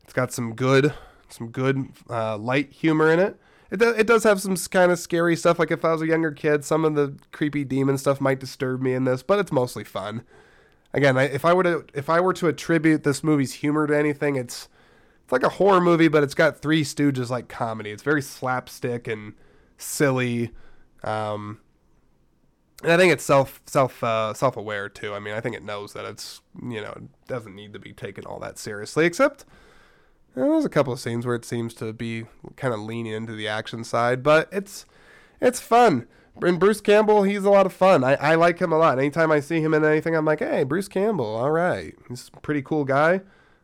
It's 0.05 0.13
got 0.13 0.33
some 0.33 0.55
good 0.55 0.95
some 1.29 1.49
good 1.49 1.89
uh, 2.09 2.37
light 2.39 2.73
humor 2.73 3.11
in 3.11 3.19
it. 3.19 3.39
It, 3.71 3.81
do, 3.81 3.91
it 3.91 4.07
does 4.07 4.23
have 4.23 4.41
some 4.41 4.57
kind 4.57 4.93
of 4.93 4.99
scary 4.99 5.35
stuff. 5.35 5.59
Like 5.59 5.71
if 5.73 5.85
I 5.85 5.93
was 5.93 6.03
a 6.03 6.07
younger 6.07 6.31
kid, 6.31 6.65
some 6.65 6.85
of 6.85 6.95
the 6.95 7.17
creepy 7.33 7.65
demon 7.65 7.99
stuff 7.99 8.21
might 8.21 8.39
disturb 8.39 8.81
me 8.81 8.95
in 8.95 9.05
this, 9.05 9.23
but 9.23 9.39
it's 9.39 9.51
mostly 9.51 9.83
fun. 9.83 10.23
Again, 10.95 11.19
I, 11.19 11.25
if 11.25 11.45
I 11.45 11.53
were 11.53 11.65
to 11.65 11.85
if 11.93 12.09
I 12.09 12.21
were 12.21 12.33
to 12.35 12.49
attribute 12.49 13.03
this 13.03 13.25
movie's 13.25 13.55
humor 13.55 13.87
to 13.87 13.97
anything, 13.97 14.37
it's 14.37 14.69
it's 15.25 15.33
like 15.33 15.43
a 15.43 15.49
horror 15.49 15.81
movie, 15.81 16.09
but 16.09 16.23
it's 16.23 16.35
got 16.35 16.61
Three 16.61 16.85
Stooges 16.85 17.29
like 17.29 17.49
comedy. 17.49 17.91
It's 17.91 18.05
very 18.05 18.23
slapstick 18.23 19.09
and 19.09 19.35
silly. 19.77 20.53
Um, 21.05 21.61
and 22.83 22.93
I 22.93 22.97
think 22.97 23.13
it's 23.13 23.25
self 23.25 23.61
self 23.67 24.03
uh, 24.05 24.35
self 24.35 24.57
aware 24.57 24.89
too. 24.89 25.15
I 25.15 25.19
mean, 25.19 25.35
I 25.35 25.41
think 25.41 25.57
it 25.57 25.65
knows 25.65 25.93
that 25.95 26.05
it's 26.05 26.41
you 26.63 26.81
know 26.81 27.09
doesn't 27.27 27.55
need 27.55 27.73
to 27.73 27.79
be 27.79 27.93
taken 27.93 28.25
all 28.25 28.39
that 28.41 28.59
seriously. 28.59 29.07
Except 29.07 29.45
you 30.35 30.43
know, 30.43 30.51
there's 30.53 30.65
a 30.65 30.71
couple 30.71 30.93
of 30.93 31.01
scenes 31.01 31.25
where 31.25 31.35
it 31.35 31.45
seems 31.45 31.73
to 31.75 31.93
be 31.93 32.27
kind 32.57 32.75
of 32.75 32.81
leaning 32.81 33.13
into 33.13 33.33
the 33.33 33.49
action 33.49 33.83
side, 33.83 34.23
but 34.23 34.49
it's 34.53 34.85
it's 35.41 35.61
fun. 35.61 36.07
And 36.43 36.61
Bruce 36.61 36.83
Campbell, 36.83 37.23
he's 37.23 37.45
a 37.45 37.51
lot 37.51 37.65
of 37.65 37.73
fun. 37.73 38.05
I, 38.05 38.15
I 38.17 38.35
like 38.35 38.59
him 38.59 38.71
a 38.71 38.77
lot. 38.77 38.99
Anytime 38.99 39.33
I 39.33 39.41
see 39.41 39.63
him 39.63 39.73
in 39.73 39.83
anything, 39.83 40.15
I'm 40.15 40.27
like, 40.27 40.41
hey, 40.41 40.65
Bruce 40.65 40.89
Campbell, 40.89 41.35
all 41.35 41.51
right, 41.51 41.95
he's 42.09 42.31
a 42.35 42.41
pretty 42.41 42.61
cool 42.61 42.85
guy. 42.85 43.23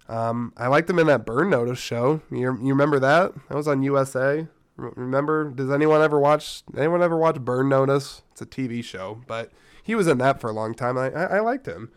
Um, 0.08 0.54
I 0.56 0.68
liked 0.68 0.88
him 0.88 0.98
in 0.98 1.06
that 1.08 1.26
Burn 1.26 1.50
Notice 1.50 1.78
show. 1.78 2.22
You, 2.30 2.58
you 2.62 2.68
remember 2.70 2.98
that? 2.98 3.32
That 3.48 3.56
was 3.56 3.68
on 3.68 3.82
USA. 3.82 4.46
Remember? 4.76 5.50
Does 5.50 5.70
anyone 5.70 6.02
ever 6.02 6.18
watch? 6.18 6.62
Anyone 6.76 7.02
ever 7.02 7.16
watch 7.16 7.40
Burn 7.40 7.68
Notice? 7.68 8.22
It's 8.32 8.40
a 8.40 8.46
TV 8.46 8.82
show, 8.82 9.22
but 9.26 9.50
he 9.82 9.94
was 9.94 10.06
in 10.06 10.18
that 10.18 10.40
for 10.40 10.50
a 10.50 10.52
long 10.52 10.74
time. 10.74 10.96
I 10.96 11.10
I, 11.10 11.24
I 11.36 11.40
liked 11.40 11.66
him. 11.66 11.90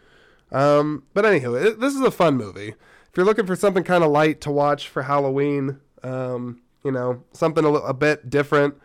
Um, 0.52 1.04
but 1.14 1.26
anywho, 1.26 1.64
it, 1.64 1.80
this 1.80 1.96
is 1.96 2.02
a 2.02 2.12
fun 2.12 2.38
movie. 2.38 2.70
If 2.70 3.18
you're 3.18 3.26
looking 3.26 3.46
for 3.46 3.56
something 3.56 3.84
kind 3.84 4.04
of 4.04 4.12
light 4.12 4.42
to 4.42 4.52
watch 4.52 4.88
for 4.88 5.04
Halloween, 5.04 5.80
um, 6.04 6.62
you 6.84 6.92
know, 6.92 7.24
something 7.34 7.64
a, 7.64 7.70
a 7.70 7.94
bit 7.94 8.30
different. 8.30 8.76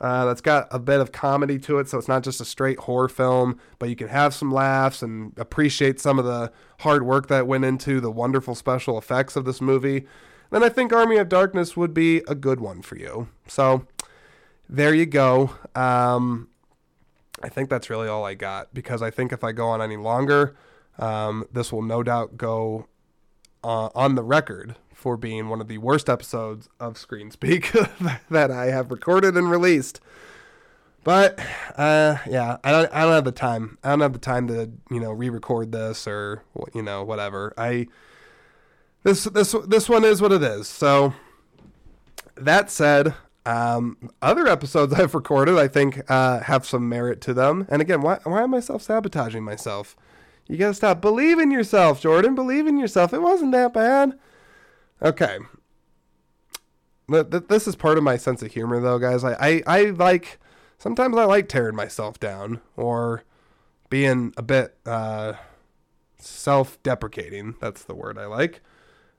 Uh, 0.00 0.24
that's 0.24 0.40
got 0.40 0.66
a 0.70 0.78
bit 0.78 1.00
of 1.00 1.12
comedy 1.12 1.58
to 1.58 1.78
it, 1.78 1.88
so 1.88 1.96
it's 1.96 2.08
not 2.08 2.24
just 2.24 2.40
a 2.40 2.44
straight 2.44 2.78
horror 2.80 3.08
film, 3.08 3.58
but 3.78 3.88
you 3.88 3.96
can 3.96 4.08
have 4.08 4.34
some 4.34 4.50
laughs 4.50 5.02
and 5.02 5.32
appreciate 5.38 6.00
some 6.00 6.18
of 6.18 6.24
the 6.24 6.50
hard 6.80 7.06
work 7.06 7.28
that 7.28 7.46
went 7.46 7.64
into 7.64 8.00
the 8.00 8.10
wonderful 8.10 8.54
special 8.54 8.98
effects 8.98 9.36
of 9.36 9.44
this 9.44 9.60
movie 9.60 10.04
then 10.50 10.62
I 10.62 10.68
think 10.68 10.92
Army 10.92 11.16
of 11.16 11.28
Darkness 11.28 11.76
would 11.76 11.94
be 11.94 12.18
a 12.28 12.34
good 12.34 12.60
one 12.60 12.82
for 12.82 12.96
you. 12.96 13.28
So 13.46 13.86
there 14.68 14.94
you 14.94 15.06
go. 15.06 15.54
Um, 15.74 16.48
I 17.42 17.48
think 17.48 17.68
that's 17.68 17.90
really 17.90 18.08
all 18.08 18.24
I 18.24 18.34
got 18.34 18.72
because 18.72 19.02
I 19.02 19.10
think 19.10 19.32
if 19.32 19.44
I 19.44 19.52
go 19.52 19.68
on 19.68 19.82
any 19.82 19.96
longer, 19.96 20.56
um, 20.98 21.46
this 21.52 21.72
will 21.72 21.82
no 21.82 22.02
doubt 22.02 22.36
go 22.36 22.86
uh, 23.62 23.90
on 23.94 24.14
the 24.14 24.22
record 24.22 24.76
for 24.92 25.16
being 25.16 25.48
one 25.48 25.60
of 25.60 25.68
the 25.68 25.78
worst 25.78 26.08
episodes 26.08 26.68
of 26.80 26.96
Screen 26.96 27.30
Speak 27.30 27.72
that 28.30 28.50
I 28.50 28.66
have 28.66 28.90
recorded 28.90 29.36
and 29.36 29.50
released. 29.50 30.00
But 31.02 31.38
uh, 31.76 32.16
yeah, 32.26 32.56
I 32.64 32.72
don't. 32.72 32.90
I 32.90 33.02
don't 33.02 33.12
have 33.12 33.24
the 33.24 33.32
time. 33.32 33.76
I 33.84 33.90
don't 33.90 34.00
have 34.00 34.14
the 34.14 34.18
time 34.18 34.48
to 34.48 34.70
you 34.90 35.00
know 35.00 35.12
re-record 35.12 35.70
this 35.70 36.08
or 36.08 36.42
you 36.72 36.80
know 36.80 37.04
whatever. 37.04 37.52
I 37.58 37.88
this 39.04 39.24
this 39.24 39.54
this 39.66 39.88
one 39.88 40.04
is 40.04 40.20
what 40.20 40.32
it 40.32 40.42
is. 40.42 40.66
So 40.66 41.14
that 42.36 42.70
said, 42.70 43.14
Um, 43.46 44.10
other 44.22 44.46
episodes 44.48 44.92
I've 44.98 45.14
recorded, 45.14 45.56
I 45.56 45.68
think, 45.68 46.00
uh, 46.10 46.40
have 46.40 46.66
some 46.66 46.88
merit 46.88 47.20
to 47.22 47.34
them. 47.34 47.66
And 47.70 47.80
again, 47.82 48.00
why, 48.02 48.18
why 48.24 48.42
am 48.42 48.54
I 48.54 48.60
self 48.60 48.82
sabotaging 48.82 49.44
myself? 49.44 49.96
You 50.46 50.56
gotta 50.56 50.74
stop. 50.74 51.00
believing 51.00 51.44
in 51.44 51.50
yourself, 51.50 52.00
Jordan. 52.00 52.34
Believe 52.34 52.66
in 52.66 52.78
yourself. 52.78 53.12
It 53.14 53.22
wasn't 53.22 53.52
that 53.52 53.72
bad. 53.72 54.18
Okay. 55.00 55.38
This 57.08 57.66
is 57.68 57.76
part 57.76 57.98
of 57.98 58.04
my 58.04 58.16
sense 58.16 58.42
of 58.42 58.52
humor, 58.52 58.80
though, 58.80 58.98
guys. 58.98 59.24
I, 59.24 59.36
I, 59.38 59.62
I 59.66 59.82
like, 59.90 60.38
sometimes 60.78 61.16
I 61.16 61.24
like 61.24 61.48
tearing 61.48 61.76
myself 61.76 62.18
down 62.18 62.60
or 62.76 63.24
being 63.90 64.32
a 64.38 64.42
bit 64.42 64.76
uh, 64.86 65.34
self 66.18 66.82
deprecating. 66.82 67.56
That's 67.60 67.84
the 67.84 67.94
word 67.94 68.18
I 68.18 68.24
like. 68.26 68.60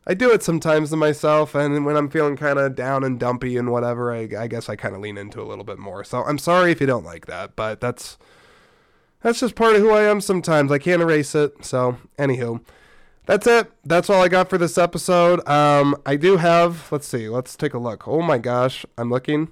I 0.08 0.14
do 0.14 0.32
it 0.32 0.43
sometimes 0.43 0.91
to 0.91 0.95
myself, 0.95 1.56
and 1.56 1.86
when 1.86 1.95
I'm 1.95 2.10
feeling 2.10 2.38
kind 2.38 2.60
of 2.60 2.76
down 2.76 3.03
and 3.03 3.20
dumpy 3.20 3.58
and 3.58 3.72
whatever, 3.72 4.14
I, 4.14 4.30
I 4.38 4.47
guess 4.47 4.70
I 4.70 4.76
kind 4.76 4.93
of 4.93 5.01
lean 5.01 5.18
into 5.18 5.41
a 5.41 5.45
little 5.45 5.64
bit 5.64 5.80
more. 5.80 6.03
So 6.03 6.24
I'm 6.24 6.38
sorry 6.38 6.72
if 6.72 6.80
you 6.80 6.86
don't 6.86 7.06
like 7.06 7.26
that, 7.26 7.56
but 7.56 7.82
that's 7.82 8.18
that's 9.26 9.39
just 9.39 9.56
part 9.56 9.76
of 9.76 9.82
who 9.82 9.89
I 9.89 10.03
am 10.03 10.22
sometimes. 10.22 10.72
I 10.72 10.78
can't 10.78 11.01
erase 11.01 11.34
it. 11.34 11.66
So, 11.66 11.97
anywho, 12.20 12.62
that's 13.26 13.47
it. 13.47 13.72
That's 13.84 14.08
all 14.08 14.22
I 14.22 14.28
got 14.28 14.49
for 14.49 14.60
this 14.60 14.78
episode. 14.78 15.47
Um, 15.49 15.95
I 16.06 16.16
do 16.16 16.38
have, 16.38 16.91
let's 16.91 17.08
see, 17.08 17.28
let's 17.28 17.56
take 17.56 17.74
a 17.74 17.80
look. 17.80 18.08
Oh 18.08 18.22
my 18.22 18.38
gosh, 18.38 18.86
I'm 18.99 19.10
looking. 19.10 19.51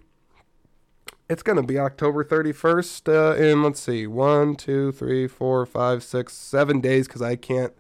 It's 1.28 1.42
to 1.42 1.64
be 1.64 1.80
October 1.80 2.24
31st 2.24 3.10
uh, 3.12 3.36
in, 3.36 3.64
let's 3.64 3.80
see, 3.80 4.06
one, 4.06 4.56
two, 4.56 4.92
three, 4.92 5.28
four, 5.28 5.66
five, 5.66 6.04
six, 6.04 6.34
seven 6.34 6.80
days 6.80 7.08
because 7.08 7.24
I 7.24 7.36
can't, 7.36 7.74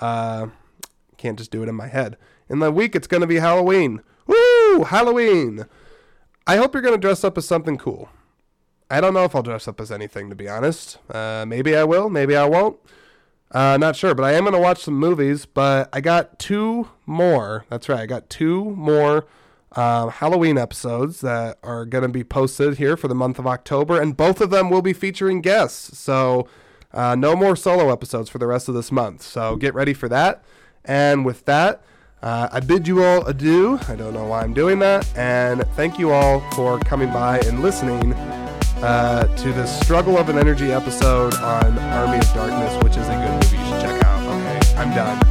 uh, 0.00 0.48
can't 1.20 1.38
just 1.38 1.50
do 1.50 1.62
it 1.62 1.68
in 1.68 1.74
my 1.74 1.88
head. 1.88 2.16
In 2.48 2.60
the 2.60 2.72
week, 2.72 2.96
it's 2.96 3.06
going 3.06 3.20
to 3.20 3.26
be 3.26 3.36
Halloween. 3.36 4.00
Woo! 4.26 4.84
Halloween! 4.84 5.66
I 6.46 6.56
hope 6.56 6.72
you're 6.72 6.82
going 6.82 6.94
to 6.94 7.00
dress 7.00 7.22
up 7.22 7.36
as 7.36 7.46
something 7.46 7.76
cool. 7.76 8.08
I 8.90 9.00
don't 9.00 9.14
know 9.14 9.24
if 9.24 9.36
I'll 9.36 9.42
dress 9.42 9.68
up 9.68 9.80
as 9.80 9.92
anything, 9.92 10.30
to 10.30 10.34
be 10.34 10.48
honest. 10.48 10.98
Uh, 11.10 11.44
maybe 11.46 11.76
I 11.76 11.84
will, 11.84 12.08
maybe 12.08 12.34
I 12.34 12.46
won't. 12.46 12.78
Uh, 13.52 13.76
not 13.76 13.96
sure, 13.96 14.14
but 14.14 14.24
I 14.24 14.32
am 14.32 14.44
going 14.44 14.54
to 14.54 14.60
watch 14.60 14.82
some 14.82 14.98
movies. 14.98 15.44
But 15.44 15.90
I 15.92 16.00
got 16.00 16.38
two 16.38 16.88
more. 17.04 17.66
That's 17.68 17.88
right, 17.88 18.00
I 18.00 18.06
got 18.06 18.30
two 18.30 18.70
more 18.70 19.26
uh, 19.72 20.08
Halloween 20.08 20.56
episodes 20.56 21.20
that 21.20 21.58
are 21.62 21.84
going 21.84 22.02
to 22.02 22.08
be 22.08 22.24
posted 22.24 22.78
here 22.78 22.96
for 22.96 23.08
the 23.08 23.14
month 23.14 23.38
of 23.38 23.46
October, 23.46 24.00
and 24.00 24.16
both 24.16 24.40
of 24.40 24.50
them 24.50 24.70
will 24.70 24.82
be 24.82 24.94
featuring 24.94 25.42
guests. 25.42 25.98
So 25.98 26.48
uh, 26.92 27.14
no 27.14 27.36
more 27.36 27.56
solo 27.56 27.92
episodes 27.92 28.30
for 28.30 28.38
the 28.38 28.46
rest 28.46 28.68
of 28.68 28.74
this 28.74 28.90
month. 28.90 29.22
So 29.22 29.56
get 29.56 29.74
ready 29.74 29.92
for 29.92 30.08
that. 30.08 30.42
And 30.90 31.24
with 31.24 31.44
that, 31.44 31.82
uh, 32.20 32.48
I 32.50 32.58
bid 32.58 32.88
you 32.88 33.04
all 33.04 33.24
adieu. 33.24 33.78
I 33.86 33.94
don't 33.94 34.12
know 34.12 34.26
why 34.26 34.42
I'm 34.42 34.52
doing 34.52 34.80
that. 34.80 35.06
And 35.16 35.64
thank 35.76 36.00
you 36.00 36.10
all 36.10 36.40
for 36.50 36.80
coming 36.80 37.12
by 37.12 37.38
and 37.38 37.62
listening 37.62 38.12
uh, 38.82 39.32
to 39.36 39.52
the 39.52 39.66
Struggle 39.66 40.18
of 40.18 40.28
an 40.28 40.36
Energy 40.36 40.72
episode 40.72 41.34
on 41.34 41.78
Army 41.78 42.18
of 42.18 42.34
Darkness, 42.34 42.82
which 42.82 42.96
is 42.96 43.06
a 43.06 43.14
good 43.14 43.30
movie 43.30 43.56
you 43.56 43.64
should 43.70 43.82
check 43.82 44.04
out. 44.04 44.20
Okay, 44.26 44.74
I'm 44.76 44.92
done. 44.92 45.29